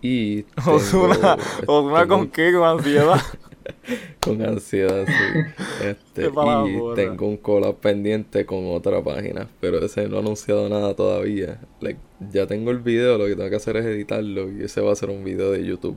y 0.00 0.42
tengo- 0.64 0.76
Osuna, 0.76 1.36
Osuna 1.66 2.06
tengo 2.06 2.08
con 2.08 2.30
qué, 2.30 2.52
con 2.52 2.64
ansiedad. 2.64 3.20
con 4.20 4.42
ansiedad, 4.42 5.06
sí. 5.06 5.40
Este, 5.84 6.26
y 6.26 6.82
tengo 6.94 7.26
un 7.26 7.36
collab 7.38 7.76
pendiente 7.80 8.44
con 8.46 8.66
otra 8.74 9.02
página, 9.02 9.48
pero 9.60 9.78
ese 9.84 10.08
no 10.08 10.16
ha 10.16 10.20
anunciado 10.20 10.68
nada 10.68 10.94
todavía. 10.94 11.60
Like, 11.80 12.00
ya 12.30 12.46
tengo 12.46 12.70
el 12.70 12.80
video, 12.80 13.18
lo 13.18 13.26
que 13.26 13.36
tengo 13.36 13.48
que 13.50 13.56
hacer 13.56 13.76
es 13.78 13.86
editarlo 13.86 14.50
y 14.52 14.62
ese 14.64 14.80
va 14.82 14.92
a 14.92 14.96
ser 14.96 15.10
un 15.10 15.24
video 15.24 15.52
de 15.52 15.64
YouTube. 15.64 15.96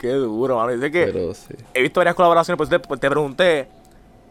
Qué 0.00 0.12
duro, 0.12 0.56
mano. 0.56 0.72
Dice 0.72 0.90
que 0.90 1.06
Pero 1.06 1.34
sí. 1.34 1.54
he 1.74 1.82
visto 1.82 2.00
varias 2.00 2.14
colaboraciones, 2.16 2.56
pues 2.56 2.68
te, 2.70 2.78
te 2.78 3.10
pregunté, 3.10 3.68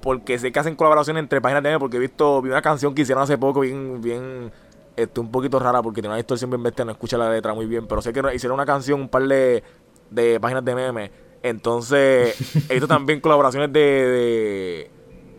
porque 0.02 0.38
sé 0.40 0.52
que 0.52 0.60
hacen 0.60 0.76
colaboraciones 0.76 1.22
entre 1.24 1.40
páginas 1.42 1.62
de 1.64 1.70
memes, 1.70 1.80
porque 1.80 1.98
he 1.98 2.00
visto, 2.00 2.42
vi 2.42 2.50
una 2.50 2.62
canción 2.62 2.94
que 2.96 3.04
hicieron 3.04 3.24
hace 3.24 3.38
poco, 3.38 3.60
bien, 3.62 4.02
bien, 4.02 4.52
este, 4.96 5.20
un 5.20 5.32
poquito 5.32 5.60
rara, 5.60 5.82
porque 5.82 6.02
tiene 6.02 6.10
una 6.10 6.18
distorsión 6.18 6.50
bien 6.50 6.64
bestia, 6.64 6.84
no 6.86 6.92
escucha 6.92 7.18
la 7.18 7.30
letra 7.32 7.54
muy 7.54 7.66
bien, 7.68 7.86
pero 7.88 8.02
sé 8.02 8.12
que 8.12 8.22
hicieron 8.34 8.56
una 8.56 8.66
canción, 8.66 9.00
un 9.02 9.10
par 9.10 9.24
de, 9.28 9.64
de 10.10 10.40
páginas 10.40 10.66
de 10.66 10.76
memes. 10.76 11.12
Entonces, 11.42 12.36
he 12.70 12.74
visto 12.74 12.88
también 12.88 13.22
colaboraciones 13.22 13.72
de, 13.72 13.80
de, 13.80 14.92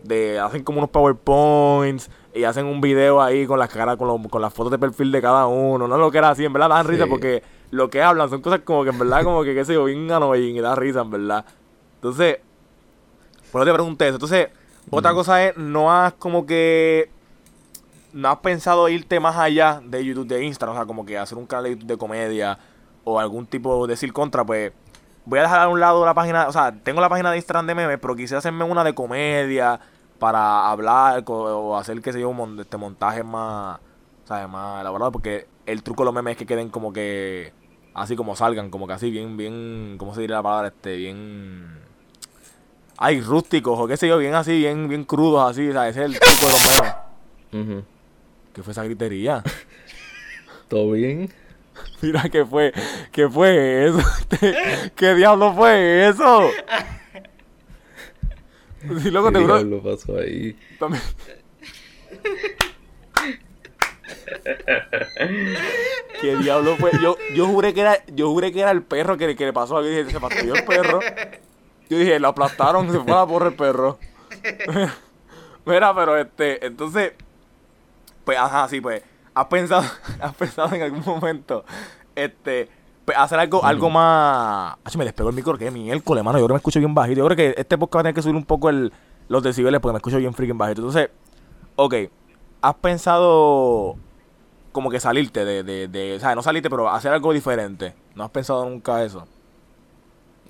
de- 0.03 0.39
Hacen 0.39 0.63
como 0.63 0.79
unos 0.79 0.89
PowerPoints 0.89 2.09
y 2.33 2.43
hacen 2.43 2.65
un 2.65 2.81
video 2.81 3.21
ahí 3.21 3.45
con 3.45 3.59
las 3.59 3.69
caras, 3.69 3.97
con, 3.97 4.07
los- 4.07 4.27
con 4.29 4.41
las 4.41 4.53
fotos 4.53 4.71
de 4.71 4.79
perfil 4.79 5.11
de 5.11 5.21
cada 5.21 5.45
uno. 5.47 5.87
No 5.87 5.97
lo 5.97 6.09
que 6.11 6.17
era 6.17 6.29
así, 6.29 6.45
en 6.45 6.53
verdad 6.53 6.69
dan 6.69 6.87
risa 6.87 7.05
porque 7.07 7.43
lo 7.71 7.89
que 7.89 8.03
hablan 8.03 8.29
son 8.29 8.41
cosas 8.41 8.61
como 8.63 8.83
que 8.83 8.89
en 8.91 8.99
verdad, 8.99 9.23
como 9.23 9.43
que 9.43 9.55
qué 9.55 9.65
sé 9.65 9.73
yo, 9.73 9.85
bien 9.85 10.11
annoying 10.11 10.55
y 10.55 10.59
da 10.59 10.75
risa, 10.75 11.01
en 11.01 11.09
verdad. 11.09 11.45
Entonces, 11.95 12.39
por 13.51 13.61
eso 13.61 13.71
te 13.71 13.73
pregunté 13.73 14.07
eso. 14.07 14.15
Entonces, 14.15 14.49
otra 14.89 15.13
cosa 15.13 15.43
es, 15.45 15.57
no 15.57 15.91
has 15.91 16.13
como 16.13 16.45
que. 16.45 17.09
No 18.13 18.29
has 18.29 18.39
pensado 18.39 18.89
irte 18.89 19.21
más 19.21 19.37
allá 19.37 19.81
de 19.85 20.03
YouTube, 20.03 20.27
de 20.27 20.43
Instagram, 20.43 20.75
o 20.75 20.79
sea, 20.79 20.85
como 20.85 21.05
que 21.05 21.17
hacer 21.17 21.37
un 21.37 21.45
canal 21.45 21.63
de 21.63 21.69
YouTube 21.71 21.87
de 21.87 21.97
comedia 21.97 22.59
o 23.05 23.19
algún 23.19 23.45
tipo 23.45 23.87
de 23.87 23.93
decir 23.93 24.11
contra, 24.11 24.43
pues. 24.45 24.73
Voy 25.23 25.39
a 25.39 25.43
dejar 25.43 25.61
a 25.61 25.67
un 25.69 25.79
lado 25.79 26.03
la 26.05 26.13
página, 26.13 26.47
o 26.47 26.51
sea, 26.51 26.73
tengo 26.73 26.99
la 26.99 27.07
página 27.07 27.31
de 27.31 27.37
Instagram 27.37 27.67
de 27.67 27.75
memes, 27.75 27.99
pero 28.01 28.15
quisiera 28.15 28.39
hacerme 28.39 28.65
una 28.65 28.83
de 28.83 28.95
comedia 28.95 29.79
para 30.17 30.69
hablar 30.69 31.23
o 31.27 31.77
hacer, 31.77 32.01
qué 32.01 32.11
sé 32.11 32.19
yo, 32.19 32.33
este 32.59 32.77
montaje 32.77 33.23
más, 33.23 33.79
¿sabes? 34.25 34.49
Más 34.49 34.81
elaborado, 34.81 35.11
porque 35.11 35.47
el 35.67 35.83
truco 35.83 36.01
de 36.01 36.05
los 36.05 36.13
memes 36.13 36.31
es 36.31 36.37
que 36.37 36.45
queden 36.47 36.69
como 36.69 36.91
que, 36.91 37.53
así 37.93 38.15
como 38.15 38.35
salgan, 38.35 38.69
como 38.69 38.87
que 38.87 38.93
así, 38.93 39.09
bien, 39.11 39.37
bien, 39.37 39.95
¿cómo 39.97 40.13
se 40.15 40.21
diría 40.21 40.37
la 40.37 40.43
palabra? 40.43 40.67
Este, 40.69 40.95
bien 40.95 41.79
ay, 42.97 43.19
rústicos 43.19 43.79
o 43.79 43.87
qué 43.87 43.97
sé 43.97 44.07
yo, 44.07 44.17
bien 44.19 44.35
así, 44.35 44.59
bien, 44.59 44.87
bien 44.87 45.03
crudos 45.05 45.49
así, 45.49 45.67
o 45.69 45.71
sea, 45.71 45.89
ese 45.89 46.01
es 46.01 46.05
el 46.05 46.19
truco 46.19 46.45
de 46.45 46.51
los 46.51 46.81
memes. 47.51 47.75
Ujú. 47.77 47.85
¿Qué 48.53 48.61
fue 48.63 48.71
esa 48.73 48.83
gritería? 48.83 49.43
¿Todo 50.67 50.91
bien? 50.91 51.31
Mira, 52.01 52.29
¿qué 52.29 52.45
fue? 52.45 52.71
¿Qué 53.11 53.27
fue 53.27 53.87
eso? 53.87 53.99
¿Qué 54.95 55.15
diablo 55.15 55.53
fue 55.53 56.07
eso? 56.09 56.41
Si 59.01 59.09
loco 59.11 59.29
¿Qué 59.29 59.37
te 59.39 59.43
bro. 59.43 59.55
diablo 59.57 59.81
pasó 59.83 60.17
ahí? 60.17 60.55
también- 60.79 61.01
¿Qué 66.21 66.35
diablo 66.37 66.75
fue? 66.77 66.91
Yo, 67.01 67.17
yo 67.35 67.47
juré 67.47 67.73
que 67.73 67.81
era, 67.81 68.05
yo 68.07 68.29
juré 68.29 68.51
que 68.51 68.61
era 68.61 68.71
el 68.71 68.83
perro 68.83 69.17
que, 69.17 69.35
que 69.35 69.45
le 69.45 69.53
pasó 69.53 69.77
a 69.77 69.81
dije, 69.81 70.09
se 70.09 70.19
fastidió 70.19 70.55
el 70.55 70.63
perro. 70.65 70.99
Yo 71.89 71.97
dije, 71.97 72.19
lo 72.19 72.29
aplastaron, 72.29 72.91
se 72.91 72.99
fue 72.99 73.11
a 73.11 73.17
la 73.17 73.25
porra 73.27 73.47
el 73.47 73.55
perro. 73.55 73.97
Mira, 75.65 75.93
pero 75.93 76.17
este, 76.17 76.65
entonces, 76.65 77.13
pues, 78.23 78.37
ajá, 78.37 78.67
sí, 78.67 78.81
pues, 78.81 79.03
has 79.33 79.45
pensado, 79.47 79.83
has 80.21 80.33
pensado 80.35 80.73
en 80.75 80.81
algún 80.81 81.03
momento, 81.05 81.65
este, 82.15 82.69
pues, 83.05 83.17
hacer 83.17 83.39
algo, 83.39 83.63
algo 83.63 83.89
más. 83.89 84.75
Ay, 84.83 84.93
me 84.97 85.05
despegó 85.05 85.29
el 85.29 85.35
micro, 85.35 85.57
que 85.57 85.69
miércoles, 85.69 86.23
mano. 86.23 86.39
Yo 86.39 86.45
creo 86.45 86.53
que 86.53 86.53
me 86.53 86.59
escucho 86.59 86.79
bien 86.79 86.93
bajito. 86.93 87.19
Yo 87.19 87.25
creo 87.25 87.37
que 87.37 87.59
este 87.59 87.77
podcast 87.77 87.97
va 87.97 87.99
a 87.99 88.03
tener 88.03 88.15
que 88.15 88.21
subir 88.21 88.35
un 88.35 88.45
poco 88.45 88.69
el, 88.69 88.93
los 89.27 89.43
decibeles 89.43 89.79
porque 89.81 89.93
me 89.93 89.97
escucho 89.97 90.17
bien 90.17 90.33
freaking 90.33 90.57
bajito. 90.57 90.81
Entonces, 90.81 91.09
ok, 91.75 91.95
has 92.61 92.75
pensado 92.75 93.97
como 94.71 94.89
que 94.89 94.99
salirte 94.99 95.45
de, 95.45 95.63
de, 95.63 95.87
de, 95.87 96.15
o 96.15 96.19
sea, 96.19 96.35
no 96.35 96.43
salirte, 96.43 96.69
pero 96.69 96.89
hacer 96.89 97.11
algo 97.11 97.33
diferente. 97.33 97.93
¿No 98.15 98.23
has 98.23 98.31
pensado 98.31 98.67
nunca 98.69 99.03
eso? 99.03 99.27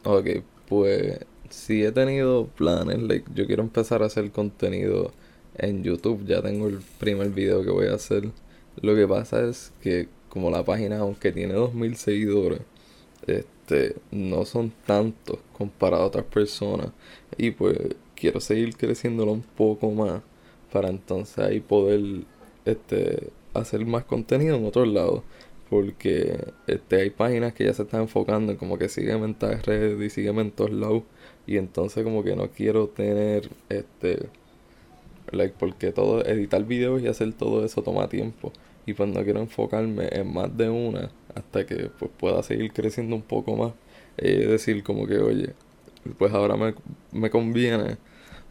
Ok, 0.03 0.27
pues 0.67 1.19
sí 1.49 1.83
he 1.83 1.91
tenido 1.91 2.47
planes, 2.47 2.99
like, 3.01 3.29
yo 3.33 3.45
quiero 3.45 3.63
empezar 3.63 4.03
a 4.03 4.07
hacer 4.07 4.31
contenido 4.31 5.11
en 5.57 5.83
YouTube, 5.83 6.25
ya 6.25 6.41
tengo 6.41 6.67
el 6.67 6.79
primer 6.99 7.29
video 7.29 7.63
que 7.63 7.71
voy 7.71 7.87
a 7.87 7.95
hacer. 7.95 8.29
Lo 8.81 8.95
que 8.95 9.07
pasa 9.07 9.47
es 9.47 9.73
que 9.81 10.07
como 10.29 10.49
la 10.49 10.63
página, 10.63 10.99
aunque 10.99 11.31
tiene 11.31 11.53
2000 11.53 11.95
seguidores, 11.97 12.61
este, 13.27 13.95
no 14.11 14.45
son 14.45 14.71
tantos 14.85 15.39
comparado 15.57 16.03
a 16.03 16.07
otras 16.07 16.25
personas 16.25 16.87
y 17.37 17.51
pues 17.51 17.77
quiero 18.15 18.39
seguir 18.39 18.75
creciéndolo 18.75 19.31
un 19.33 19.43
poco 19.43 19.91
más 19.91 20.21
para 20.71 20.89
entonces 20.89 21.37
ahí 21.39 21.59
poder 21.59 22.01
este 22.65 23.31
hacer 23.53 23.85
más 23.85 24.05
contenido 24.05 24.55
en 24.55 24.65
otros 24.65 24.87
lados 24.87 25.23
porque 25.69 26.37
este 26.67 26.97
hay 26.97 27.09
páginas 27.11 27.53
que 27.53 27.63
ya 27.63 27.73
se 27.73 27.83
están 27.83 28.01
enfocando 28.01 28.51
en 28.51 28.57
como 28.57 28.77
que 28.77 28.89
sígueme 28.89 29.25
en 29.25 29.35
tal 29.35 29.61
red 29.63 29.99
y 30.01 30.09
sígueme 30.09 30.41
en 30.41 30.51
todos 30.51 30.71
lados 30.71 31.03
y 31.47 31.57
entonces 31.57 32.03
como 32.03 32.23
que 32.23 32.35
no 32.35 32.49
quiero 32.49 32.87
tener 32.89 33.49
este 33.69 34.27
like 35.31 35.55
porque 35.57 35.91
todo 35.91 36.25
editar 36.25 36.65
videos 36.65 37.01
y 37.01 37.07
hacer 37.07 37.31
todo 37.33 37.63
eso 37.63 37.81
toma 37.83 38.09
tiempo 38.09 38.51
y 38.85 38.93
pues 38.93 39.09
no 39.09 39.23
quiero 39.23 39.39
enfocarme 39.39 40.09
en 40.11 40.33
más 40.33 40.55
de 40.57 40.69
una 40.69 41.09
hasta 41.35 41.65
que 41.65 41.89
pues 41.97 42.11
pueda 42.19 42.43
seguir 42.43 42.73
creciendo 42.73 43.15
un 43.15 43.21
poco 43.21 43.55
más. 43.55 43.73
Es 44.17 44.49
decir 44.49 44.83
como 44.83 45.07
que 45.07 45.19
oye 45.19 45.53
pues 46.17 46.33
ahora 46.33 46.57
me, 46.57 46.73
me 47.11 47.29
conviene 47.29 47.97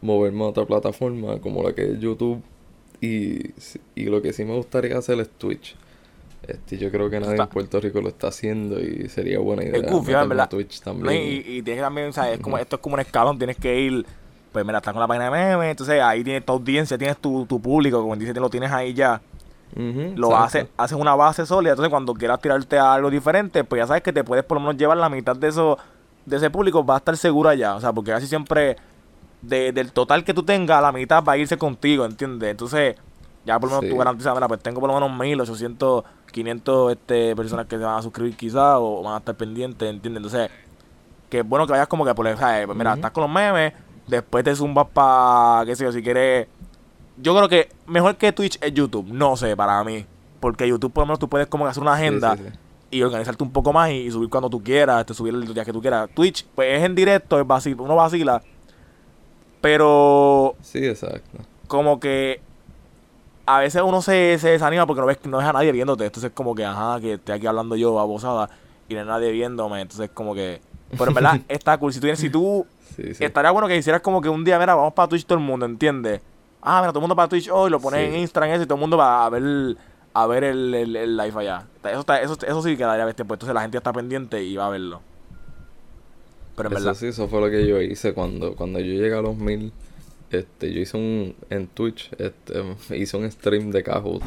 moverme 0.01 0.43
a 0.43 0.47
otra 0.47 0.65
plataforma 0.65 1.39
como 1.39 1.63
la 1.63 1.75
que 1.75 1.83
es 1.91 1.99
YouTube 1.99 2.41
y, 3.01 3.53
y 3.95 4.05
lo 4.05 4.21
que 4.21 4.31
sí 4.33 4.45
me 4.45 4.55
gustaría 4.55 4.97
hacer 4.97 5.19
es 5.19 5.29
Twitch 5.31 5.75
este, 6.47 6.77
yo 6.77 6.89
creo 6.89 7.09
que 7.09 7.19
nadie 7.19 7.33
Está- 7.33 7.43
en 7.43 7.49
Puerto 7.49 7.79
Rico 7.79 8.01
lo 8.01 8.09
está 8.09 8.27
haciendo 8.29 8.79
y 8.79 9.07
sería 9.09 9.39
buena 9.39 9.63
idea 9.63 9.79
Es 9.79 9.91
goofy, 9.91 10.11
¿verdad? 10.13 10.49
Twitch 10.49 10.79
No, 10.79 10.83
también. 10.93 11.21
y, 11.23 11.35
y 11.57 11.61
tienes 11.61 11.75
que 11.75 11.81
también, 11.81 12.09
o 12.09 12.13
sea, 12.13 12.31
es 12.31 12.39
como, 12.39 12.57
esto 12.57 12.77
es 12.77 12.81
como 12.81 12.95
un 12.95 12.99
escalón, 12.99 13.37
tienes 13.37 13.57
que 13.57 13.79
ir, 13.79 14.05
pues 14.51 14.65
mira, 14.65 14.79
estás 14.79 14.91
con 14.93 15.01
la 15.01 15.07
página 15.07 15.25
de 15.25 15.31
memes, 15.31 15.69
entonces 15.71 16.01
ahí 16.01 16.23
tienes 16.23 16.43
tu 16.43 16.53
audiencia, 16.53 16.97
tienes 16.97 17.17
tu, 17.17 17.45
tu 17.45 17.61
público, 17.61 18.01
como 18.01 18.15
dice, 18.15 18.33
lo 18.33 18.49
tienes 18.49 18.71
ahí 18.71 18.93
ya. 18.93 19.21
Lo 20.15 20.35
haces, 20.35 20.65
haces 20.77 20.97
una 20.97 21.15
base 21.15 21.45
sólida, 21.45 21.71
entonces 21.73 21.89
cuando 21.91 22.13
quieras 22.13 22.41
tirarte 22.41 22.77
a 22.77 22.93
algo 22.93 23.09
diferente, 23.09 23.63
pues 23.63 23.79
ya 23.83 23.87
sabes 23.87 24.01
que 24.03 24.11
te 24.11 24.23
puedes 24.23 24.43
por 24.43 24.55
lo 24.57 24.61
menos 24.61 24.77
llevar 24.77 24.97
la 24.97 25.09
mitad 25.09 25.35
de 25.35 25.47
eso, 25.47 25.77
de 26.25 26.35
ese 26.37 26.49
público, 26.49 26.83
va 26.85 26.95
a 26.95 26.97
estar 26.97 27.15
seguro 27.15 27.49
allá, 27.49 27.75
o 27.75 27.79
sea, 27.79 27.93
porque 27.93 28.11
casi 28.11 28.27
siempre 28.27 28.75
de- 29.41 29.71
del 29.71 29.91
total 29.91 30.23
que 30.23 30.33
tú 30.33 30.43
tengas, 30.43 30.81
la 30.81 30.91
mitad 30.91 31.23
va 31.23 31.33
a 31.33 31.37
irse 31.37 31.57
contigo, 31.57 32.05
¿entiendes? 32.05 32.51
Entonces, 32.51 32.95
ya 33.45 33.59
por 33.59 33.69
lo 33.69 33.75
menos 33.77 33.85
Sí. 33.85 33.91
tú 33.91 33.97
garantizas, 33.97 34.33
mira, 34.35 34.47
pues 34.47 34.59
tengo 34.61 34.79
por 34.79 34.89
lo 34.89 34.93
menos 34.99 35.17
1800, 35.17 36.03
500 36.31 36.91
este, 36.93 37.35
personas 37.35 37.65
que 37.65 37.77
se 37.77 37.83
van 37.83 37.97
a 37.97 38.01
suscribir 38.01 38.35
quizás 38.37 38.77
o 38.79 39.01
van 39.03 39.15
a 39.15 39.17
estar 39.17 39.35
pendientes, 39.35 39.89
¿entiendes? 39.89 40.23
Entonces, 40.23 40.49
que 41.29 41.39
es 41.39 41.47
bueno 41.47 41.65
que 41.65 41.71
vayas 41.71 41.87
como 41.87 42.05
que 42.05 42.13
por, 42.13 42.27
o 42.27 42.37
sea, 42.37 42.63
pues 42.65 42.77
mira, 42.77 42.93
estás 42.93 43.11
con 43.11 43.23
los 43.23 43.31
memes, 43.31 43.73
después 44.07 44.43
te 44.43 44.55
zumbas 44.55 44.87
para, 44.93 45.65
qué 45.65 45.75
sé 45.75 45.83
yo, 45.85 45.91
si 45.91 46.01
quieres 46.03 46.47
yo 47.17 47.35
creo 47.35 47.47
que 47.49 47.69
mejor 47.85 48.15
que 48.15 48.31
Twitch 48.31 48.57
es 48.61 48.73
YouTube. 48.73 49.05
No 49.07 49.35
sé, 49.37 49.55
para 49.55 49.83
mí. 49.83 50.05
Porque 50.39 50.67
YouTube, 50.67 50.91
por 50.91 51.03
lo 51.03 51.05
menos, 51.07 51.19
tú 51.19 51.27
puedes 51.29 51.45
como 51.47 51.65
que 51.65 51.69
hacer 51.69 51.83
una 51.83 51.93
agenda 51.93 52.35
sí, 52.35 52.43
sí. 52.47 52.57
y 52.97 53.03
organizarte 53.03 53.43
un 53.43 53.51
poco 53.51 53.71
más 53.71 53.91
y, 53.91 53.93
y 53.97 54.11
subir 54.11 54.27
cuando 54.29 54.49
tú 54.49 54.63
quieras, 54.63 55.01
este, 55.01 55.13
subir 55.13 55.33
el 55.35 55.53
día 55.53 55.63
que 55.63 55.71
tú 55.73 55.81
quieras. 55.81 56.09
Twitch, 56.15 56.45
pues 56.55 56.79
es 56.79 56.83
en 56.83 56.95
directo, 56.95 57.39
es 57.39 57.45
vacil, 57.45 57.75
uno 57.79 57.95
vacila. 57.95 58.41
Pero 59.61 60.55
Sí, 60.61 60.85
exacto. 60.85 61.37
como 61.67 61.99
que 61.99 62.41
a 63.45 63.59
veces 63.59 63.81
uno 63.83 64.01
se, 64.01 64.37
se 64.39 64.49
desanima 64.49 64.85
porque 64.85 65.01
no 65.01 65.07
ves 65.07 65.19
no 65.25 65.37
ves 65.37 65.47
a 65.47 65.53
nadie 65.53 65.71
viéndote. 65.71 66.05
Entonces 66.05 66.31
como 66.33 66.55
que, 66.55 66.65
ajá, 66.65 66.99
que 66.99 67.13
estoy 67.13 67.35
aquí 67.35 67.47
hablando 67.47 67.75
yo 67.75 67.93
babosada 67.93 68.49
y 68.89 68.93
no 68.95 69.01
hay 69.01 69.05
nadie 69.05 69.31
viéndome. 69.31 69.81
Entonces 69.81 70.09
como 70.13 70.33
que... 70.33 70.61
Pero 70.91 71.05
en 71.07 71.13
verdad 71.13 71.39
está 71.47 71.77
cool. 71.77 71.93
Si 71.93 71.99
tú, 71.99 72.07
si 72.15 72.29
tú 72.29 72.65
Sí, 72.95 73.13
sí. 73.15 73.23
Estaría 73.23 73.51
bueno 73.51 73.69
que 73.69 73.77
hicieras 73.77 74.01
como 74.01 74.19
que 74.21 74.27
un 74.27 74.43
día, 74.43 74.59
mira, 74.59 74.75
vamos 74.75 74.91
para 74.93 75.07
Twitch 75.07 75.25
todo 75.25 75.37
el 75.37 75.43
mundo, 75.45 75.65
¿entiendes? 75.65 76.19
Ah, 76.61 76.81
mira, 76.81 76.89
todo 76.91 76.99
el 76.99 77.03
mundo 77.03 77.15
para 77.15 77.29
Twitch 77.29 77.49
hoy, 77.49 77.71
lo 77.71 77.79
pones 77.79 78.01
Sí. 78.01 78.13
en 78.15 78.19
Instagram 78.19 78.51
eso 78.53 78.63
y 78.63 78.65
todo 78.65 78.75
el 78.75 78.81
mundo 78.81 78.97
va 78.97 79.25
a 79.25 79.29
ver 79.29 79.77
a 80.13 80.27
ver 80.27 80.43
el, 80.43 80.73
el, 80.73 80.95
el 80.97 81.15
live 81.15 81.39
allá. 81.39 81.63
Eso, 81.85 82.01
está, 82.01 82.21
eso, 82.21 82.33
eso 82.45 82.61
sí 82.61 82.75
quedaría 82.75 83.05
bestia, 83.05 83.23
pues 83.23 83.37
entonces 83.37 83.55
la 83.55 83.61
gente 83.61 83.75
ya 83.75 83.79
está 83.79 83.93
pendiente 83.93 84.43
y 84.43 84.57
va 84.57 84.67
a 84.67 84.69
verlo. 84.69 84.99
Pero 86.61 86.69
en 86.69 86.73
Eso 86.73 86.83
verdad, 86.85 86.95
sí, 86.95 87.07
eso 87.07 87.27
fue 87.27 87.41
lo 87.41 87.49
que 87.49 87.67
yo 87.67 87.81
hice 87.81 88.13
cuando, 88.13 88.55
cuando 88.55 88.79
yo 88.79 88.93
llegué 88.93 89.13
a 89.15 89.21
los 89.21 89.37
mil. 89.37 89.73
Este, 90.31 90.71
yo 90.73 90.79
hice 90.81 90.97
un, 90.97 91.35
en 91.49 91.67
Twitch, 91.67 92.11
este, 92.17 92.63
hice 92.97 93.17
un 93.17 93.29
stream 93.31 93.71
de 93.71 93.83
Kahoot, 93.83 94.23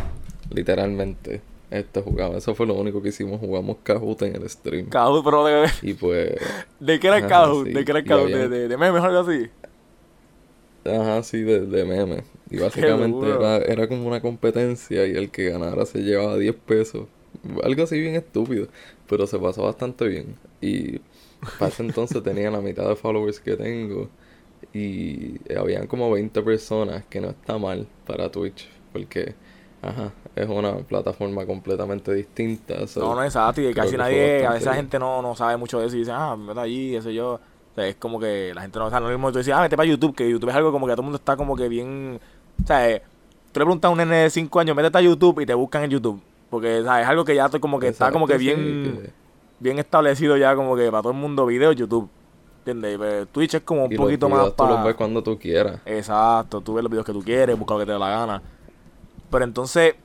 literalmente. 0.51 1.43
Este, 1.71 2.01
jugaba, 2.03 2.37
eso 2.39 2.55
fue 2.55 2.67
lo 2.67 2.75
único 2.75 3.03
que 3.03 3.09
hicimos, 3.11 3.41
jugamos 3.41 3.79
Kahoot 3.83 4.23
en 4.23 4.37
el 4.37 4.49
stream. 4.51 4.89
Kahoot, 4.91 5.25
pero 5.25 5.45
de, 5.45 5.69
Y 5.83 5.95
pues, 5.95 6.35
¿de 6.81 7.01
qué 7.01 7.07
era 7.09 7.19
el 7.19 7.27
Kahoot? 7.27 7.67
sí. 7.67 7.73
¿De 7.73 7.85
qué 7.85 7.93
era 7.93 8.01
el 8.01 8.07
Kahoot? 8.07 8.33
había- 8.33 8.37
¿De, 8.37 8.49
de, 8.49 8.69
de 8.69 8.77
memes 8.77 9.03
o 9.03 9.05
algo 9.07 9.21
así? 9.21 9.51
ajá, 10.85 11.23
sí, 11.23 11.43
de, 11.43 11.67
de 11.67 11.85
meme. 11.85 12.25
Y 12.51 12.59
básicamente 12.59 13.33
era, 13.35 13.59
era 13.59 13.89
como 13.89 14.07
una 14.07 14.21
competencia 14.21 15.07
y 15.07 15.13
el 15.17 15.31
que 15.31 15.51
ganara 15.51 15.87
se 15.87 16.01
llevaba 16.03 16.37
10 16.39 16.55
pesos. 16.55 17.09
Algo 17.63 17.83
así 17.85 18.01
bien 18.01 18.15
estúpido, 18.15 18.69
pero 19.09 19.27
se 19.27 19.39
pasó 19.39 19.65
bastante 19.65 20.07
bien. 20.07 20.37
Y 20.61 21.01
para 21.59 21.71
ese 21.71 21.83
entonces 21.83 22.23
tenía 22.23 22.51
la 22.51 22.61
mitad 22.61 22.89
de 22.89 22.97
followers 22.97 23.41
que 23.41 23.57
tengo. 23.57 24.09
Y 24.73 25.37
habían 25.55 25.87
como 25.87 26.11
20 26.11 26.43
personas, 26.43 27.05
que 27.07 27.21
no 27.21 27.29
está 27.31 27.59
mal 27.59 27.87
para 28.07 28.31
Twitch, 28.31 28.69
porque 28.93 29.35
ajá, 29.83 30.13
es 30.35 30.49
una 30.49 30.77
plataforma 30.79 31.45
completamente 31.47 32.13
distinta. 32.15 32.87
so, 32.87 33.01
No, 33.01 33.15
no 33.15 33.25
exacto, 33.25 33.61
y 33.61 33.73
casi 33.75 33.97
nadie, 33.97 34.47
a 34.47 34.53
veces 34.53 34.67
la 34.67 34.75
gente 34.75 34.99
no, 34.99 35.21
no 35.23 35.35
sabe 35.37 35.57
mucho 35.57 35.79
de 35.81 35.87
eso 35.87 35.97
y 35.97 36.01
dice, 36.01 36.13
ah, 36.13 36.37
meto 36.37 36.61
allí, 36.61 36.93
qué 36.93 37.03
sé 37.03 37.15
yo. 37.15 37.35
O 37.35 37.75
sea, 37.75 37.87
es 37.87 37.97
como 37.97 38.19
que 38.19 38.53
la 38.55 38.63
gente 38.63 38.79
no 38.79 38.89
sabe, 38.89 39.07
lo 39.07 39.11
mismo 39.13 39.31
tú 39.33 39.39
dices, 39.39 39.53
ah, 39.53 39.61
vete 39.63 39.77
para 39.77 39.89
YouTube, 39.89 40.15
que 40.15 40.29
YouTube 40.31 40.49
es 40.51 40.57
algo 40.57 40.73
como 40.73 40.87
que 40.87 40.93
todo 40.93 41.03
el 41.03 41.07
mundo 41.07 41.17
está 41.19 41.37
como 41.37 41.57
que 41.57 41.69
bien, 41.69 42.19
o 42.63 42.67
sea, 42.67 42.89
eh, 42.89 43.03
tú 43.53 43.61
le 43.61 43.67
preguntas 43.67 43.89
a 43.89 43.93
un 43.93 43.99
nene 43.99 44.17
de 44.17 44.31
5 44.31 44.61
años, 44.61 44.75
métete 44.75 44.99
a 44.99 45.01
YouTube 45.03 45.41
y 45.41 45.47
te 45.47 45.55
buscan 45.55 45.85
en 45.85 45.91
YouTube. 45.91 46.21
Porque. 46.51 46.79
Es 46.79 46.87
algo 46.87 47.25
que 47.25 47.35
ya 47.35 47.47
estoy 47.47 47.61
como 47.61 47.79
que 47.81 47.89
está 47.89 48.13
como 48.13 48.27
que 48.27 48.39
sí, 48.39 48.45
bien... 48.45 49.01
que- 49.03 49.24
bien 49.59 49.79
establecido 49.79 50.37
ya 50.37 50.55
como 50.55 50.77
que 50.77 50.91
para 50.91 51.03
todo 51.03 51.13
el 51.13 51.19
mundo 51.19 51.47
video 51.47 51.73
YouTube. 51.73 52.09
¿Entiendes? 52.61 52.97
Pues, 52.97 53.29
Twitch 53.29 53.55
es 53.55 53.63
como 53.63 53.85
un 53.85 53.93
Y 53.93 53.97
poquito 53.97 54.27
los 54.27 54.31
más 54.31 54.41
videos 54.41 54.57
tú 54.57 54.63
los 54.65 54.73
para... 54.73 54.85
ves 54.87 54.95
cuando 54.95 55.23
tú 55.23 55.39
quieras. 55.39 55.81
Exacto, 55.85 56.61
tú 56.63 56.75
ves 56.75 56.83
los 56.83 56.91
videos 56.91 57.05
que 57.05 57.13
tú 57.13 57.23
quieres, 57.23 57.59
busca 57.59 57.75
lo 57.75 57.81
que 57.81 57.87
te 57.87 57.93
dé 57.93 57.99
la 57.99 58.09
gana. 58.09 58.43
Pero 59.31 59.45
entonces, 59.45 59.97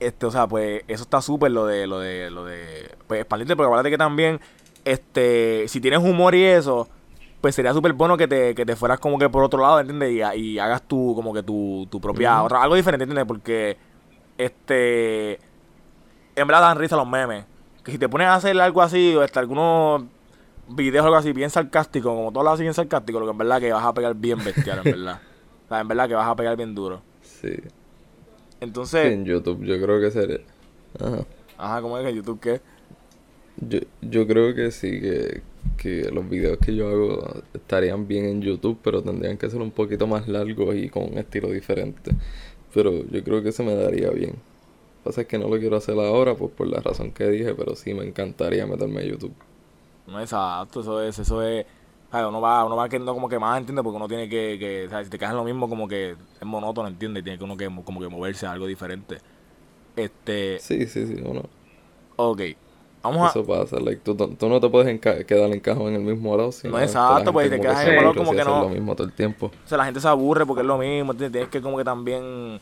este, 0.00 0.26
o 0.26 0.30
sea, 0.32 0.48
pues 0.48 0.82
eso 0.88 1.04
está 1.04 1.20
súper 1.20 1.52
lo 1.52 1.64
de, 1.66 1.86
lo 1.86 2.00
de, 2.00 2.28
lo 2.30 2.44
de, 2.44 2.90
pues 3.06 3.20
expandirte, 3.20 3.54
porque 3.54 3.66
acuérdate 3.66 3.90
que 3.90 3.98
también, 3.98 4.40
este, 4.84 5.68
si 5.68 5.80
tienes 5.80 6.00
humor 6.00 6.34
y 6.34 6.44
eso, 6.44 6.88
pues 7.40 7.54
sería 7.54 7.72
súper 7.72 7.92
bueno 7.92 8.16
que 8.16 8.26
te, 8.26 8.54
que 8.54 8.66
te 8.66 8.74
fueras 8.74 8.98
como 8.98 9.16
que 9.16 9.28
por 9.28 9.44
otro 9.44 9.62
lado, 9.62 9.78
¿entiendes? 9.78 10.10
Y, 10.10 10.40
y 10.40 10.58
hagas 10.58 10.82
tu, 10.82 11.14
como 11.14 11.32
que 11.32 11.44
tu, 11.44 11.86
tu 11.88 12.00
propia, 12.00 12.42
otra, 12.42 12.62
algo 12.62 12.74
diferente, 12.74 13.04
¿entiendes? 13.04 13.26
Porque, 13.26 13.76
este, 14.38 15.34
en 16.34 16.46
verdad 16.48 16.62
dan 16.62 16.78
risa 16.78 16.96
los 16.96 17.06
memes. 17.06 17.44
Que 17.84 17.92
si 17.92 17.98
te 17.98 18.08
pones 18.08 18.28
a 18.28 18.34
hacer 18.34 18.58
algo 18.60 18.82
así, 18.82 19.14
o 19.14 19.22
hasta 19.22 19.40
algunos 19.40 20.04
videos 20.68 21.04
o 21.04 21.06
algo 21.06 21.18
así 21.18 21.32
bien 21.32 21.50
sarcástico, 21.50 22.14
como 22.14 22.32
todo 22.32 22.44
lo 22.44 22.50
así 22.50 22.62
bien 22.62 22.74
sarcástico, 22.74 23.18
lo 23.18 23.26
que 23.26 23.32
en 23.32 23.38
verdad 23.38 23.60
que 23.60 23.72
vas 23.72 23.84
a 23.84 23.92
pegar 23.92 24.14
bien 24.14 24.42
bestial, 24.44 24.78
en 24.84 24.84
verdad. 24.84 25.20
O 25.64 25.68
sea, 25.68 25.80
en 25.80 25.88
verdad 25.88 26.08
que 26.08 26.14
vas 26.14 26.28
a 26.28 26.36
pegar 26.36 26.56
bien 26.56 26.74
duro. 26.74 27.02
Sí. 27.22 27.42
Sí, 27.42 27.56
Entonces, 28.60 29.12
en 29.12 29.24
YouTube 29.24 29.64
yo 29.64 29.80
creo 29.82 30.00
que 30.00 30.10
sería... 30.10 30.38
Ajá. 31.00 31.24
ajá, 31.58 31.82
¿cómo 31.82 31.98
es 31.98 32.04
que 32.04 32.10
en 32.10 32.16
YouTube 32.16 32.40
qué? 32.40 32.60
Yo, 33.56 33.80
yo 34.00 34.26
creo 34.26 34.54
que 34.54 34.70
sí, 34.70 35.00
que, 35.00 35.42
que 35.76 36.10
los 36.12 36.28
videos 36.28 36.58
que 36.58 36.74
yo 36.74 36.88
hago 36.88 37.42
estarían 37.54 38.06
bien 38.06 38.26
en 38.26 38.42
YouTube, 38.42 38.78
pero 38.82 39.02
tendrían 39.02 39.36
que 39.36 39.50
ser 39.50 39.60
un 39.60 39.72
poquito 39.72 40.06
más 40.06 40.28
largos 40.28 40.76
y 40.76 40.88
con 40.88 41.04
un 41.04 41.18
estilo 41.18 41.48
diferente. 41.50 42.12
Pero 42.72 43.04
yo 43.10 43.24
creo 43.24 43.42
que 43.42 43.50
se 43.50 43.62
me 43.62 43.74
daría 43.74 44.10
bien. 44.10 44.36
Lo 45.04 45.10
que 45.10 45.10
pasa 45.10 45.20
es 45.22 45.26
que 45.26 45.38
no 45.38 45.48
lo 45.48 45.58
quiero 45.58 45.76
hacer 45.76 45.98
ahora, 45.98 46.34
pues 46.36 46.52
por 46.52 46.66
la 46.68 46.80
razón 46.80 47.12
que 47.12 47.28
dije, 47.28 47.54
pero 47.54 47.74
sí 47.76 47.92
me 47.94 48.04
encantaría 48.06 48.66
meterme 48.66 49.00
a 49.00 49.04
YouTube. 49.04 49.34
No, 50.06 50.20
exacto, 50.20 50.80
eso 50.80 51.02
es, 51.02 51.18
eso 51.18 51.42
es. 51.42 51.66
uno 52.12 52.40
va, 52.40 52.64
uno 52.64 52.76
va 52.76 52.88
queriendo 52.88 53.14
como 53.14 53.28
que 53.28 53.38
más, 53.38 53.58
¿entiendes? 53.58 53.82
Porque 53.84 53.96
uno 53.96 54.08
tiene 54.08 54.28
que, 54.28 54.58
que 54.58 54.86
sea, 54.88 55.04
si 55.04 55.10
te 55.10 55.18
quedas 55.18 55.32
en 55.32 55.38
lo 55.38 55.44
mismo, 55.44 55.68
como 55.68 55.86
que 55.88 56.12
es 56.12 56.46
monótono, 56.46 56.88
¿entiendes? 56.88 57.22
Tiene 57.24 57.38
que 57.38 57.44
uno 57.44 57.56
que 57.56 57.66
como 57.84 58.00
que 58.00 58.08
moverse 58.08 58.46
a 58.46 58.52
algo 58.52 58.66
diferente. 58.66 59.18
Este, 59.96 60.58
Sí, 60.58 60.86
sí, 60.86 61.06
sí, 61.06 61.22
uno. 61.24 61.50
ok. 62.16 62.40
Vamos 63.02 63.28
a. 63.28 63.30
Eso 63.30 63.44
pasa, 63.46 63.78
like, 63.80 64.02
tú, 64.02 64.14
tú 64.16 64.48
no 64.48 64.60
te 64.60 64.68
puedes 64.68 65.00
quedar 65.00 65.52
encajado 65.52 65.88
en 65.88 65.94
el 65.96 66.02
mismo 66.02 66.36
lado, 66.36 66.52
sino 66.52 66.74
No, 66.74 66.80
exacto, 66.80 67.32
pues, 67.32 67.50
te 67.50 67.60
quedas 67.60 67.78
que 67.78 67.82
en 67.82 67.88
el 67.90 67.96
valor 67.96 68.16
como 68.16 68.34
que 68.34 68.44
no. 68.44 68.60
lo 68.60 68.68
mismo 68.68 68.94
todo 68.96 69.06
el 69.06 69.12
tiempo. 69.14 69.52
O 69.64 69.68
sea, 69.68 69.78
la 69.78 69.84
gente 69.86 70.00
se 70.00 70.08
aburre 70.08 70.46
porque 70.46 70.60
es 70.62 70.66
lo 70.66 70.78
mismo, 70.78 71.12
¿entiendes? 71.12 71.32
Tienes 71.32 71.48
que 71.50 71.60
como 71.62 71.76
que 71.78 71.84
también... 71.84 72.60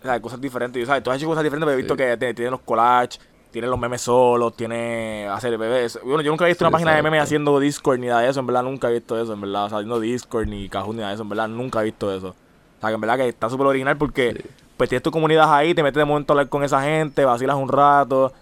O 0.00 0.02
sea, 0.02 0.20
cosas 0.20 0.40
diferentes. 0.40 0.82
Y, 0.82 0.86
¿sabes? 0.86 1.02
Tú 1.02 1.10
has 1.10 1.18
hecho 1.18 1.26
cosas 1.26 1.44
diferentes, 1.44 1.66
pero 1.66 1.74
he 1.74 1.76
visto 1.76 1.94
Sí. 1.94 1.98
que 1.98 2.34
tienen 2.34 2.52
los 2.52 2.60
collages, 2.60 3.20
tienen 3.50 3.70
los 3.70 3.78
memes 3.78 4.00
solos, 4.02 4.54
tiene 4.56 5.26
hacer 5.28 5.56
bebés. 5.58 5.98
Bueno, 6.04 6.22
yo 6.22 6.30
nunca 6.30 6.44
he 6.44 6.48
visto 6.48 6.64
Sí, 6.64 6.66
una 6.66 6.70
página 6.70 6.94
de 6.94 7.02
memes 7.02 7.22
haciendo 7.22 7.58
Discord 7.60 7.98
ni 7.98 8.06
nada 8.06 8.20
de 8.22 8.30
eso, 8.30 8.40
en 8.40 8.46
verdad 8.46 8.62
nunca 8.62 8.88
he 8.90 8.94
visto 8.94 9.20
eso, 9.20 9.32
en 9.34 9.40
verdad. 9.40 9.64
O 9.64 9.68
sea, 9.68 9.78
haciendo 9.78 10.00
Discord 10.00 10.46
ni 10.48 10.68
Kahoot 10.68 10.94
ni 10.94 10.98
nada 11.00 11.08
de 11.10 11.14
eso, 11.14 11.22
en 11.24 11.28
verdad 11.28 11.48
nunca 11.48 11.80
he 11.80 11.84
visto 11.84 12.14
eso. 12.14 12.28
O 12.28 12.80
sea, 12.80 12.88
que 12.90 12.94
en 12.94 13.00
verdad 13.00 13.16
que 13.18 13.28
está 13.28 13.50
súper 13.50 13.66
original 13.66 13.96
porque 13.98 14.32
Sí. 14.36 14.48
pues 14.76 14.88
tienes 14.88 15.02
tu 15.02 15.10
comunidad 15.10 15.52
ahí, 15.54 15.74
te 15.74 15.82
metes 15.82 15.98
de 16.00 16.04
momento 16.06 16.32
a 16.32 16.34
hablar 16.34 16.48
con 16.48 16.62
esa 16.64 16.80
gente, 16.82 17.24
vacilas 17.24 17.56
un 17.56 17.68
rato 17.68 18.32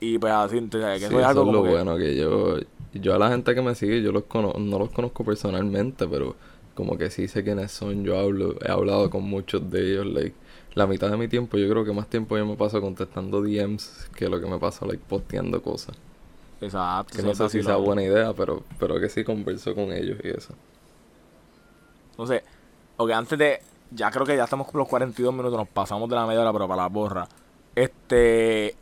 y 0.00 0.18
pues 0.18 0.32
así, 0.32 0.58
entonces, 0.58 0.98
que 1.00 1.06
eso 1.06 1.18
es 1.18 1.24
algo 1.26 1.30
eso 1.30 1.30
es 1.30 1.36
como 1.46 1.52
lo 1.52 1.62
que... 1.62 1.70
bueno, 1.70 1.96
que 1.96 2.14
yo, 2.16 2.56
yo 2.92 3.14
a 3.14 3.18
la 3.18 3.30
gente 3.30 3.54
que 3.54 3.62
me 3.62 3.74
sigue, 3.74 4.02
yo 4.02 4.12
los 4.12 4.24
cono 4.24 4.52
no 4.58 4.78
los 4.78 4.90
conozco 4.90 5.24
personalmente, 5.24 6.06
pero 6.06 6.36
como 6.74 6.98
que 6.98 7.08
sí 7.08 7.28
sé 7.28 7.42
quiénes 7.42 7.72
son, 7.72 8.04
yo 8.04 8.18
hablo, 8.18 8.56
he 8.62 8.70
hablado 8.70 9.08
con 9.08 9.22
muchos 9.22 9.70
de 9.70 9.92
ellos, 9.92 10.04
like, 10.06 10.34
la 10.76 10.86
mitad 10.86 11.10
de 11.10 11.16
mi 11.16 11.26
tiempo, 11.26 11.56
yo 11.56 11.70
creo 11.70 11.86
que 11.86 11.92
más 11.92 12.06
tiempo 12.06 12.36
yo 12.36 12.44
me 12.44 12.54
paso 12.54 12.82
contestando 12.82 13.40
DMs 13.40 14.10
que 14.14 14.28
lo 14.28 14.38
que 14.38 14.46
me 14.46 14.58
paso, 14.58 14.84
like, 14.84 15.02
posteando 15.08 15.62
cosas. 15.62 15.96
Exacto. 16.60 17.16
Que 17.16 17.22
no 17.22 17.34
sé 17.34 17.48
si 17.48 17.62
sea 17.62 17.76
buena 17.76 18.02
idea, 18.02 18.34
pero, 18.34 18.62
pero 18.78 19.00
que 19.00 19.08
sí 19.08 19.24
converso 19.24 19.74
con 19.74 19.90
ellos 19.90 20.18
y 20.22 20.28
eso. 20.28 20.54
Entonces, 22.10 22.42
ok, 22.98 23.10
antes 23.10 23.38
de. 23.38 23.62
Ya 23.90 24.10
creo 24.10 24.26
que 24.26 24.36
ya 24.36 24.44
estamos 24.44 24.66
con 24.70 24.78
los 24.78 24.88
42 24.88 25.32
minutos, 25.32 25.58
nos 25.58 25.68
pasamos 25.68 26.10
de 26.10 26.16
la 26.16 26.26
media 26.26 26.42
hora, 26.42 26.52
pero 26.52 26.68
para 26.68 26.82
la 26.82 26.88
borra. 26.88 27.26
Este. 27.74 28.76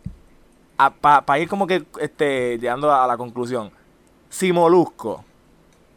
Para 1.01 1.39
ir 1.39 1.49
como 1.49 1.69
que 1.69 1.85
este, 2.01 2.59
llegando 2.59 2.93
a 2.93 3.07
la 3.07 3.17
conclusión. 3.17 3.71
Si 4.29 4.53
Molusco, 4.53 5.25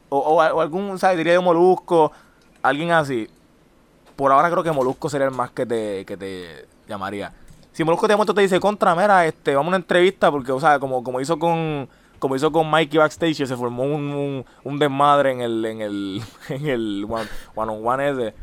o, 0.10 0.18
o, 0.20 0.36
o 0.36 0.62
algún, 0.62 1.00
¿sabes? 1.00 1.18
Diría 1.18 1.34
yo 1.34 1.42
Molusco, 1.42 2.12
alguien 2.62 2.92
así. 2.92 3.28
Por 4.18 4.32
ahora 4.34 4.52
creo 4.52 4.64
que 4.64 4.72
Molusco 4.74 5.10
sería 5.10 5.28
el 5.28 5.34
más 5.34 5.52
que 5.52 5.66
te, 5.66 6.06
que 6.06 6.18
te 6.18 6.66
llamaría. 6.90 7.34
Si 7.72 7.84
Molusco 7.86 8.08
de 8.08 8.16
momento 8.16 8.34
te 8.34 8.42
dice, 8.42 8.60
contra, 8.60 8.96
mira, 8.96 9.26
este, 9.26 9.56
vamos 9.56 9.68
a 9.68 9.70
una 9.70 9.78
entrevista, 9.78 10.32
porque, 10.32 10.52
o 10.52 10.60
sea, 10.60 10.80
como, 10.80 11.04
como 11.04 11.22
hizo 11.22 11.40
con. 11.40 11.88
Como 12.20 12.36
hizo 12.36 12.52
con 12.52 12.68
Mikey 12.70 12.98
backstage, 12.98 13.46
se 13.48 13.56
formó 13.56 13.84
un, 13.84 14.12
un, 14.12 14.46
un 14.64 14.80
desmadre 14.80 15.34
en 15.34 15.42
el, 15.42 15.64
en 15.66 15.82
el, 15.82 16.22
en 16.50 16.66
el 16.68 17.06
one, 17.08 17.28
one 17.56 17.72
on 17.72 17.88
one 17.88 18.10
ese. 18.10 18.34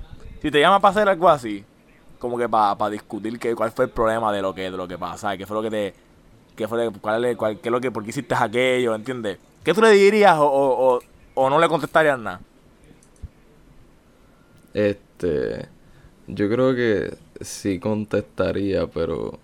Si 0.41 0.51
te 0.51 0.61
llama 0.61 0.79
para 0.81 0.93
hacer 0.93 1.09
algo 1.09 1.29
así, 1.29 1.65
como 2.21 2.39
que 2.39 2.49
para 2.49 2.89
discutir 2.91 3.39
que, 3.41 3.57
cuál 3.57 3.73
fue 3.73 3.87
el 3.87 3.91
problema 3.91 4.33
de 4.33 4.43
lo 4.43 4.55
que, 4.55 4.71
de 4.71 4.77
lo 4.77 4.87
que 4.89 4.97
pasa, 4.99 5.37
qué 5.37 5.45
fue 5.47 5.57
lo 5.57 5.63
que 5.63 5.71
te, 5.71 5.95
qué 6.57 6.69
fue, 6.69 6.91
cuál, 7.01 7.37
cuál- 7.37 7.59
qué 7.61 7.69
es 7.69 7.73
lo 7.73 7.81
que, 7.81 7.91
por 7.91 8.05
qué 8.05 8.11
hiciste 8.11 8.35
aquello, 8.39 8.95
¿entiendes? 8.95 9.39
¿Qué 9.65 9.75
tú 9.75 9.81
le 9.83 9.91
dirías 9.91 10.37
o, 10.39 10.47
o, 10.47 11.01
o, 11.35 11.51
no 11.51 11.59
le 11.59 11.69
contestarías 11.69 12.19
nada? 12.19 12.41
Este, 15.19 15.69
yo 16.27 16.49
creo 16.49 16.75
que 16.75 17.15
sí 17.41 17.79
contestaría, 17.79 18.87
pero 18.87 19.39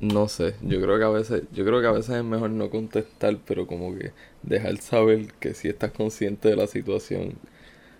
no 0.00 0.28
sé. 0.28 0.54
Yo 0.62 0.80
creo 0.80 0.98
que 0.98 1.04
a 1.04 1.08
veces, 1.10 1.42
yo 1.52 1.64
creo 1.64 1.80
que 1.80 1.86
a 1.86 1.92
veces 1.92 2.16
es 2.16 2.24
mejor 2.24 2.50
no 2.50 2.70
contestar, 2.70 3.36
pero 3.46 3.66
como 3.66 3.94
que 3.96 4.12
dejar 4.42 4.76
saber 4.78 5.32
que 5.34 5.54
si 5.54 5.68
estás 5.68 5.92
consciente 5.92 6.48
de 6.48 6.56
la 6.56 6.66
situación. 6.66 7.34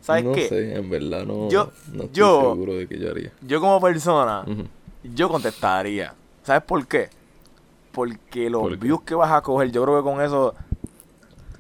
¿Sabes 0.01 0.25
no 0.25 0.35
qué? 0.35 0.49
sé, 0.49 0.75
en 0.75 0.89
verdad 0.91 1.25
no, 1.25 1.49
Yo- 1.51 1.71
no 1.93 2.05
estoy 2.05 2.13
yo- 2.13 2.51
seguro 2.51 2.75
de 2.75 2.87
que 2.87 2.99
yo 2.99 3.11
haría. 3.11 3.33
Yo 3.43 3.61
como 3.61 3.81
persona, 3.81 4.45
yo 5.03 5.29
contestaría. 5.29 6.15
¿Sabes 6.45 6.63
por 6.63 6.87
qué? 6.87 7.09
Porque 7.93 8.51
los 8.51 8.63
¿Por 8.63 8.79
qué? 8.79 8.85
views 8.85 9.03
que 9.03 9.15
vas 9.15 9.33
a 9.33 9.41
coger, 9.41 9.73
yo 9.73 9.83
creo 9.83 9.97
que 9.99 10.03
con 10.05 10.21
eso, 10.21 10.55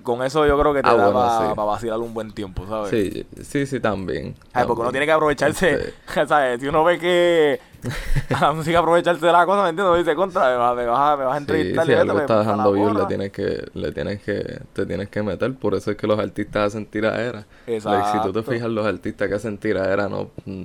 con 0.07 0.22
eso 0.22 0.46
yo 0.46 0.59
creo 0.59 0.72
que 0.72 0.82
te 0.82 0.88
Ah, 0.88 0.94
da 0.94 1.04
bueno, 1.11 1.20
para 1.20 1.52
sí. 1.52 1.52
vacilar 1.54 1.98
un 2.00 2.14
buen 2.14 2.32
tiempo, 2.32 2.66
¿sabes? 2.66 2.90
Sí, 2.90 3.26
sí, 3.42 3.66
sí, 3.66 3.80
también. 3.80 4.34
¿Sabes? 4.54 4.66
Porque 4.66 4.80
uno 4.80 4.90
también. 4.90 4.92
tiene 4.92 5.07
que 5.07 5.12
aprovecharse, 5.12 5.94
¿sabes? 6.26 6.61
Si 6.61 6.66
uno 6.68 6.82
ve 6.84 6.98
que 6.98 7.61
tiene 8.28 8.64
que 8.64 8.76
aprovecharse 8.76 9.26
de 9.26 9.32
la 9.32 9.44
cosa, 9.46 9.64
¿me 9.64 9.68
entiendes? 9.70 9.90
Uno 9.90 9.98
dice, 9.98 10.14
contra, 10.14 10.48
me 10.50 10.57
vas, 10.57 10.76
me 10.76 10.86
vas 10.86 10.98
a, 10.98 11.16
me 11.16 11.24
vas 11.24 11.34
a 11.34 11.36
Sí, 11.36 11.42
entrevistar. 11.42 11.84
si 11.84 11.92
y 11.92 11.94
esto, 11.94 12.02
algo 12.02 12.18
está 12.20 12.34
la 12.34 12.40
dejando 12.40 12.72
views, 12.72 12.94
le 12.94 13.07
tienes 13.07 13.32
que, 13.32 13.68
le 13.74 13.92
tienes 13.92 14.22
que, 14.22 14.61
te 14.72 14.86
tienes 14.86 15.09
que 15.09 15.22
meter. 15.22 15.54
Por 15.54 15.74
eso 15.74 15.90
es 15.90 15.96
que 15.96 16.07
los 16.07 16.18
artistas 16.18 16.68
hacen 16.68 16.86
tiraderas. 16.86 17.46
Like, 17.66 18.04
si 18.04 18.20
tú 18.20 18.30
Exacto. 18.30 18.32
te 18.32 18.42
fijas, 18.42 18.68
los 18.70 18.86
artistas 18.86 19.28
que 19.28 19.34
hacen 19.34 19.59
tiraderas, 19.59 20.11
no, 20.11 20.30
mm, 20.46 20.64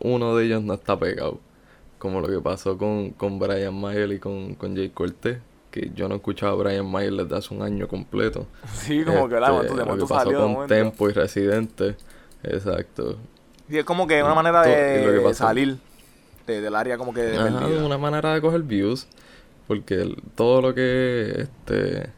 uno 0.00 0.36
de 0.36 0.44
ellos 0.46 0.62
no 0.62 0.74
está 0.74 0.98
pegado. 0.98 1.40
Como 1.98 2.20
lo 2.20 2.28
que 2.28 2.40
pasó 2.40 2.78
con, 2.78 3.10
con 3.10 3.38
Brian 3.38 3.74
Mayer 3.78 4.12
y 4.12 4.18
con, 4.20 4.54
con 4.54 4.76
Jay 4.76 4.90
Cortez. 4.90 5.38
Que 5.80 5.90
yo 5.94 6.08
no 6.08 6.16
escuchaba 6.16 6.52
a 6.52 6.54
Brian 6.56 6.90
Mayer 6.90 7.12
desde 7.12 7.36
hace 7.36 7.54
un 7.54 7.62
año 7.62 7.86
completo. 7.88 8.46
Sí, 8.74 9.04
como 9.04 9.28
que 9.28 9.38
la 9.38 9.48
Este, 9.60 9.74
de 9.76 9.84
momento 9.84 10.06
pasó 10.08 10.24
salió 10.24 10.40
con 10.40 10.52
momento. 10.52 10.74
Tempo 10.74 11.08
y 11.08 11.12
Residente. 11.12 11.96
Exacto. 12.42 13.16
Sí, 13.68 13.78
es 13.78 13.84
como 13.84 14.06
que 14.06 14.22
una 14.22 14.34
manera 14.34 14.62
To- 14.62 14.68
de 14.70 15.18
y 15.20 15.24
pasó- 15.24 15.44
salir 15.44 15.76
de- 16.46 16.60
del 16.60 16.74
área 16.74 16.96
como 16.96 17.12
que 17.12 17.36
Ajá, 17.36 17.66
una 17.84 17.98
manera 17.98 18.34
de 18.34 18.40
coger 18.40 18.62
views. 18.62 19.06
Porque 19.66 19.94
el- 19.96 20.16
todo 20.34 20.62
lo 20.62 20.74
que 20.74 21.42
este 21.42 22.10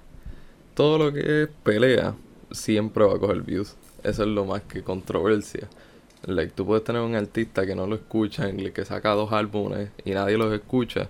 todo 0.75 0.99
lo 0.99 1.13
que 1.13 1.43
es 1.43 1.49
pelea 1.65 2.15
siempre 2.53 3.05
va 3.05 3.15
a 3.17 3.19
coger 3.19 3.43
views. 3.43 3.77
Eso 4.05 4.23
es 4.23 4.29
lo 4.29 4.45
más 4.45 4.63
que 4.63 4.83
controversia. 4.83 5.69
Like, 6.27 6.53
tú 6.55 6.65
puedes 6.65 6.85
tener 6.85 7.03
un 7.03 7.15
artista 7.15 7.67
que 7.67 7.75
no 7.75 7.87
lo 7.87 7.97
escuchan, 7.97 8.57
que 8.57 8.85
saca 8.85 9.11
dos 9.11 9.33
álbumes 9.33 9.91
y 10.05 10.13
nadie 10.13 10.37
los 10.39 10.53
escucha. 10.55 11.09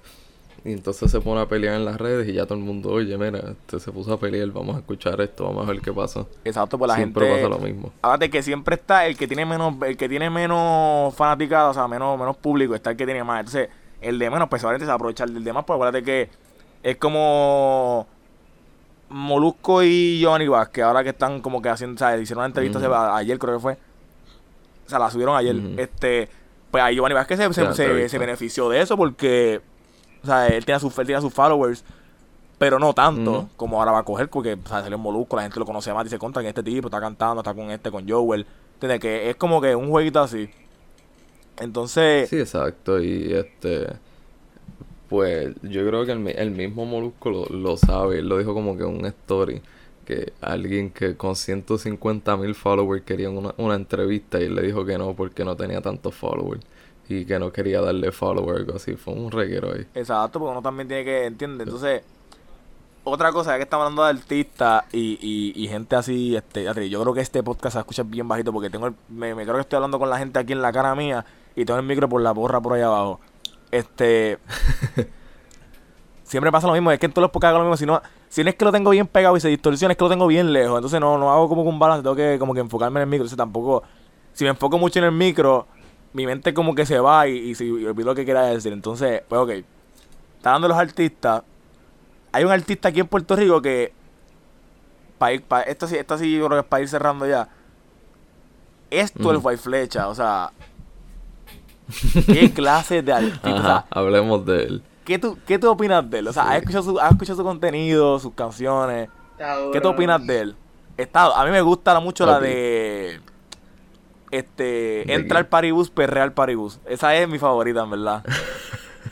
Y 0.62 0.72
entonces 0.72 1.11
se 1.11 1.20
pone 1.22 1.40
a 1.40 1.46
pelear 1.46 1.76
en 1.76 1.86
las 1.86 1.96
redes 1.96 2.28
y 2.28 2.34
ya 2.34 2.44
todo 2.44 2.58
el 2.58 2.64
mundo, 2.64 2.90
oye, 2.90 3.16
mira, 3.16 3.38
este 3.52 3.80
se 3.80 3.90
puso 3.92 4.12
a 4.12 4.20
pelear, 4.20 4.46
vamos 4.48 4.76
a 4.76 4.80
escuchar 4.80 5.18
esto, 5.22 5.44
vamos 5.44 5.66
a 5.66 5.72
ver 5.72 5.80
qué 5.80 5.90
pasa. 5.90 6.26
Exacto, 6.44 6.76
pues 6.76 6.88
la 6.88 6.96
Siempre 6.96 7.26
gente. 7.26 7.42
pasa 7.48 7.54
lo 7.58 7.64
mismo. 7.66 7.92
Hágate 8.02 8.28
que 8.28 8.42
siempre 8.42 8.74
está 8.74 9.06
el 9.06 9.16
que 9.16 9.26
tiene 9.26 9.46
menos, 9.46 9.74
el 9.86 9.96
que 9.96 10.06
tiene 10.08 10.28
menos 10.28 11.14
fanaticada, 11.14 11.70
o 11.70 11.74
sea, 11.74 11.88
menos, 11.88 12.18
menos 12.18 12.36
público, 12.36 12.74
está 12.74 12.90
el 12.90 12.96
que 12.98 13.06
tiene 13.06 13.24
más. 13.24 13.40
Entonces, 13.40 13.68
el 14.02 14.18
de 14.18 14.28
menos, 14.28 14.48
pues 14.50 14.62
obviamente 14.62 14.84
se 14.84 14.88
va 14.88 14.92
a 14.92 14.96
aprovechar 14.96 15.30
del 15.30 15.42
de 15.42 15.52
más, 15.54 15.64
pues 15.64 15.76
acuérdate 15.76 16.02
que 16.04 16.28
es 16.82 16.96
como 16.98 18.06
Molusco 19.08 19.82
y 19.82 20.18
Giovanni 20.20 20.46
Vázquez, 20.46 20.84
ahora 20.84 21.02
que 21.02 21.08
están 21.11 21.40
como 21.40 21.61
que 21.61 21.68
haciendo, 21.68 21.94
o 21.94 21.98
sea, 21.98 22.16
hicieron 22.18 22.40
una 22.42 22.46
entrevista 22.46 23.16
ayer, 23.16 23.38
creo 23.38 23.54
que 23.54 23.61
fue. 23.61 23.72
O 24.86 24.88
sea, 24.90 24.98
la 24.98 25.11
subieron 25.11 25.36
ayer. 25.36 25.56
Este, 25.78 26.28
pues 26.70 26.82
ahí 26.84 26.94
Giovanni 26.96 27.14
Vázquez 27.14 27.38
se, 27.38 27.52
se, 27.54 27.72
se- 27.74 28.08
se 28.08 28.18
benefició 28.18 28.68
de 28.68 28.80
eso 28.82 28.96
porque, 28.96 29.61
o 30.23 30.27
sea, 30.27 30.49
él 30.49 30.64
tiene 30.64 30.81
sus, 30.81 30.97
él 30.99 31.07
tiene 31.07 31.21
sus 31.21 31.33
followers. 31.33 31.85
Pero 32.59 32.79
no 32.79 32.93
tanto 32.93 33.49
como 33.57 33.79
ahora 33.79 33.93
va 33.93 34.01
a 34.01 34.03
coger, 34.03 34.29
porque 34.29 34.53
o 34.53 34.68
sea, 34.68 34.83
salió 34.83 34.97
en 34.97 35.03
Molusco, 35.03 35.35
la 35.35 35.43
gente 35.43 35.59
lo 35.59 35.64
conoce 35.64 35.95
más, 35.95 36.05
dice 36.05 36.18
contra 36.18 36.43
que 36.43 36.49
este 36.49 36.62
tipo 36.62 36.89
está 36.89 37.01
cantando, 37.01 37.41
está 37.41 37.55
con 37.55 37.71
este, 37.71 37.91
con 37.91 38.07
Joel. 38.07 38.47
¿Entiendes? 38.75 39.01
Que 39.01 39.31
es 39.31 39.37
como 39.37 39.62
que 39.62 39.75
un 39.75 39.89
jueguito 39.89 40.21
así. 40.21 40.51
Entonces, 41.59 42.29
Sí, 42.29 42.39
exacto. 42.39 43.01
Y 43.01 43.33
este. 43.33 43.89
Pues 45.09 45.55
yo 45.62 45.87
creo 45.87 46.07
que 46.07 46.12
el, 46.12 46.27
el 46.29 46.51
mismo 46.51 46.85
Molusco 46.85 47.31
lo, 47.31 47.47
lo 47.47 47.77
sabe. 47.77 48.18
Él 48.18 48.29
lo 48.29 48.39
dijo 48.39 48.55
como 48.55 48.77
que 48.77 48.85
en 48.85 48.91
un 48.91 49.07
story. 49.07 49.62
Que 50.05 50.33
alguien 50.41 50.91
que 50.91 51.16
con 51.16 51.37
150 51.37 52.37
mil 52.37 52.55
followers 52.55 53.05
quería 53.05 53.31
una, 53.31 53.55
una 53.57 53.75
entrevista 53.75 54.41
y 54.41 54.45
él 54.45 54.55
le 54.55 54.62
dijo 54.62 54.85
que 54.85 54.99
no 54.99 55.14
porque 55.14 55.45
no 55.45 55.57
tenía 55.57 55.81
tantos 55.81 56.14
followers. 56.14 56.62
Y 57.11 57.24
que 57.24 57.40
no 57.40 57.52
quería 57.52 57.80
darle 57.80 58.12
follow 58.12 58.48
o 58.48 58.56
algo 58.56 58.76
así. 58.76 58.94
Fue 58.94 59.12
un 59.12 59.32
reguero 59.32 59.72
ahí. 59.72 59.84
Exacto, 59.94 60.38
porque 60.38 60.52
uno 60.52 60.62
también 60.62 60.86
tiene 60.86 61.04
que, 61.04 61.26
¿entiendes? 61.26 61.66
Entonces, 61.66 62.02
otra 63.02 63.32
cosa, 63.32 63.50
ya 63.50 63.56
que 63.56 63.64
estamos 63.64 63.84
hablando 63.84 64.04
de 64.04 64.11
artistas 64.11 64.84
y, 64.92 65.18
y, 65.20 65.52
y 65.61 65.66
gente 65.66 65.96
así, 65.96 66.36
este, 66.36 66.64
yo 66.88 67.02
creo 67.02 67.12
que 67.12 67.20
este 67.20 67.42
podcast 67.42 67.74
se 67.74 67.78
escucha 67.80 68.04
bien 68.04 68.28
bajito 68.28 68.52
porque 68.52 68.70
tengo 68.70 68.86
el, 68.86 68.94
me, 69.08 69.34
me 69.34 69.42
creo 69.42 69.56
que 69.56 69.62
estoy 69.62 69.76
hablando 69.78 69.98
con 69.98 70.08
la 70.08 70.18
gente 70.18 70.38
aquí 70.38 70.52
en 70.52 70.62
la 70.62 70.72
cara 70.72 70.94
mía 70.94 71.24
y 71.56 71.64
tengo 71.64 71.80
el 71.80 71.86
micro 71.86 72.08
por 72.08 72.22
la 72.22 72.30
borra 72.30 72.61
por 72.61 72.74
ahí 72.74 72.82
abajo. 72.82 73.18
Este, 73.72 74.38
siempre 76.22 76.52
pasa 76.52 76.68
lo 76.68 76.74
mismo, 76.74 76.92
es 76.92 77.00
que 77.00 77.06
en 77.06 77.12
todos 77.12 77.24
los 77.24 77.32
podcasts 77.32 77.54
hago 77.54 77.64
lo 77.64 77.64
mismo, 77.64 77.76
si 77.76 77.86
no, 77.86 78.00
si 78.28 78.44
no 78.44 78.50
es 78.50 78.54
que 78.54 78.64
lo 78.64 78.70
tengo 78.72 78.90
bien 78.90 79.08
pegado 79.08 79.36
y 79.36 79.40
se 79.40 79.48
distorsiona, 79.48 79.92
es 79.92 79.98
que 79.98 80.04
lo 80.04 80.11
tengo 80.11 80.26
bien 80.28 80.52
lejos, 80.52 80.76
entonces 80.76 81.00
no, 81.00 81.18
no 81.18 81.32
hago 81.32 81.48
como 81.48 81.62
que 81.62 81.68
un 81.68 81.78
balance, 81.78 82.02
tengo 82.02 82.14
que 82.14 82.38
como 82.38 82.54
que 82.54 82.61
enfocarme 82.61 83.00
en 83.00 83.02
el 83.02 83.08
micro, 83.08 83.24
entonces 83.24 83.36
tampoco, 83.36 83.82
si 84.32 84.44
me 84.44 84.50
enfoco 84.50 84.78
mucho 84.78 84.98
en 84.98 85.06
el 85.06 85.12
micro, 85.12 85.66
mi 86.12 86.26
mente 86.26 86.54
como 86.54 86.74
que 86.74 86.86
se 86.86 86.98
va 87.00 87.28
y, 87.28 87.36
y, 87.36 87.54
se- 87.54 87.64
y 87.66 87.86
olvido 87.86 88.08
lo 88.11 88.14
que 88.14 88.24
quería 88.26 88.42
decir, 88.42 88.72
entonces, 88.72 89.22
pues 89.28 89.40
ok, 89.40 89.50
está 89.50 90.50
dando 90.52 90.68
los 90.68 90.78
artistas, 90.78 91.42
hay 92.32 92.44
un 92.44 92.52
artista 92.52 92.88
aquí 92.88 93.00
en 93.00 93.08
Puerto 93.08 93.36
Rico 93.36 93.62
que, 93.62 93.92
para 95.18 95.32
ir, 95.34 95.42
pa, 95.42 95.62
esto 95.62 95.86
sí, 95.86 95.96
esto 95.96 96.16
sí 96.18 96.32
yo 96.32 96.46
creo 96.46 96.58
que 96.58 96.64
es 96.64 96.68
para 96.68 96.82
ir 96.82 96.88
cerrando 96.88 97.26
ya, 97.26 97.48
esto 98.90 99.30
Ujú. 99.30 99.38
White 99.48 99.62
Flecha, 99.62 100.08
o 100.08 100.14
sea, 100.14 100.52
qué 102.30 102.52
clase 102.52 103.02
de 103.02 103.12
artista, 103.12 103.54
o 103.54 103.62
sea, 103.62 103.76
Ajá, 103.76 103.86
hablemos 103.90 104.44
de 104.46 104.62
él. 104.64 104.82
¿Qué 105.04 105.18
tú, 105.18 105.38
¿Qué 105.46 105.58
tú 105.58 105.68
opinas 105.70 106.08
de 106.08 106.18
él? 106.20 106.28
O 106.28 106.32
sea, 106.32 106.50
¿has 106.50 106.58
escuchado, 106.58 106.84
su, 106.84 107.00
has 107.00 107.11
escuchado 107.12 107.38
su 107.38 107.44
contenido, 107.44 108.18
sus 108.18 108.34
canciones? 108.34 109.08
¿Qué 109.72 109.80
tú 109.80 109.88
opinas 109.88 110.24
de 110.26 110.40
él? 110.40 110.56
Está, 110.96 111.40
a 111.40 111.44
mí 111.44 111.50
me 111.50 111.62
gusta 111.62 111.98
mucho 112.00 112.26
la 112.26 112.38
de... 112.38 113.20
Este... 114.31 115.05
¿De 115.07 115.14
Entra 115.14 115.39
al 115.39 115.49
paribus, 115.49 115.91
perrea 115.91 116.22
al 116.22 116.33
paribus. 116.33 116.78
Esa 116.87 117.16
es 117.16 117.28
mi 117.28 117.39
favorita, 117.39 117.83
en 117.83 117.91
verdad. 117.91 118.24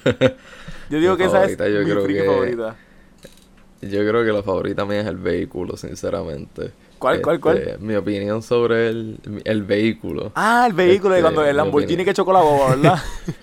Yo 0.90 0.98
digo 1.00 1.12
Mi 1.12 1.18
que 1.18 1.24
esa 1.24 1.44
es 1.44 1.50
mi 1.50 1.56
creo 1.56 2.02
friki 2.04 2.20
que- 2.20 2.26
favorita. 2.26 2.76
Yo 3.80 4.00
creo 4.00 4.24
que 4.24 4.32
la 4.32 4.42
favorita 4.42 4.84
mía 4.84 5.02
es 5.02 5.06
el 5.06 5.18
vehículo, 5.18 5.76
sinceramente. 5.76 6.72
¿Cuál, 6.98 7.22
cuál, 7.22 7.38
cuál? 7.40 7.58
Este, 7.58 7.78
Mi 7.78 7.94
opinión 7.94 8.42
sobre 8.42 8.88
el, 8.88 9.18
el 9.44 9.62
vehículo. 9.62 10.32
Ah, 10.34 10.64
el 10.66 10.72
vehículo 10.72 11.10
de 11.14 11.20
Este, 11.20 11.22
cuando 11.22 11.42
el 11.44 11.52
mi 11.52 11.56
Lamborghini 11.58 11.92
opinión. 11.92 12.04
que 12.06 12.14
chocó 12.14 12.32
la 12.32 12.40
boba, 12.40 12.70
¿verdad? 12.74 12.98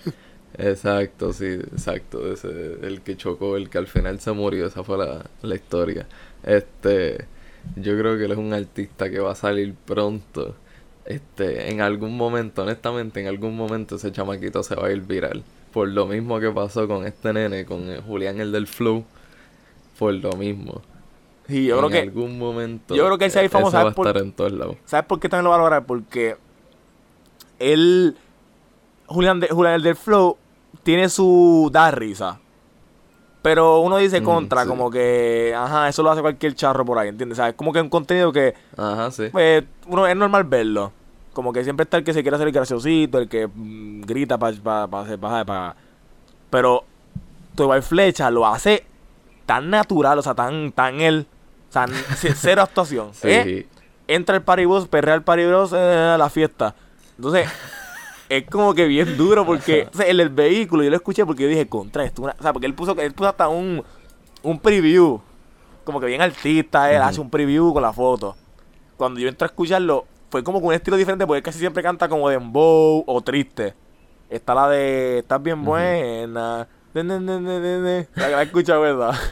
Exacto, 0.58 1.32
sí, 1.32 1.46
exacto. 1.46 2.32
Ese, 2.32 2.48
el 2.82 3.02
que 3.02 3.16
chocó, 3.16 3.56
el 3.56 3.68
que 3.68 3.78
al 3.78 3.86
final 3.86 4.20
se 4.20 4.32
murió, 4.32 4.66
esa 4.66 4.82
fue 4.82 4.96
la, 4.98 5.22
la 5.42 5.54
historia. 5.54 6.06
Este, 6.42 7.26
yo 7.76 7.98
creo 7.98 8.16
que 8.16 8.24
él 8.24 8.32
es 8.32 8.38
un 8.38 8.52
artista 8.54 9.10
que 9.10 9.18
va 9.20 9.32
a 9.32 9.34
salir 9.34 9.74
pronto. 9.84 10.54
Este, 11.06 11.70
en 11.70 11.80
algún 11.80 12.16
momento, 12.16 12.62
honestamente, 12.62 13.20
en 13.20 13.28
algún 13.28 13.56
momento 13.56 13.96
ese 13.96 14.10
chamaquito 14.12 14.62
se 14.62 14.74
va 14.74 14.88
a 14.88 14.92
ir 14.92 15.00
viral. 15.02 15.42
Por 15.72 15.88
lo 15.88 16.06
mismo 16.06 16.40
que 16.40 16.50
pasó 16.50 16.88
con 16.88 17.06
este 17.06 17.32
nene, 17.32 17.64
con 17.64 18.00
Julián 18.02 18.40
el 18.40 18.50
del 18.52 18.66
Flow. 18.66 19.04
Por 19.98 20.14
lo 20.14 20.32
mismo. 20.32 20.82
Sí, 21.46 21.66
yo 21.66 21.74
en 21.74 21.78
creo 21.78 21.90
que... 21.90 22.00
algún 22.08 22.38
momento. 22.38 22.94
yo 22.96 23.04
creo 23.06 23.18
que 23.18 23.26
él 23.26 23.30
se 23.30 23.42
va 23.42 23.48
famoso, 23.48 23.72
va 23.76 23.78
a 23.78 23.82
¿sabes 23.82 23.94
por- 23.94 24.06
estar 24.08 24.22
en 24.22 24.32
todos 24.32 24.52
lados. 24.52 24.76
¿Sabes 24.84 25.06
por 25.06 25.20
qué 25.20 25.28
también 25.28 25.44
lo 25.44 25.50
va 25.50 25.56
a 25.56 25.58
lograr? 25.60 25.86
Porque 25.86 26.36
él, 27.60 28.16
Julián, 29.06 29.38
de, 29.40 29.48
Julián 29.48 29.74
el 29.74 29.82
del 29.82 29.96
Flow, 29.96 30.36
tiene 30.82 31.08
su 31.08 31.70
da 31.72 31.90
risa. 31.92 32.40
Pero 33.46 33.78
uno 33.78 33.96
dice 33.98 34.20
Mm, 34.20 34.24
contra, 34.24 34.62
sí. 34.62 34.68
como 34.68 34.90
que, 34.90 35.54
ajá, 35.56 35.88
eso 35.88 36.02
lo 36.02 36.10
hace 36.10 36.20
cualquier 36.20 36.56
charro 36.56 36.84
por 36.84 36.98
ahí, 36.98 37.08
¿entiendes? 37.10 37.36
¿Sabes? 37.36 37.54
Como 37.54 37.72
que 37.72 37.80
un 37.80 37.88
contenido 37.88 38.32
que, 38.32 38.54
Ajá, 38.76 39.12
sí. 39.12 39.28
pues, 39.30 39.62
uno 39.86 40.04
es 40.08 40.16
normal 40.16 40.42
verlo. 40.42 40.90
Como 41.32 41.52
que 41.52 41.62
siempre 41.62 41.84
está 41.84 41.98
el 41.98 42.02
que 42.02 42.12
se 42.12 42.22
quiere 42.22 42.34
hacer 42.34 42.48
el 42.48 42.52
graciosito, 42.52 43.18
el 43.18 43.28
que 43.28 43.46
mm, 43.46 44.00
grita 44.00 44.36
para 44.36 44.56
pa, 44.56 44.88
pa, 44.88 45.00
hacer- 45.02 45.20
pa- 45.20 45.44
pa- 45.44 45.76
Pero 46.50 46.82
Toy 47.54 47.82
Flecha 47.82 48.32
lo 48.32 48.46
hace 48.48 48.84
tan 49.46 49.70
natural, 49.70 50.18
o 50.18 50.22
sea, 50.22 50.34
tan, 50.34 50.72
tan 50.72 51.00
él. 51.00 51.26
O 51.68 51.72
sea, 51.72 51.86
cero 52.34 52.62
actuación. 52.62 53.10
Sí. 53.14 53.28
¿eh? 53.30 53.66
entra 54.08 54.34
el 54.36 54.42
paribus, 54.42 54.88
perrea 54.88 55.14
el 55.14 55.22
paribus 55.22 55.72
eh, 55.72 56.12
a 56.14 56.18
la 56.18 56.28
fiesta. 56.30 56.74
Entonces, 57.16 57.48
es 58.28 58.44
como 58.48 58.74
que 58.74 58.86
bien 58.86 59.16
duro 59.16 59.44
porque 59.46 59.80
entonces, 59.82 60.08
en 60.10 60.20
el 60.20 60.28
vehículo 60.30 60.82
yo 60.82 60.90
lo 60.90 60.96
escuché 60.96 61.24
porque 61.24 61.44
yo 61.44 61.48
dije, 61.48 61.66
contra 61.68 62.04
esto. 62.04 62.22
una-". 62.22 62.36
O 62.38 62.42
sea, 62.42 62.52
porque 62.52 62.66
él 62.66 62.74
puso, 62.74 62.96
él 62.98 63.12
puso 63.12 63.28
hasta 63.28 63.48
un, 63.48 63.82
un 64.42 64.58
preview. 64.58 65.20
Como 65.84 66.00
que 66.00 66.06
bien 66.06 66.20
artista, 66.22 66.90
él 66.92 67.00
hace 67.02 67.20
un 67.20 67.30
preview 67.30 67.72
con 67.72 67.82
la 67.82 67.92
foto. 67.92 68.36
Cuando 68.96 69.20
yo 69.20 69.28
entré 69.28 69.44
a 69.44 69.48
escucharlo, 69.50 70.06
fue 70.30 70.42
como 70.42 70.58
con 70.60 70.68
un 70.68 70.74
estilo 70.74 70.96
diferente 70.96 71.24
porque 71.26 71.38
él 71.38 71.42
casi 71.44 71.58
siempre 71.60 71.82
canta 71.82 72.08
como 72.08 72.28
dembow 72.28 73.04
o 73.06 73.20
triste. 73.20 73.74
Está 74.28 74.54
la 74.54 74.68
de 74.68 75.18
Estás 75.20 75.40
bien 75.42 75.64
buena. 75.64 76.66
Ne, 76.92 77.04
ne, 77.04 77.20
ne. 77.20 78.08
La 78.16 78.24
que 78.26 78.32
la 78.32 78.42
he 78.42 78.44
escuchado, 78.46 78.80
¿verdad? 78.80 79.14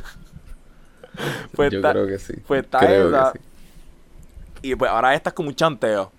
Pues 1.55 1.70
yo 1.70 1.78
está- 1.78 1.92
creo 1.92 2.07
que 2.07 2.18
sí. 2.18 2.34
pues 2.47 2.64
está 2.64 2.80
creo 2.80 3.09
esa. 3.09 3.32
que 3.32 3.38
sí. 3.38 3.45
Y 4.62 4.74
pues 4.74 4.90
ahora 4.90 5.14
esta 5.14 5.30
es 5.30 5.34
como 5.34 5.49
un 5.49 5.55
chanteo. 5.55 6.11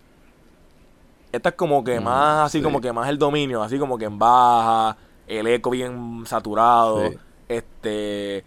Esta 1.35 1.49
es 1.49 1.55
como 1.55 1.83
que 1.83 1.99
Mm, 1.99 2.03
más, 2.03 2.45
así 2.47 2.57
sí. 2.59 2.63
como 2.63 2.79
que 2.81 2.91
más 2.93 3.09
el 3.09 3.17
dominio, 3.17 3.61
así 3.61 3.77
como 3.77 3.97
que 3.97 4.05
en 4.05 4.17
baja, 4.19 4.97
el 5.27 5.47
eco 5.47 5.69
bien 5.71 6.23
saturado, 6.25 7.09
Sí. 7.09 7.17
este, 7.49 8.43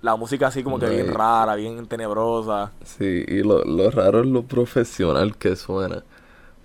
la 0.00 0.16
música 0.16 0.48
así 0.48 0.62
como 0.64 0.78
que 0.78 0.86
No, 0.86 0.92
bien 0.92 1.14
rara, 1.14 1.54
bien 1.54 1.86
tenebrosa. 1.86 2.72
Sí, 2.84 3.24
y 3.28 3.42
lo, 3.42 3.64
lo 3.64 3.90
raro 3.90 4.20
es 4.20 4.26
lo 4.26 4.42
profesional 4.42 5.36
que 5.36 5.56
suena. 5.56 6.02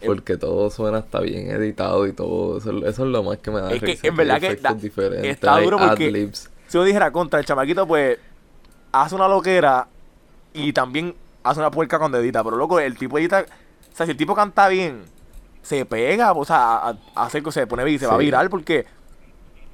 Porque 0.05 0.37
todo 0.37 0.69
suena 0.69 0.99
hasta 0.99 1.19
bien 1.21 1.49
editado 1.49 2.05
y 2.05 2.13
todo. 2.13 2.59
Eso, 2.59 2.69
eso 2.85 2.87
es 3.05 3.09
lo 3.11 3.23
más 3.23 3.39
que 3.39 3.49
me 3.49 3.61
da 3.61 3.71
Es 3.71 3.79
que, 3.79 3.85
risa, 3.87 4.07
en 4.07 4.15
verdad 4.15 4.39
que 4.39 4.55
da- 4.55 4.77
está 5.23 5.59
duro 5.59 5.77
porque-. 5.79 6.31
Si 6.67 6.77
uno 6.77 6.85
dijera 6.85 7.11
contra 7.11 7.39
el 7.39 7.45
chamaquito, 7.47 7.87
pues 7.87 8.19
hace 8.91 9.15
una 9.15 9.27
loquera 9.27 9.87
y 10.53 10.71
también 10.71 11.15
hace 11.43 11.59
una 11.59 11.71
puerca 11.71 11.97
cuando 11.97 12.19
edita. 12.19 12.43
Pero 12.43 12.57
loco, 12.57 12.79
el 12.79 12.95
tipo 12.95 13.17
edita. 13.17 13.43
O 13.91 13.95
sea, 13.97 14.05
si 14.05 14.11
el 14.11 14.17
tipo 14.17 14.35
canta 14.35 14.67
bien, 14.67 15.01
se 15.67 15.85
pega, 15.85 16.31
o 16.31 16.45
sea, 16.45 16.95
hace 17.13 17.43
que 17.43 17.51
se 17.51 17.67
pone 17.67 17.89
y 17.89 17.99
se 17.99 18.07
va 18.07 18.13
a 18.13 18.17
viral 18.17 18.49
porque 18.49 18.85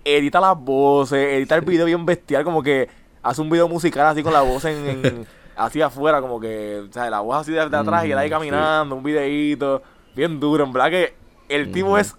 edita 0.03 0.41
las 0.41 0.57
voces, 0.57 1.33
edita 1.37 1.55
el 1.55 1.61
video 1.61 1.85
bien 1.85 2.03
bestial, 2.05 2.43
como 2.43 2.63
que 2.63 2.89
hace 3.21 3.41
un 3.41 3.49
video 3.49 3.67
musical 3.69 4.07
así 4.07 4.23
con 4.23 4.33
la 4.33 4.41
voz 4.41 4.65
en, 4.65 4.87
en- 4.89 5.27
así 5.55 5.81
afuera, 5.83 6.19
como 6.19 6.39
que, 6.39 6.83
o 6.89 6.91
sea, 6.91 7.09
la 7.11 7.19
voz 7.19 7.37
así 7.41 7.51
de, 7.51 7.69
de 7.69 7.77
atrás 7.77 8.05
y 8.05 8.11
él 8.11 8.17
ahí 8.17 8.27
sí. 8.27 8.33
caminando, 8.33 8.95
un 8.95 9.03
videíto, 9.03 9.83
bien 10.15 10.39
duro, 10.39 10.63
en 10.63 10.73
verdad 10.73 10.89
que 10.89 11.13
el 11.47 11.71
tipo 11.71 11.95
es 11.97 12.15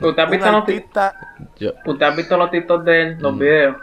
¿Tú 0.00 0.14
te 0.14 0.22
has 0.22 0.30
visto 0.30 0.50
los, 0.52 0.64
ti- 0.64 0.72
artista 0.76 1.14
Yo, 1.58 1.72
tú 1.84 1.98
te 1.98 2.04
has 2.04 2.16
visto 2.16 2.36
los 2.36 2.50
TikToks 2.50 2.84
de 2.84 3.02
él, 3.02 3.16
los 3.18 3.34
Mm. 3.34 3.38
videos? 3.38 3.76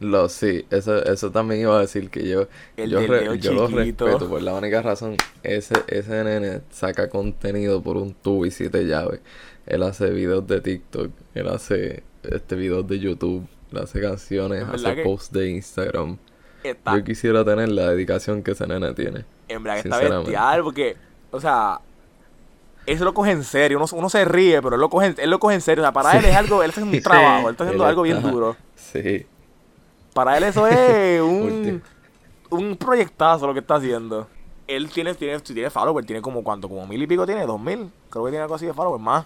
Lo, 0.00 0.28
sí, 0.28 0.64
eso, 0.70 1.04
eso 1.04 1.30
también 1.30 1.60
iba 1.62 1.76
a 1.76 1.80
decir 1.80 2.08
que 2.10 2.26
yo, 2.26 2.46
El 2.76 2.90
yo, 2.90 3.06
re- 3.06 3.38
yo 3.38 3.52
lo 3.52 3.68
respeto 3.68 4.28
por 4.28 4.40
la 4.42 4.54
única 4.54 4.80
razón. 4.82 5.16
Ese, 5.42 5.74
ese 5.88 6.24
nene 6.24 6.62
saca 6.70 7.08
contenido 7.10 7.82
por 7.82 7.96
un 7.98 8.14
tubo 8.14 8.46
y 8.46 8.50
siete 8.50 8.86
llaves. 8.86 9.20
Él 9.66 9.82
hace 9.82 10.08
videos 10.10 10.46
de 10.46 10.60
TikTok, 10.62 11.10
él 11.34 11.48
hace 11.48 12.02
este 12.22 12.56
videos 12.56 12.88
de 12.88 12.98
YouTube, 12.98 13.46
él 13.72 13.78
hace 13.78 14.00
canciones, 14.00 14.64
hace 14.64 15.02
posts 15.04 15.32
de 15.32 15.50
Instagram. 15.50 16.16
está 16.64 16.96
Yo 16.96 17.04
quisiera 17.04 17.44
tener 17.44 17.68
la 17.68 17.90
dedicación 17.90 18.42
que 18.42 18.52
ese 18.52 18.66
nene 18.66 18.94
tiene. 18.94 19.24
En 19.48 19.62
verdad 19.62 19.82
que 19.82 19.88
está 19.88 19.98
bestial 19.98 20.62
porque, 20.62 20.96
o 21.30 21.40
sea, 21.40 21.78
eso 22.86 23.04
lo 23.04 23.12
coge 23.14 23.32
en 23.32 23.44
serio. 23.44 23.76
Uno, 23.78 23.86
uno 23.92 24.08
se 24.08 24.24
ríe, 24.24 24.62
pero 24.62 24.76
él 24.76 24.80
lo, 24.80 24.88
coge, 24.88 25.08
en- 25.08 25.14
él 25.18 25.28
lo 25.30 25.38
coge 25.38 25.56
en 25.56 25.60
serio. 25.60 25.82
O 25.82 25.84
sea, 25.84 25.92
para 25.92 26.18
él 26.18 26.24
es 26.24 26.34
algo, 26.34 26.62
él 26.62 26.70
está 26.70 26.80
haciendo 26.80 26.96
un 26.96 27.02
trabajo, 27.02 27.48
él 27.48 27.52
está 27.54 27.64
haciendo 27.64 27.84
Él 27.84 27.90
algo 27.90 28.02
bien 28.02 28.22
duro. 28.22 28.56
Sí. 28.74 29.26
Para 30.20 30.36
él 30.36 30.44
eso 30.44 30.66
es 30.66 31.22
un, 31.22 31.82
un 32.50 32.76
proyectazo 32.76 33.46
lo 33.46 33.54
que 33.54 33.60
está 33.60 33.76
haciendo. 33.76 34.26
Él 34.68 34.90
tiene, 34.90 35.14
tiene, 35.14 35.40
tiene 35.40 35.70
followers, 35.70 36.06
tiene 36.06 36.20
como 36.20 36.44
cuánto, 36.44 36.68
como 36.68 36.86
mil 36.86 37.02
y 37.02 37.06
pico 37.06 37.24
tiene, 37.24 37.46
dos 37.46 37.58
mil. 37.58 37.90
Creo 38.10 38.26
que 38.26 38.30
tiene 38.30 38.42
algo 38.42 38.54
así 38.54 38.66
de 38.66 38.74
followers 38.74 39.02
más. 39.02 39.24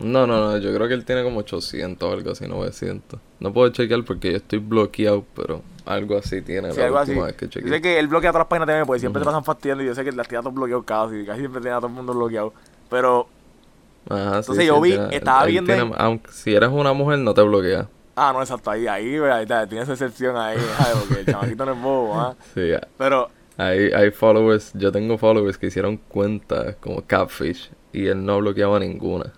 No, 0.00 0.26
no, 0.26 0.40
no, 0.40 0.58
yo 0.58 0.74
creo 0.74 0.88
que 0.88 0.94
él 0.94 1.04
tiene 1.04 1.22
como 1.22 1.38
800 1.38 2.08
o 2.10 2.12
algo 2.12 2.32
así, 2.32 2.48
900. 2.48 3.20
No 3.38 3.52
puedo 3.52 3.68
chequear 3.68 4.02
porque 4.04 4.32
yo 4.32 4.36
estoy 4.38 4.58
bloqueado, 4.58 5.24
pero 5.36 5.62
algo 5.86 6.18
así 6.18 6.42
tiene 6.42 6.72
Sí, 6.72 6.80
la 6.80 6.86
algo 6.86 6.98
así. 6.98 7.14
vez 7.14 7.34
que 7.36 7.48
Yo 7.48 7.68
sé 7.68 7.80
que 7.80 8.00
él 8.00 8.08
bloquea 8.08 8.30
todas 8.32 8.40
las 8.40 8.48
páginas 8.48 8.66
también, 8.66 8.86
porque 8.86 8.98
siempre 8.98 9.20
Ujú. 9.20 9.24
te 9.30 9.32
pasan 9.32 9.44
fastidiando 9.44 9.84
y 9.84 9.86
yo 9.86 9.94
sé 9.94 10.02
que 10.02 10.10
las 10.10 10.26
tiene 10.26 10.42
todos 10.42 10.54
bloqueados 10.54 10.84
casi, 10.84 11.24
casi 11.24 11.38
siempre 11.38 11.60
tiene 11.60 11.76
a 11.76 11.78
todo 11.78 11.86
el 11.86 11.92
mundo 11.92 12.12
bloqueado. 12.12 12.52
Pero, 12.90 13.28
Ajá, 14.10 14.38
Entonces 14.38 14.56
sí, 14.58 14.66
yo 14.66 14.80
vi- 14.80 14.90
tiene- 14.90 15.16
estaba 15.16 15.44
él 15.44 15.50
viendo 15.52 15.72
tiene- 15.74 15.94
aunque 15.96 16.32
si 16.32 16.54
eres 16.54 16.70
una 16.70 16.92
mujer 16.92 17.20
no 17.20 17.32
te 17.34 17.42
bloquea. 17.42 17.88
Ah, 18.16 18.32
no, 18.32 18.40
exacto, 18.42 18.70
ahí, 18.70 18.86
ahí, 18.86 19.16
ahí, 19.18 19.42
está, 19.42 19.66
tiene 19.68 19.82
esa 19.84 19.92
excepción 19.92 20.36
ahí, 20.36 20.68
¿sabes? 20.68 20.96
porque 20.96 21.20
el 21.20 21.26
chamaquito 21.28 21.64
no 21.66 21.72
es 21.72 21.78
bobo, 21.78 22.20
¿ah? 22.20 22.36
Sí, 22.54 22.72
Pero, 22.96 23.30
hay, 23.56 23.90
hay 23.92 24.10
followers, 24.10 24.72
yo 24.74 24.92
tengo 24.92 25.18
followers 25.18 25.58
que 25.58 25.66
hicieron 25.66 25.96
cuentas 25.98 26.76
como 26.76 27.06
Catfish 27.06 27.70
y 27.92 28.06
él 28.06 28.24
no 28.24 28.38
bloqueaba 28.38 28.78
ninguna. 28.80 29.32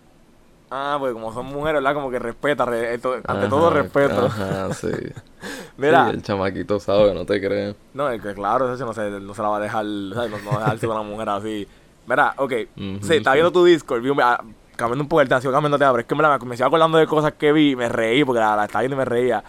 Ah, 0.70 0.96
pues 0.98 1.12
como 1.12 1.32
son 1.32 1.46
mujeres, 1.46 1.80
¿verdad? 1.80 1.94
Como 1.94 2.10
que 2.10 2.18
respeta, 2.18 2.64
re- 2.64 2.94
esto- 2.94 3.14
ante 3.28 3.48
Ajá, 3.48 3.48
todo 3.48 3.70
respeto. 3.70 4.28
Ajá, 4.28 4.72
sí. 4.72 4.88
Mira, 5.76 6.02
Sí, 6.06 6.08
el 6.10 6.22
chamaquito 6.22 6.80
sabe, 6.80 7.14
no 7.14 7.24
te 7.26 7.40
crees. 7.40 7.76
no, 7.92 8.10
es 8.10 8.20
que 8.22 8.34
claro, 8.34 8.72
eso 8.72 8.84
no 8.84 8.92
se, 8.92 9.08
no 9.20 9.34
se 9.34 9.42
la 9.42 9.48
va 9.48 9.56
a 9.58 9.60
dejar, 9.60 9.84
¿sabes? 10.14 10.30
No, 10.30 10.38
no 10.38 10.52
va 10.52 10.58
a 10.58 10.60
dejarse 10.60 10.86
con 10.86 10.96
una 10.96 11.08
mujer 11.08 11.28
así. 11.28 11.68
Mira, 12.04 12.34
ok, 12.38 12.52
Ujú, 12.76 12.98
sí, 13.00 13.14
estaba 13.14 13.34
viendo 13.34 13.52
tu 13.52 13.64
Discord, 13.64 14.02
vi 14.02 14.10
un- 14.10 14.20
ah, 14.20 14.38
cambiando 14.76 15.02
un 15.04 15.08
poco 15.08 15.20
el 15.22 15.28
sigo 15.40 15.52
cambiando 15.52 15.78
pero 15.78 15.98
es 15.98 16.04
que 16.06 16.14
me, 16.14 16.22
la- 16.22 16.38
me 16.38 16.56
sigo 16.56 16.66
acordando 16.68 16.98
de 16.98 17.06
cosas 17.06 17.32
que 17.32 17.52
vi 17.52 17.70
y 17.72 17.76
me 17.76 17.88
reí, 17.88 18.24
porque 18.24 18.40
la, 18.40 18.54
la 18.56 18.64
estaba 18.66 18.82
viendo 18.82 18.96
y 18.96 18.98
me 18.98 19.04
reía. 19.04 19.42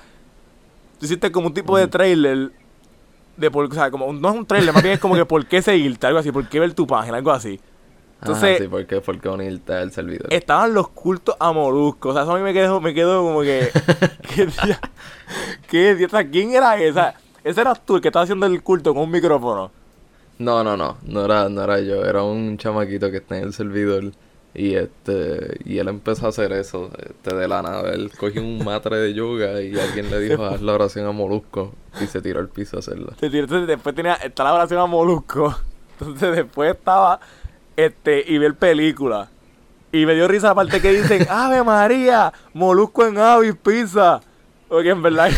Tú 0.99 1.05
hiciste 1.05 1.31
como 1.31 1.47
un 1.47 1.53
tipo 1.53 1.77
de 1.77 1.87
trailer, 1.87 2.51
de 3.35 3.51
por, 3.51 3.65
o 3.65 3.71
sea, 3.73 3.91
como, 3.91 4.11
no 4.13 4.29
es 4.29 4.35
un 4.35 4.45
trailer, 4.45 4.73
más 4.73 4.81
bien 4.81 4.95
es 4.95 4.99
como 4.99 5.13
que 5.15 5.25
por 5.25 5.45
qué 5.45 5.61
seguirte, 5.61 6.07
algo 6.07 6.19
así, 6.19 6.31
por 6.31 6.47
qué 6.49 6.59
ver 6.59 6.73
tu 6.73 6.87
página, 6.87 7.17
algo 7.17 7.31
así. 7.31 7.59
Entonces- 8.19 8.57
ah, 8.59 8.63
sí, 8.63 8.67
porque, 8.67 8.99
porque 8.99 9.29
unirte 9.29 9.73
al 9.73 9.91
servidor. 9.91 10.25
estaban 10.33 10.73
los 10.73 10.87
cultos 10.89 11.35
a 11.39 11.51
Molusco. 11.51 12.09
O 12.09 12.13
sea, 12.13 12.23
eso 12.23 12.31
a 12.31 12.37
mí 12.37 12.41
me 12.41 12.51
quedó, 12.51 12.81
me 12.81 12.95
quedó 12.95 13.21
como 13.21 13.41
que. 13.41 13.69
¿Qué 14.35 14.47
día? 14.47 14.79
¿Qué 15.69 15.93
día? 15.95 16.07
O 16.07 16.09
sea, 16.09 16.27
¿quién 16.27 16.51
era 16.55 16.77
esa? 16.81 17.13
Ese 17.43 17.61
eras 17.61 17.79
tú 17.85 17.95
el 17.97 18.01
que 18.01 18.07
estaba 18.07 18.23
haciendo 18.23 18.47
el 18.47 18.63
culto 18.63 18.91
con 18.93 19.03
un 19.03 19.11
micrófono. 19.11 19.69
No, 20.39 20.63
no, 20.63 20.75
no, 20.75 20.97
no 21.03 21.25
era, 21.25 21.47
no 21.47 21.63
era 21.63 21.79
yo, 21.79 22.03
era 22.05 22.23
un 22.23 22.57
chamaquito 22.57 23.11
que 23.11 23.17
está 23.17 23.37
en 23.37 23.43
el 23.45 23.53
servidor 23.53 24.11
y 24.57 24.73
este, 24.73 25.59
y 25.65 25.77
él 25.77 25.87
empezó 25.87 26.25
a 26.25 26.29
hacer 26.29 26.51
eso, 26.51 26.89
este, 26.97 27.35
de 27.35 27.47
la 27.47 27.61
nada, 27.61 27.91
él 27.93 28.11
cogió 28.17 28.41
un 28.41 28.65
matre 28.65 28.97
de 28.97 29.13
yoga 29.13 29.61
y 29.61 29.79
alguien 29.79 30.09
le 30.09 30.19
dijo 30.19 30.43
haz 30.45 30.63
la 30.63 30.73
oración 30.73 31.05
a 31.05 31.11
Molusco 31.11 31.75
y 32.01 32.07
se 32.07 32.21
tiró 32.21 32.39
al 32.39 32.49
piso 32.49 32.77
a 32.77 32.79
hacerla. 32.79 33.13
Entonces, 33.21 33.67
después 33.67 33.93
tenía. 33.95 34.15
Está 34.15 34.43
la 34.43 34.55
oración 34.55 34.79
a 34.79 34.87
Molusco. 34.87 35.55
Entonces 35.99 36.35
después 36.35 36.75
estaba. 36.75 37.19
Este. 37.75 38.23
Y 38.27 38.39
ver 38.39 38.55
película. 38.55 39.29
Y 39.91 40.07
me 40.07 40.15
dio 40.15 40.27
risa 40.27 40.47
la 40.47 40.55
parte 40.55 40.81
que 40.81 40.91
dicen, 40.91 41.27
Ave 41.29 41.63
María, 41.63 42.33
Molusco 42.53 43.05
en 43.05 43.19
Avis 43.19 43.55
Pizza. 43.55 44.21
Porque 44.67 44.89
en 44.89 45.03
verdad 45.03 45.29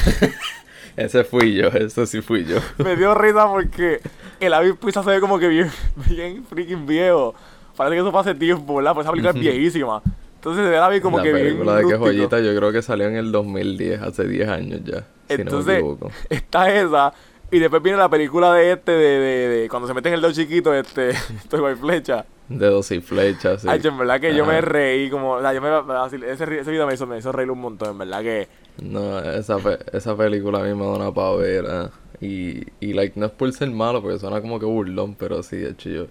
Ese 0.95 1.25
fui 1.25 1.55
yo, 1.55 1.67
ese 1.67 2.05
sí 2.07 2.21
fui 2.21 2.45
yo. 2.45 2.57
me 2.77 2.95
dio 2.95 3.13
risa 3.15 3.47
porque 3.47 3.99
el 4.39 4.53
Avis 4.53 4.75
Pizza 4.75 5.03
se 5.03 5.09
ve 5.09 5.19
como 5.19 5.39
que 5.39 5.49
bien, 5.49 5.69
bien 6.07 6.45
freaking 6.45 6.85
viejo. 6.85 7.35
Parece 7.79 7.95
que 7.95 8.01
eso 8.01 8.11
fue 8.11 8.21
hace 8.21 8.35
tiempo, 8.35 8.75
¿verdad? 8.75 8.93
Pues 8.93 9.05
esa 9.05 9.11
película 9.11 9.31
es 9.31 9.37
viejísima. 9.39 10.03
Entonces 10.35 10.63
se 10.65 10.69
ve 10.69 10.77
el 10.77 10.83
Avis 10.83 11.01
como 11.01 11.17
la 11.17 11.21
que 11.21 11.33
bien. 11.33 11.35
película 11.41 11.75
de 11.77 11.85
que 11.85 11.95
joyita 11.97 12.39
yo 12.39 12.55
creo 12.55 12.71
que 12.71 12.81
salió 12.81 13.07
en 13.07 13.15
el 13.15 13.31
2010, 13.31 14.01
hace 14.01 14.27
10 14.27 14.47
años 14.49 14.81
ya, 14.83 15.07
si 15.27 15.43
no 15.43 15.53
me 15.53 15.61
Entonces, 15.61 15.63
equivoco. 15.63 16.11
está 16.29 16.73
esa. 16.73 17.13
Y 17.51 17.59
después 17.59 17.81
viene 17.81 17.97
la 17.97 18.09
película 18.09 18.53
de 18.53 18.71
este, 18.73 18.91
de, 18.91 19.19
de, 19.19 19.47
de 19.61 19.69
cuando 19.69 19.87
se 19.87 19.93
mete 19.93 20.09
en 20.09 20.15
el 20.15 20.21
dedo 20.21 20.31
chiquito, 20.33 20.73
este, 20.73 21.13
con 21.49 21.77
flecha. 21.77 22.25
Dedos 22.47 22.91
y 22.91 22.99
flechas, 23.01 23.61
sí. 23.61 23.67
Ay, 23.69 23.79
en 23.83 23.97
verdad 23.97 24.19
que 24.19 24.33
yo 24.33 24.45
me 24.45 24.57
Ajá. 24.57 24.61
reí 24.61 25.09
como, 25.09 25.33
o 25.33 25.41
sea, 25.41 25.53
yo 25.53 25.61
me, 25.61 26.31
ese, 26.31 26.59
ese 26.59 26.71
video 26.71 26.87
me 26.87 26.93
hizo, 26.95 27.05
me 27.05 27.17
hizo 27.17 27.31
reír 27.31 27.51
un 27.51 27.59
montón, 27.59 27.91
en 27.91 27.97
verdad 27.99 28.21
que, 28.21 28.49
No, 28.81 29.19
esa, 29.19 29.61
pe- 29.61 29.79
esa 29.93 30.15
película 30.15 30.59
a 30.59 30.63
mí 30.63 30.73
me 30.73 30.85
da 30.85 30.93
una 30.93 31.13
pavera. 31.13 31.91
Y, 32.21 32.63
y 32.79 32.93
like, 32.93 33.19
no 33.19 33.25
es 33.27 33.31
por 33.31 33.51
ser 33.53 33.69
malo, 33.71 34.01
porque 34.01 34.19
suena 34.19 34.41
como 34.41 34.59
que 34.59 34.65
burlón, 34.65 35.15
pero 35.15 35.43
sí, 35.43 35.57
de 35.57 35.71
hecho 35.71 35.89
yo. 35.89 36.07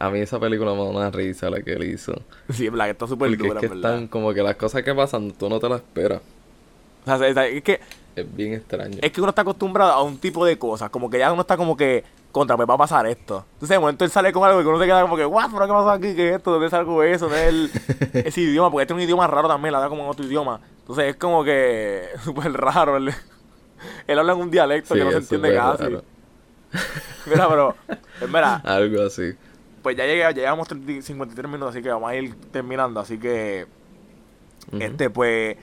A 0.00 0.10
mí 0.10 0.20
esa 0.20 0.38
película 0.38 0.72
me 0.72 0.78
da 0.78 0.90
una 0.90 1.10
risa 1.10 1.50
la 1.50 1.60
que 1.60 1.72
él 1.72 1.84
hizo. 1.84 2.12
sí, 2.50 2.66
en 2.66 2.72
verdad 2.72 2.84
que 2.86 2.90
está 2.92 3.06
súper 3.06 3.30
Porque 3.30 3.42
es 3.42 3.48
dura, 3.48 3.60
que 3.60 3.68
verdad. 3.68 3.92
están 3.94 4.08
como 4.08 4.32
que 4.32 4.42
las 4.42 4.56
cosas 4.56 4.82
que 4.82 4.94
pasan, 4.94 5.32
tú 5.32 5.48
no 5.48 5.58
te 5.58 5.68
las 5.68 5.80
esperas. 5.80 6.20
O 7.06 7.18
sea, 7.18 7.46
es, 7.46 7.62
que, 7.62 7.80
Es 8.16 8.36
bien 8.36 8.52
extraño. 8.54 8.98
es 9.00 9.10
que 9.12 9.20
uno 9.20 9.30
está 9.30 9.42
acostumbrado 9.42 9.92
a 9.92 10.02
un 10.02 10.18
tipo 10.18 10.44
de 10.44 10.58
cosas, 10.58 10.90
como 10.90 11.08
que 11.10 11.18
ya 11.18 11.32
uno 11.32 11.40
está 11.40 11.56
como 11.56 11.76
que, 11.76 12.04
contra, 12.30 12.54
pues 12.56 12.68
va 12.68 12.74
a 12.74 12.78
pasar 12.78 13.06
esto. 13.06 13.44
Entonces 13.54 13.70
de 13.70 13.78
momento 13.78 14.04
él 14.04 14.10
sale 14.10 14.30
con 14.32 14.44
algo 14.44 14.60
que 14.60 14.66
uno 14.68 14.78
se 14.78 14.84
queda 14.84 15.00
como 15.02 15.16
que, 15.16 15.24
what, 15.26 15.50
pero 15.50 15.66
qué 15.66 15.72
pasó 15.72 15.90
aquí, 15.90 16.14
qué 16.14 16.28
es 16.30 16.36
esto, 16.36 16.52
dónde 16.52 16.68
salgo 16.70 17.02
eso, 17.02 17.24
¿Dónde 17.28 17.42
es 17.48 17.48
el, 17.48 17.70
ese 18.26 18.40
idioma, 18.42 18.70
porque 18.70 18.82
este 18.82 18.92
es 18.94 18.96
un 18.96 19.02
idioma 19.02 19.26
raro 19.26 19.48
también, 19.48 19.72
la 19.72 19.80
da 19.80 19.88
como 19.88 20.04
en 20.04 20.10
otro 20.10 20.24
idioma. 20.26 20.60
Entonces 20.80 21.06
es 21.06 21.16
como 21.16 21.42
que, 21.42 22.08
súper 22.22 22.52
raro, 22.52 22.98
él, 22.98 23.10
él 24.06 24.18
habla 24.18 24.34
en 24.34 24.40
un 24.40 24.50
dialecto 24.50 24.94
Sí, 24.94 25.00
que 25.00 25.04
no 25.04 25.10
se 25.12 25.16
entiende 25.18 25.54
casi. 25.54 25.82
raro. 25.84 26.02
Mira, 27.26 27.48
pero, 27.48 27.74
es 28.20 28.30
verdad, 28.32 28.60
Algo 28.64 29.02
así. 29.02 29.32
Pues 29.82 29.96
ya, 29.96 30.04
llegué, 30.04 30.20
ya 30.20 30.32
llevamos 30.32 30.68
30 30.68 31.02
53 31.02 31.50
minutos, 31.50 31.74
así 31.74 31.82
que 31.82 31.90
vamos 31.90 32.10
a 32.10 32.14
ir 32.16 32.34
terminando. 32.50 33.00
Así 33.00 33.18
que, 33.18 33.66
este, 34.78 35.10
pues, 35.10 35.56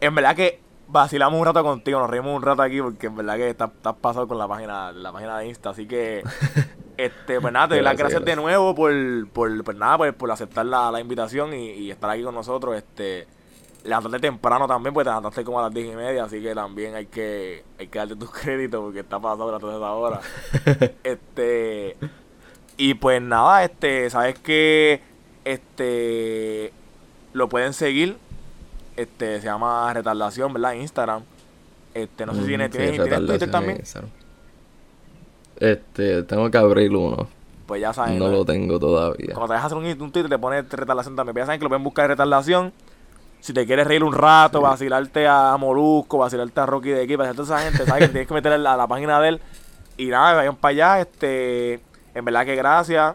en 0.00 0.14
verdad 0.14 0.36
que 0.36 0.60
vacilamos 0.88 1.38
un 1.38 1.46
rato 1.46 1.62
contigo, 1.62 2.00
nos 2.00 2.10
reímos 2.10 2.36
un 2.36 2.42
rato 2.42 2.62
aquí, 2.62 2.80
porque 2.80 3.06
en 3.06 3.16
verdad 3.16 3.36
que 3.36 3.50
estás, 3.50 3.70
estás 3.70 3.94
pasado 3.94 4.26
con 4.26 4.38
la 4.38 4.48
página, 4.48 4.92
la 4.92 5.12
página 5.12 5.38
de 5.38 5.48
Insta. 5.48 5.70
Así 5.70 5.86
que, 5.86 6.22
este, 6.96 7.40
pues 7.40 7.52
nada, 7.52 7.68
te 7.68 7.74
doy 7.74 7.84
las 7.84 7.96
Gracias, 7.96 8.20
gracias 8.20 8.36
de 8.36 8.42
nuevo 8.42 8.74
por, 8.74 8.92
por, 9.28 9.64
pues 9.64 9.76
nada, 9.76 9.98
pues, 9.98 10.12
por 10.14 10.30
aceptar 10.30 10.66
la, 10.66 10.90
la 10.90 11.00
invitación 11.00 11.54
y, 11.54 11.70
y 11.70 11.90
estar 11.90 12.10
aquí 12.10 12.22
con 12.22 12.34
nosotros. 12.34 12.76
Este, 12.76 13.26
levantarte 13.84 14.18
temprano 14.18 14.66
también, 14.66 14.92
pues 14.92 15.04
te 15.04 15.10
levantaste 15.10 15.44
como 15.44 15.58
a 15.60 15.62
las 15.64 15.74
10 15.74 15.92
y 15.92 15.96
media, 15.96 16.24
así 16.24 16.40
que 16.40 16.54
también 16.54 16.94
hay 16.94 17.06
que, 17.06 17.64
hay 17.78 17.88
que 17.88 17.98
darte 17.98 18.16
tus 18.16 18.30
créditos 18.42 18.80
porque 18.80 19.00
está 19.00 19.18
pasado 19.18 19.54
a 19.54 19.58
toda 19.58 19.76
esa 19.76 19.92
hora. 19.92 20.20
Este. 21.02 21.96
Y 22.80 22.94
pues 22.94 23.20
nada, 23.20 23.62
este, 23.62 24.08
sabes 24.08 24.38
que 24.38 25.02
este 25.44 26.72
lo 27.34 27.46
pueden 27.46 27.74
seguir. 27.74 28.16
Este 28.96 29.38
se 29.38 29.48
llama 29.48 29.92
retardación, 29.92 30.50
¿verdad? 30.54 30.72
Instagram. 30.72 31.22
Este, 31.92 32.24
no 32.24 32.32
sé 32.32 32.40
si 32.40 32.46
tiene, 32.46 32.64
sí, 32.64 32.70
¿tienes, 32.70 32.90
¿tienes 32.92 33.10
retardación 33.10 33.26
Twitter 33.26 33.50
también. 33.50 33.76
Instagram. 33.80 34.10
Este, 35.58 36.22
tengo 36.22 36.50
que 36.50 36.56
abrir 36.56 36.96
uno. 36.96 37.28
Pues 37.66 37.82
ya 37.82 37.92
saben. 37.92 38.18
No 38.18 38.28
lo 38.28 38.46
tengo 38.46 38.78
todavía. 38.78 39.34
Cuando 39.34 39.48
te 39.48 39.52
dejas 39.52 39.66
hacer 39.66 39.76
un, 39.76 39.84
un 39.84 40.10
Twitter 40.10 40.30
te 40.30 40.38
pones 40.38 40.66
retardación 40.70 41.14
también. 41.14 41.34
Pues 41.34 41.42
ya 41.42 41.46
saben 41.46 41.60
que 41.60 41.64
lo 41.64 41.68
pueden 41.68 41.84
buscar 41.84 42.08
retardación. 42.08 42.72
Si 43.40 43.52
te 43.52 43.66
quieres 43.66 43.86
reír 43.86 44.02
un 44.02 44.14
rato, 44.14 44.62
vacilarte 44.62 45.28
a 45.28 45.54
Molusco, 45.58 46.16
vacilarte 46.16 46.58
a 46.58 46.64
Rocky 46.64 46.88
de 46.88 47.02
aquí, 47.02 47.14
vacilarte 47.14 47.42
a 47.42 47.44
esa 47.44 47.70
gente, 47.70 47.84
sabes 47.84 48.04
que 48.04 48.08
tienes 48.12 48.28
que 48.28 48.32
meter 48.32 48.52
a 48.52 48.58
la, 48.58 48.74
la 48.74 48.86
página 48.86 49.20
de 49.20 49.28
él. 49.28 49.40
Y 49.98 50.06
nada, 50.06 50.32
vayan 50.32 50.56
para 50.56 50.70
allá. 50.70 51.00
Este, 51.02 51.89
en 52.14 52.24
verdad 52.24 52.44
que 52.44 52.56
gracias. 52.56 53.14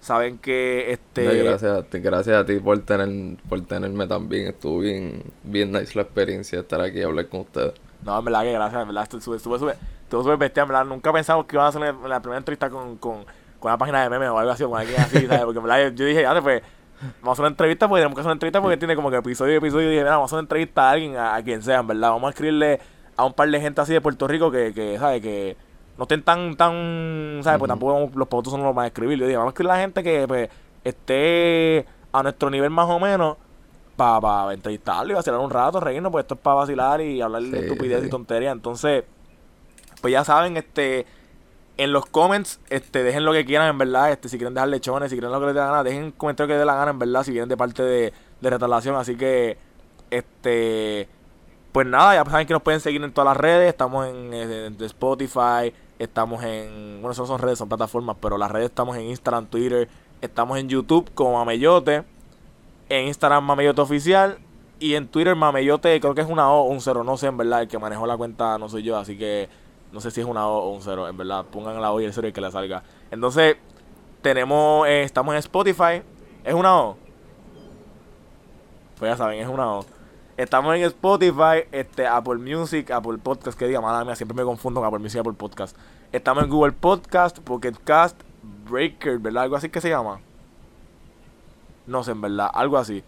Saben 0.00 0.36
que 0.36 0.92
este. 0.92 1.24
No, 1.24 1.44
gracias, 1.44 1.78
a 1.78 1.82
ti, 1.82 1.98
gracias 1.98 2.36
a 2.36 2.44
ti 2.44 2.58
por 2.58 2.78
tener, 2.80 3.38
por 3.48 3.62
tenerme 3.62 4.06
también. 4.06 4.48
Estuvo 4.48 4.80
bien, 4.80 5.22
bien 5.42 5.72
nice 5.72 5.92
la 5.94 6.02
experiencia 6.02 6.60
estar 6.60 6.78
aquí 6.82 6.98
y 6.98 7.02
hablar 7.02 7.26
con 7.28 7.40
ustedes. 7.40 7.72
No, 8.04 8.18
en 8.18 8.24
verdad 8.26 8.42
que 8.42 8.52
gracias, 8.52 8.82
en 8.82 8.88
verdad, 8.88 9.02
estuve 9.04 9.38
súper, 9.38 9.76
estuvo 10.02 10.22
súper 10.22 10.36
bestia, 10.36 10.62
en 10.64 10.68
verdad, 10.68 10.84
nunca 10.84 11.10
pensamos 11.10 11.46
que 11.46 11.56
iba 11.56 11.64
a 11.64 11.68
hacer 11.68 11.80
la, 11.80 11.92
la 12.06 12.20
primera 12.20 12.36
entrevista 12.36 12.68
con, 12.68 12.98
con, 12.98 13.24
con 13.58 13.70
una 13.70 13.78
página 13.78 14.02
de 14.02 14.10
memes 14.10 14.28
o 14.28 14.38
algo 14.38 14.52
así, 14.52 14.62
o 14.62 14.68
con 14.68 14.78
alguien 14.78 15.00
así, 15.00 15.26
¿sabes? 15.26 15.44
Porque 15.44 15.58
en 15.58 15.64
verdad 15.64 15.84
yo, 15.84 15.88
yo 15.94 16.04
dije, 16.04 16.20
ya, 16.20 16.38
pues, 16.42 16.62
vamos 17.22 17.28
a 17.28 17.32
hacer 17.32 17.42
una 17.44 17.48
entrevista, 17.48 17.88
porque 17.88 18.00
tenemos 18.00 18.14
que 18.14 18.20
hacer 18.20 18.28
una 18.28 18.34
entrevista 18.34 18.60
porque 18.60 18.76
tiene 18.76 18.94
como 18.94 19.10
que 19.10 19.16
episodio 19.16 19.54
y 19.54 19.56
episodio, 19.56 19.86
y 19.86 19.90
dije, 19.92 20.02
mira, 20.02 20.16
vamos 20.16 20.30
a 20.30 20.36
hacer 20.36 20.36
una 20.36 20.44
entrevista 20.44 20.82
a 20.82 20.90
alguien, 20.90 21.16
a, 21.16 21.34
a 21.34 21.42
quien 21.42 21.62
sea, 21.62 21.80
en 21.80 21.86
verdad, 21.86 22.10
vamos 22.10 22.26
a 22.26 22.30
escribirle 22.30 22.78
a 23.16 23.24
un 23.24 23.32
par 23.32 23.48
de 23.48 23.58
gente 23.58 23.80
así 23.80 23.94
de 23.94 24.02
Puerto 24.02 24.28
Rico 24.28 24.50
que, 24.50 24.74
que 24.74 24.98
¿sabes? 24.98 25.22
Que 25.22 25.56
no 25.96 26.04
estén 26.04 26.22
tan, 26.22 26.56
tan, 26.56 27.40
¿sabes? 27.42 27.58
Pues 27.58 27.68
tampoco 27.68 28.10
los 28.14 28.28
pautos 28.28 28.52
no 28.54 28.64
los 28.64 28.74
van 28.74 28.84
a 28.84 28.88
escribir, 28.88 29.18
yo 29.18 29.26
vamos 29.26 29.46
a 29.46 29.48
escribirle 29.50 29.72
a 29.72 29.76
la 29.76 29.80
gente 29.80 30.02
que, 30.02 30.26
pues, 30.28 30.48
esté 30.82 31.86
a 32.12 32.22
nuestro 32.22 32.50
nivel 32.50 32.70
más 32.70 32.88
o 32.88 32.98
menos, 32.98 33.36
para 33.96 34.20
pa 34.20 34.52
entrevistarlo 34.52 35.12
y 35.12 35.14
vacilar 35.14 35.38
un 35.40 35.50
rato, 35.50 35.80
reírnos, 35.80 36.10
pues 36.10 36.24
esto 36.24 36.34
es 36.34 36.40
para 36.40 36.56
vacilar 36.56 37.00
y 37.00 37.20
hablar 37.20 37.42
de 37.42 37.58
Sí, 37.58 37.64
estupidez 37.64 38.00
sí. 38.00 38.06
y 38.06 38.10
tontería. 38.10 38.50
Entonces, 38.50 39.04
pues 40.00 40.12
ya 40.12 40.24
saben, 40.24 40.56
este, 40.56 41.06
en 41.76 41.92
los 41.92 42.06
comments, 42.06 42.60
este, 42.70 43.02
dejen 43.02 43.24
lo 43.24 43.32
que 43.32 43.44
quieran, 43.44 43.68
en 43.68 43.78
verdad, 43.78 44.10
este, 44.10 44.28
si 44.28 44.36
quieren 44.36 44.54
dejar 44.54 44.68
lechones, 44.68 45.10
si 45.10 45.16
quieren 45.16 45.32
lo 45.32 45.40
que 45.40 45.46
les 45.46 45.54
dé 45.54 45.60
la 45.60 45.66
gana, 45.66 45.84
dejen 45.84 46.10
comentarios 46.12 46.48
que 46.48 46.54
les 46.54 46.60
dé 46.60 46.66
la 46.66 46.74
gana, 46.74 46.90
en 46.90 46.98
verdad, 46.98 47.22
si 47.22 47.30
vienen 47.30 47.48
de 47.48 47.56
parte 47.56 47.82
de, 47.82 48.12
de 48.40 48.50
retardación, 48.50 48.96
así 48.96 49.16
que, 49.16 49.56
este, 50.10 51.08
pues 51.72 51.86
nada, 51.86 52.14
ya 52.14 52.28
saben 52.28 52.46
que 52.46 52.52
nos 52.52 52.62
pueden 52.62 52.80
seguir 52.80 53.02
en 53.02 53.12
todas 53.12 53.26
las 53.26 53.36
redes, 53.36 53.68
estamos 53.68 54.06
en, 54.08 54.32
en 54.34 54.76
Spotify, 54.84 55.72
estamos 55.98 56.42
en, 56.44 56.98
bueno, 57.00 57.12
eso 57.12 57.26
son 57.26 57.38
redes, 57.38 57.58
son 57.58 57.68
plataformas, 57.68 58.16
pero 58.20 58.38
las 58.38 58.50
redes 58.50 58.66
estamos 58.66 58.96
en 58.96 59.04
Instagram, 59.04 59.46
Twitter, 59.46 59.88
estamos 60.20 60.58
en 60.58 60.68
YouTube 60.68 61.10
como 61.14 61.32
Mameyote, 61.38 62.04
en 62.88 63.06
Instagram 63.06 63.44
Mameyote 63.44 63.80
Oficial 63.80 64.38
y 64.80 64.94
en 64.94 65.08
Twitter 65.08 65.34
Mameyote, 65.36 65.98
creo 66.00 66.14
que 66.14 66.20
es 66.20 66.28
una 66.28 66.50
O 66.50 66.62
o 66.62 66.64
un 66.64 66.80
cero, 66.80 67.04
no 67.04 67.16
sé 67.16 67.28
en 67.28 67.36
verdad, 67.36 67.62
el 67.62 67.68
que 67.68 67.78
manejó 67.78 68.06
la 68.06 68.16
cuenta 68.16 68.58
no 68.58 68.68
soy 68.68 68.82
yo, 68.82 68.96
así 68.96 69.16
que 69.16 69.48
no 69.92 70.00
sé 70.00 70.10
si 70.10 70.20
es 70.20 70.26
una 70.26 70.48
O 70.48 70.64
o 70.64 70.70
un 70.70 70.82
cero, 70.82 71.08
en 71.08 71.16
verdad, 71.16 71.44
pongan 71.46 71.80
la 71.80 71.92
O 71.92 72.00
y 72.00 72.04
el 72.04 72.12
cero 72.12 72.28
y 72.28 72.32
que 72.32 72.40
le 72.40 72.50
salga. 72.50 72.82
Entonces, 73.10 73.56
tenemos, 74.22 74.86
eh, 74.88 75.02
estamos 75.02 75.34
en 75.34 75.38
Spotify, 75.38 76.02
¿es 76.44 76.54
una 76.54 76.76
O? 76.80 76.96
Pues 78.98 79.12
ya 79.12 79.16
saben, 79.16 79.40
es 79.40 79.48
una 79.48 79.72
O. 79.74 79.84
Estamos 80.36 80.74
en 80.74 80.82
Spotify, 80.82 81.62
este, 81.70 82.08
Apple 82.08 82.36
Music, 82.36 82.90
Apple 82.90 83.18
Podcast, 83.22 83.56
que 83.56 83.68
diga, 83.68 83.80
mala 83.80 84.04
mía, 84.04 84.16
siempre 84.16 84.34
me 84.34 84.42
confundo 84.42 84.80
con 84.80 84.88
Apple 84.88 84.98
Music 84.98 85.18
y 85.18 85.20
Apple 85.20 85.34
Podcast. 85.34 85.76
Estamos 86.10 86.42
en 86.42 86.50
Google 86.50 86.72
Podcast, 86.72 87.38
Pocket 87.38 87.74
Cast, 87.84 88.20
Breaker, 88.68 89.18
¿verdad? 89.20 89.44
Algo 89.44 89.54
así 89.54 89.68
que 89.68 89.80
se 89.80 89.90
llama. 89.90 90.18
No 91.86 92.02
sé, 92.02 92.10
en 92.10 92.20
verdad, 92.20 92.50
algo 92.52 92.78
así. 92.78 93.04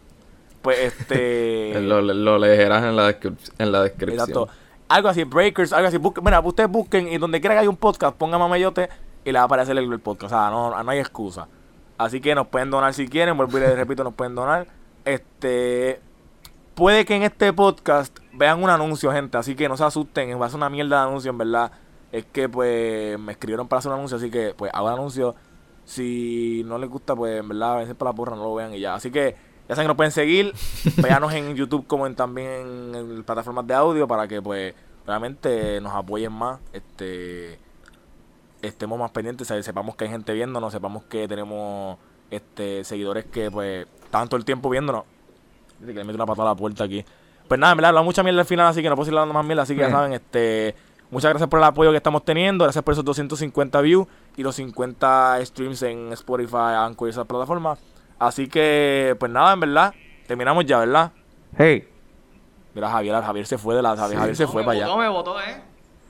Pues 0.62 0.78
este. 0.78 1.80
lo, 1.80 2.00
lo 2.00 2.38
leerás 2.38 2.84
en 2.84 2.94
la, 2.94 3.16
en 3.58 3.72
la 3.72 3.82
descripción. 3.82 4.20
Exacto. 4.20 4.48
Algo 4.88 5.08
así, 5.08 5.24
Breakers, 5.24 5.72
algo 5.72 5.88
así. 5.88 5.96
Busquen, 5.96 6.22
mira, 6.22 6.38
ustedes 6.38 6.70
busquen 6.70 7.08
y 7.08 7.18
donde 7.18 7.40
quiera 7.40 7.56
que 7.56 7.60
haya 7.60 7.70
un 7.70 7.76
podcast, 7.76 8.16
pongan 8.16 8.38
Mameyote 8.38 8.88
y 9.24 9.32
le 9.32 9.38
va 9.38 9.42
a 9.42 9.46
aparecer 9.46 9.76
el, 9.76 9.92
el 9.92 9.98
podcast. 9.98 10.32
O 10.32 10.36
sea, 10.36 10.50
no, 10.50 10.80
no 10.80 10.90
hay 10.92 11.00
excusa. 11.00 11.48
Así 11.98 12.20
que 12.20 12.36
nos 12.36 12.46
pueden 12.46 12.70
donar 12.70 12.94
si 12.94 13.08
quieren, 13.08 13.36
vuelvo 13.36 13.58
y 13.58 13.62
les 13.62 13.74
repito, 13.74 14.04
nos 14.04 14.14
pueden 14.14 14.36
donar. 14.36 14.68
este. 15.04 16.00
Puede 16.76 17.06
que 17.06 17.16
en 17.16 17.22
este 17.22 17.54
podcast 17.54 18.18
vean 18.34 18.62
un 18.62 18.68
anuncio, 18.68 19.10
gente. 19.10 19.38
Así 19.38 19.54
que 19.54 19.66
no 19.66 19.78
se 19.78 19.84
asusten. 19.84 20.38
Va 20.38 20.44
a 20.44 20.50
ser 20.50 20.58
una 20.58 20.68
mierda 20.68 21.00
de 21.00 21.08
anuncio, 21.08 21.30
en 21.30 21.38
verdad. 21.38 21.72
Es 22.12 22.26
que, 22.26 22.50
pues, 22.50 23.18
me 23.18 23.32
escribieron 23.32 23.66
para 23.66 23.78
hacer 23.78 23.90
un 23.90 23.96
anuncio. 23.96 24.18
Así 24.18 24.30
que, 24.30 24.52
pues, 24.54 24.70
hago 24.74 24.88
el 24.88 24.94
anuncio. 24.94 25.34
Si 25.86 26.62
no 26.66 26.76
les 26.76 26.90
gusta, 26.90 27.16
pues, 27.16 27.40
en 27.40 27.48
verdad, 27.48 27.76
a 27.76 27.76
veces 27.78 27.94
para 27.94 28.10
la 28.10 28.14
porra 28.14 28.36
no 28.36 28.42
lo 28.44 28.54
vean 28.54 28.74
y 28.74 28.80
ya. 28.80 28.94
Así 28.94 29.10
que, 29.10 29.36
ya 29.66 29.74
saben 29.74 29.86
que 29.86 29.88
nos 29.88 29.96
pueden 29.96 30.12
seguir. 30.12 30.52
Véanos 30.98 31.32
en 31.32 31.56
YouTube 31.56 31.86
como 31.86 32.06
en, 32.06 32.14
también 32.14 32.94
en 32.94 33.24
plataformas 33.24 33.66
de 33.66 33.72
audio 33.72 34.06
para 34.06 34.28
que, 34.28 34.42
pues, 34.42 34.74
realmente 35.06 35.80
nos 35.80 35.94
apoyen 35.94 36.32
más. 36.34 36.60
Este 36.74 37.58
estemos 38.60 38.98
más 38.98 39.12
pendientes, 39.12 39.48
sepamos 39.64 39.96
que 39.96 40.04
hay 40.04 40.10
gente 40.10 40.32
viéndonos, 40.32 40.72
sepamos 40.72 41.04
que 41.04 41.28
tenemos 41.28 41.98
este 42.30 42.84
seguidores 42.84 43.24
que 43.24 43.50
pues 43.50 43.86
todo 44.10 44.36
el 44.36 44.44
tiempo 44.44 44.68
viéndonos. 44.68 45.04
Dice 45.80 45.92
que 45.92 45.98
le 45.98 46.04
meto 46.04 46.16
una 46.16 46.26
patada 46.26 46.50
a 46.50 46.52
la 46.52 46.56
puerta 46.56 46.84
aquí. 46.84 47.04
Pues 47.48 47.60
nada, 47.60 47.72
en 47.72 47.76
verdad, 47.78 47.88
hablamos 47.90 48.06
mucha 48.06 48.22
mierda 48.22 48.40
al 48.40 48.46
final, 48.46 48.66
así 48.66 48.82
que 48.82 48.88
no 48.88 48.96
puedo 48.96 49.04
seguir 49.04 49.18
hablando 49.18 49.34
más 49.34 49.44
mierda, 49.46 49.62
así 49.62 49.74
que 49.74 49.80
ya 49.82 49.90
saben, 49.90 50.12
este 50.14 50.74
muchas 51.10 51.28
gracias 51.30 51.48
por 51.48 51.60
el 51.60 51.64
apoyo 51.64 51.92
que 51.92 51.96
estamos 51.98 52.24
teniendo, 52.24 52.64
gracias 52.64 52.82
por 52.82 52.92
esos 52.92 53.04
250 53.04 53.80
views 53.80 54.08
y 54.36 54.42
los 54.42 54.56
50 54.56 55.38
streams 55.44 55.82
en 55.82 56.12
Spotify, 56.14 56.74
Anchor 56.76 57.08
y 57.08 57.10
esas 57.10 57.26
plataformas. 57.26 57.78
Así 58.18 58.48
que, 58.48 59.14
pues 59.20 59.30
nada, 59.30 59.52
en 59.52 59.60
verdad, 59.60 59.94
terminamos 60.26 60.64
ya, 60.66 60.80
¿verdad? 60.80 61.12
Hey. 61.56 61.88
Mira, 62.74 62.90
Javier, 62.90 63.14
Javier 63.22 63.46
se 63.46 63.58
fue 63.58 63.74
de 63.74 63.82
la. 63.82 63.96
Javier, 63.96 64.10
Sí. 64.10 64.16
Javier 64.16 64.36
se 64.36 64.46
fue 64.46 64.62
me 64.62 64.66
para 64.66 64.78
allá. 64.78 64.86
votó, 64.86 64.98
me 64.98 65.08
votó, 65.08 65.40
eh. 65.40 65.62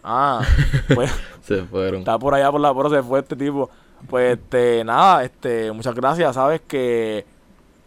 Ah, 0.03 0.41
pues. 0.95 1.13
Se 1.43 1.63
fueron. 1.65 2.01
Está 2.01 2.19
por 2.19 2.35
allá 2.35 2.51
por 2.51 2.61
la 2.61 2.75
pero 2.75 2.91
se 2.91 3.03
fue 3.03 3.19
este 3.21 3.37
tipo. 3.37 3.69
Pues 4.09 4.39
este, 4.39 4.83
nada, 4.85 5.23
este, 5.25 5.71
muchas 5.73 5.95
gracias, 5.95 6.35
sabes 6.35 6.61
que 6.67 7.25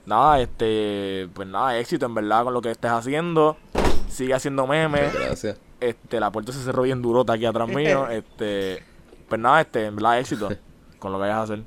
nada, 0.05 0.39
este, 0.39 1.29
pues 1.33 1.47
nada, 1.47 1.77
éxito 1.77 2.05
en 2.05 2.13
verdad 2.15 2.43
con 2.43 2.53
lo 2.53 2.61
que 2.61 2.71
estés 2.71 2.91
haciendo. 2.91 3.57
Sigue 4.09 4.33
haciendo 4.33 4.65
memes. 4.67 5.13
Gracias. 5.13 5.57
Este, 5.79 6.19
la 6.19 6.31
puerta 6.31 6.51
se 6.51 6.59
cerró 6.59 6.83
bien 6.83 7.01
durota 7.01 7.33
aquí 7.33 7.45
atrás 7.45 7.67
mío. 7.67 8.07
Este, 8.11 8.83
pues 9.27 9.39
nada, 9.39 9.61
este, 9.61 9.85
en 9.85 9.95
verdad 9.95 10.19
éxito 10.19 10.49
con 10.99 11.11
lo 11.11 11.17
que 11.17 11.21
vayas 11.21 11.37
a 11.37 11.41
hacer. 11.43 11.63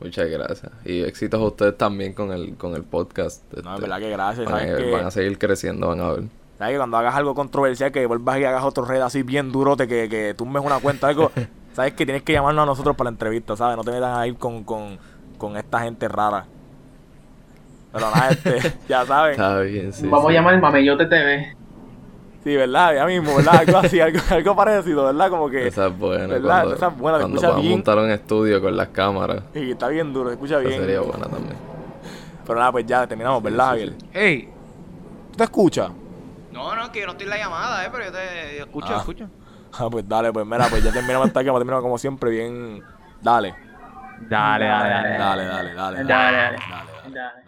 Muchas 0.00 0.28
gracias. 0.30 0.72
Y 0.84 1.02
éxitos 1.02 1.40
a 1.40 1.44
ustedes 1.44 1.76
también 1.76 2.12
con 2.12 2.30
el, 2.32 2.56
con 2.56 2.74
el 2.74 2.84
podcast. 2.84 3.42
No, 3.52 3.60
en 3.60 3.66
Este, 3.66 3.82
verdad 3.82 3.98
que 3.98 4.10
gracias, 4.10 4.46
van, 4.46 4.60
sabes 4.60 4.74
a, 4.74 4.76
que, 4.76 4.90
van 4.90 5.06
a 5.06 5.10
seguir 5.10 5.38
creciendo, 5.38 5.88
van 5.88 6.00
a 6.00 6.08
ver. 6.12 6.24
sabes 6.56 6.72
que 6.72 6.78
cuando 6.78 6.96
hagas 6.96 7.14
algo 7.16 7.34
controversial 7.34 7.90
que 7.90 8.06
vuelvas 8.06 8.38
y 8.38 8.44
hagas 8.44 8.64
otro 8.64 8.84
red 8.84 9.00
así 9.00 9.22
bien 9.22 9.50
durote 9.50 9.88
que, 9.88 10.08
que 10.08 10.34
tumbes 10.34 10.64
una 10.64 10.78
cuenta 10.78 11.08
algo, 11.08 11.32
sabes 11.74 11.94
que 11.94 12.04
tienes 12.06 12.22
que 12.22 12.32
llamarnos 12.32 12.62
a 12.62 12.66
nosotros 12.66 12.96
para 12.96 13.10
la 13.10 13.14
entrevista, 13.14 13.56
¿sabes? 13.56 13.76
No 13.76 13.82
te 13.82 13.90
metas 13.90 14.16
a 14.16 14.26
ir 14.26 14.36
con, 14.36 14.62
con, 14.62 14.98
con 15.36 15.56
esta 15.56 15.80
gente 15.80 16.06
rara. 16.06 16.46
Pero 17.92 18.10
nada, 18.10 18.28
este, 18.30 18.74
ya 18.88 19.04
saben. 19.06 19.32
Está 19.32 19.60
bien, 19.60 19.92
sí. 19.92 20.06
Vamos 20.06 20.26
sí. 20.26 20.32
a 20.32 20.38
llamar 20.38 20.54
el 20.54 20.60
Mamellote 20.60 21.06
TV. 21.06 21.54
Sí, 22.44 22.56
¿verdad? 22.56 22.94
Ya 22.94 23.06
mismo, 23.06 23.34
¿verdad? 23.36 23.56
Algo 23.66 23.78
así, 23.78 24.00
algo, 24.00 24.20
algo 24.30 24.56
parecido, 24.56 25.04
¿verdad? 25.06 25.28
Como 25.30 25.50
que. 25.50 25.66
Esa 25.66 25.86
es 25.88 25.98
buena. 25.98 26.26
¿Verdad? 26.26 26.60
Cuando, 26.62 26.74
Esa 26.76 26.86
es 26.88 26.96
buena, 26.98 27.18
cuando 27.18 27.36
escucha 27.40 27.56
bien. 27.60 27.72
montar 27.72 27.98
un 27.98 28.10
estudio 28.10 28.60
con 28.62 28.76
las 28.76 28.88
cámaras. 28.88 29.42
Y 29.54 29.70
está 29.72 29.88
bien 29.88 30.12
duro, 30.12 30.28
se 30.30 30.34
escucha 30.34 30.60
Esa 30.60 30.68
bien. 30.68 30.80
sería 30.80 31.00
buena 31.00 31.26
también. 31.26 31.56
Pero 32.46 32.58
nada, 32.58 32.72
pues 32.72 32.86
ya 32.86 33.06
terminamos, 33.06 33.42
¿verdad, 33.42 33.74
Sí, 33.74 33.80
sí, 33.80 33.86
Javier? 33.86 33.96
Hey. 34.12 34.48
¿Tú 35.32 35.36
te 35.36 35.44
escuchas? 35.44 35.90
No, 36.52 36.74
no, 36.74 36.90
que 36.90 37.00
yo 37.00 37.06
no 37.06 37.12
estoy 37.12 37.24
en 37.24 37.30
la 37.30 37.36
llamada, 37.38 37.84
eh, 37.84 37.88
pero 37.92 38.04
yo 38.04 38.12
te 38.12 38.56
yo 38.58 38.64
escucho, 38.64 38.88
Ah. 38.94 38.98
escucho. 38.98 39.28
Ah, 39.78 39.88
pues 39.90 40.08
dale, 40.08 40.32
pues 40.32 40.46
mira, 40.46 40.66
pues 40.70 40.82
ya 40.82 40.90
terminamos 40.92 41.26
hasta 41.26 41.40
aquí, 41.40 41.48
vamos 41.48 41.60
a 41.60 41.64
terminar 41.64 41.82
como 41.82 41.98
siempre, 41.98 42.30
bien. 42.30 42.82
Dale. 43.20 43.54
Dale, 44.28 44.64
dale, 44.64 44.88
dale. 44.90 45.18
Dale, 45.18 45.44
dale, 45.44 45.44
dale. 45.44 45.74
Dale, 45.74 46.04
dale. 46.04 46.34
dale. 46.34 46.58
Dale. 47.14 47.47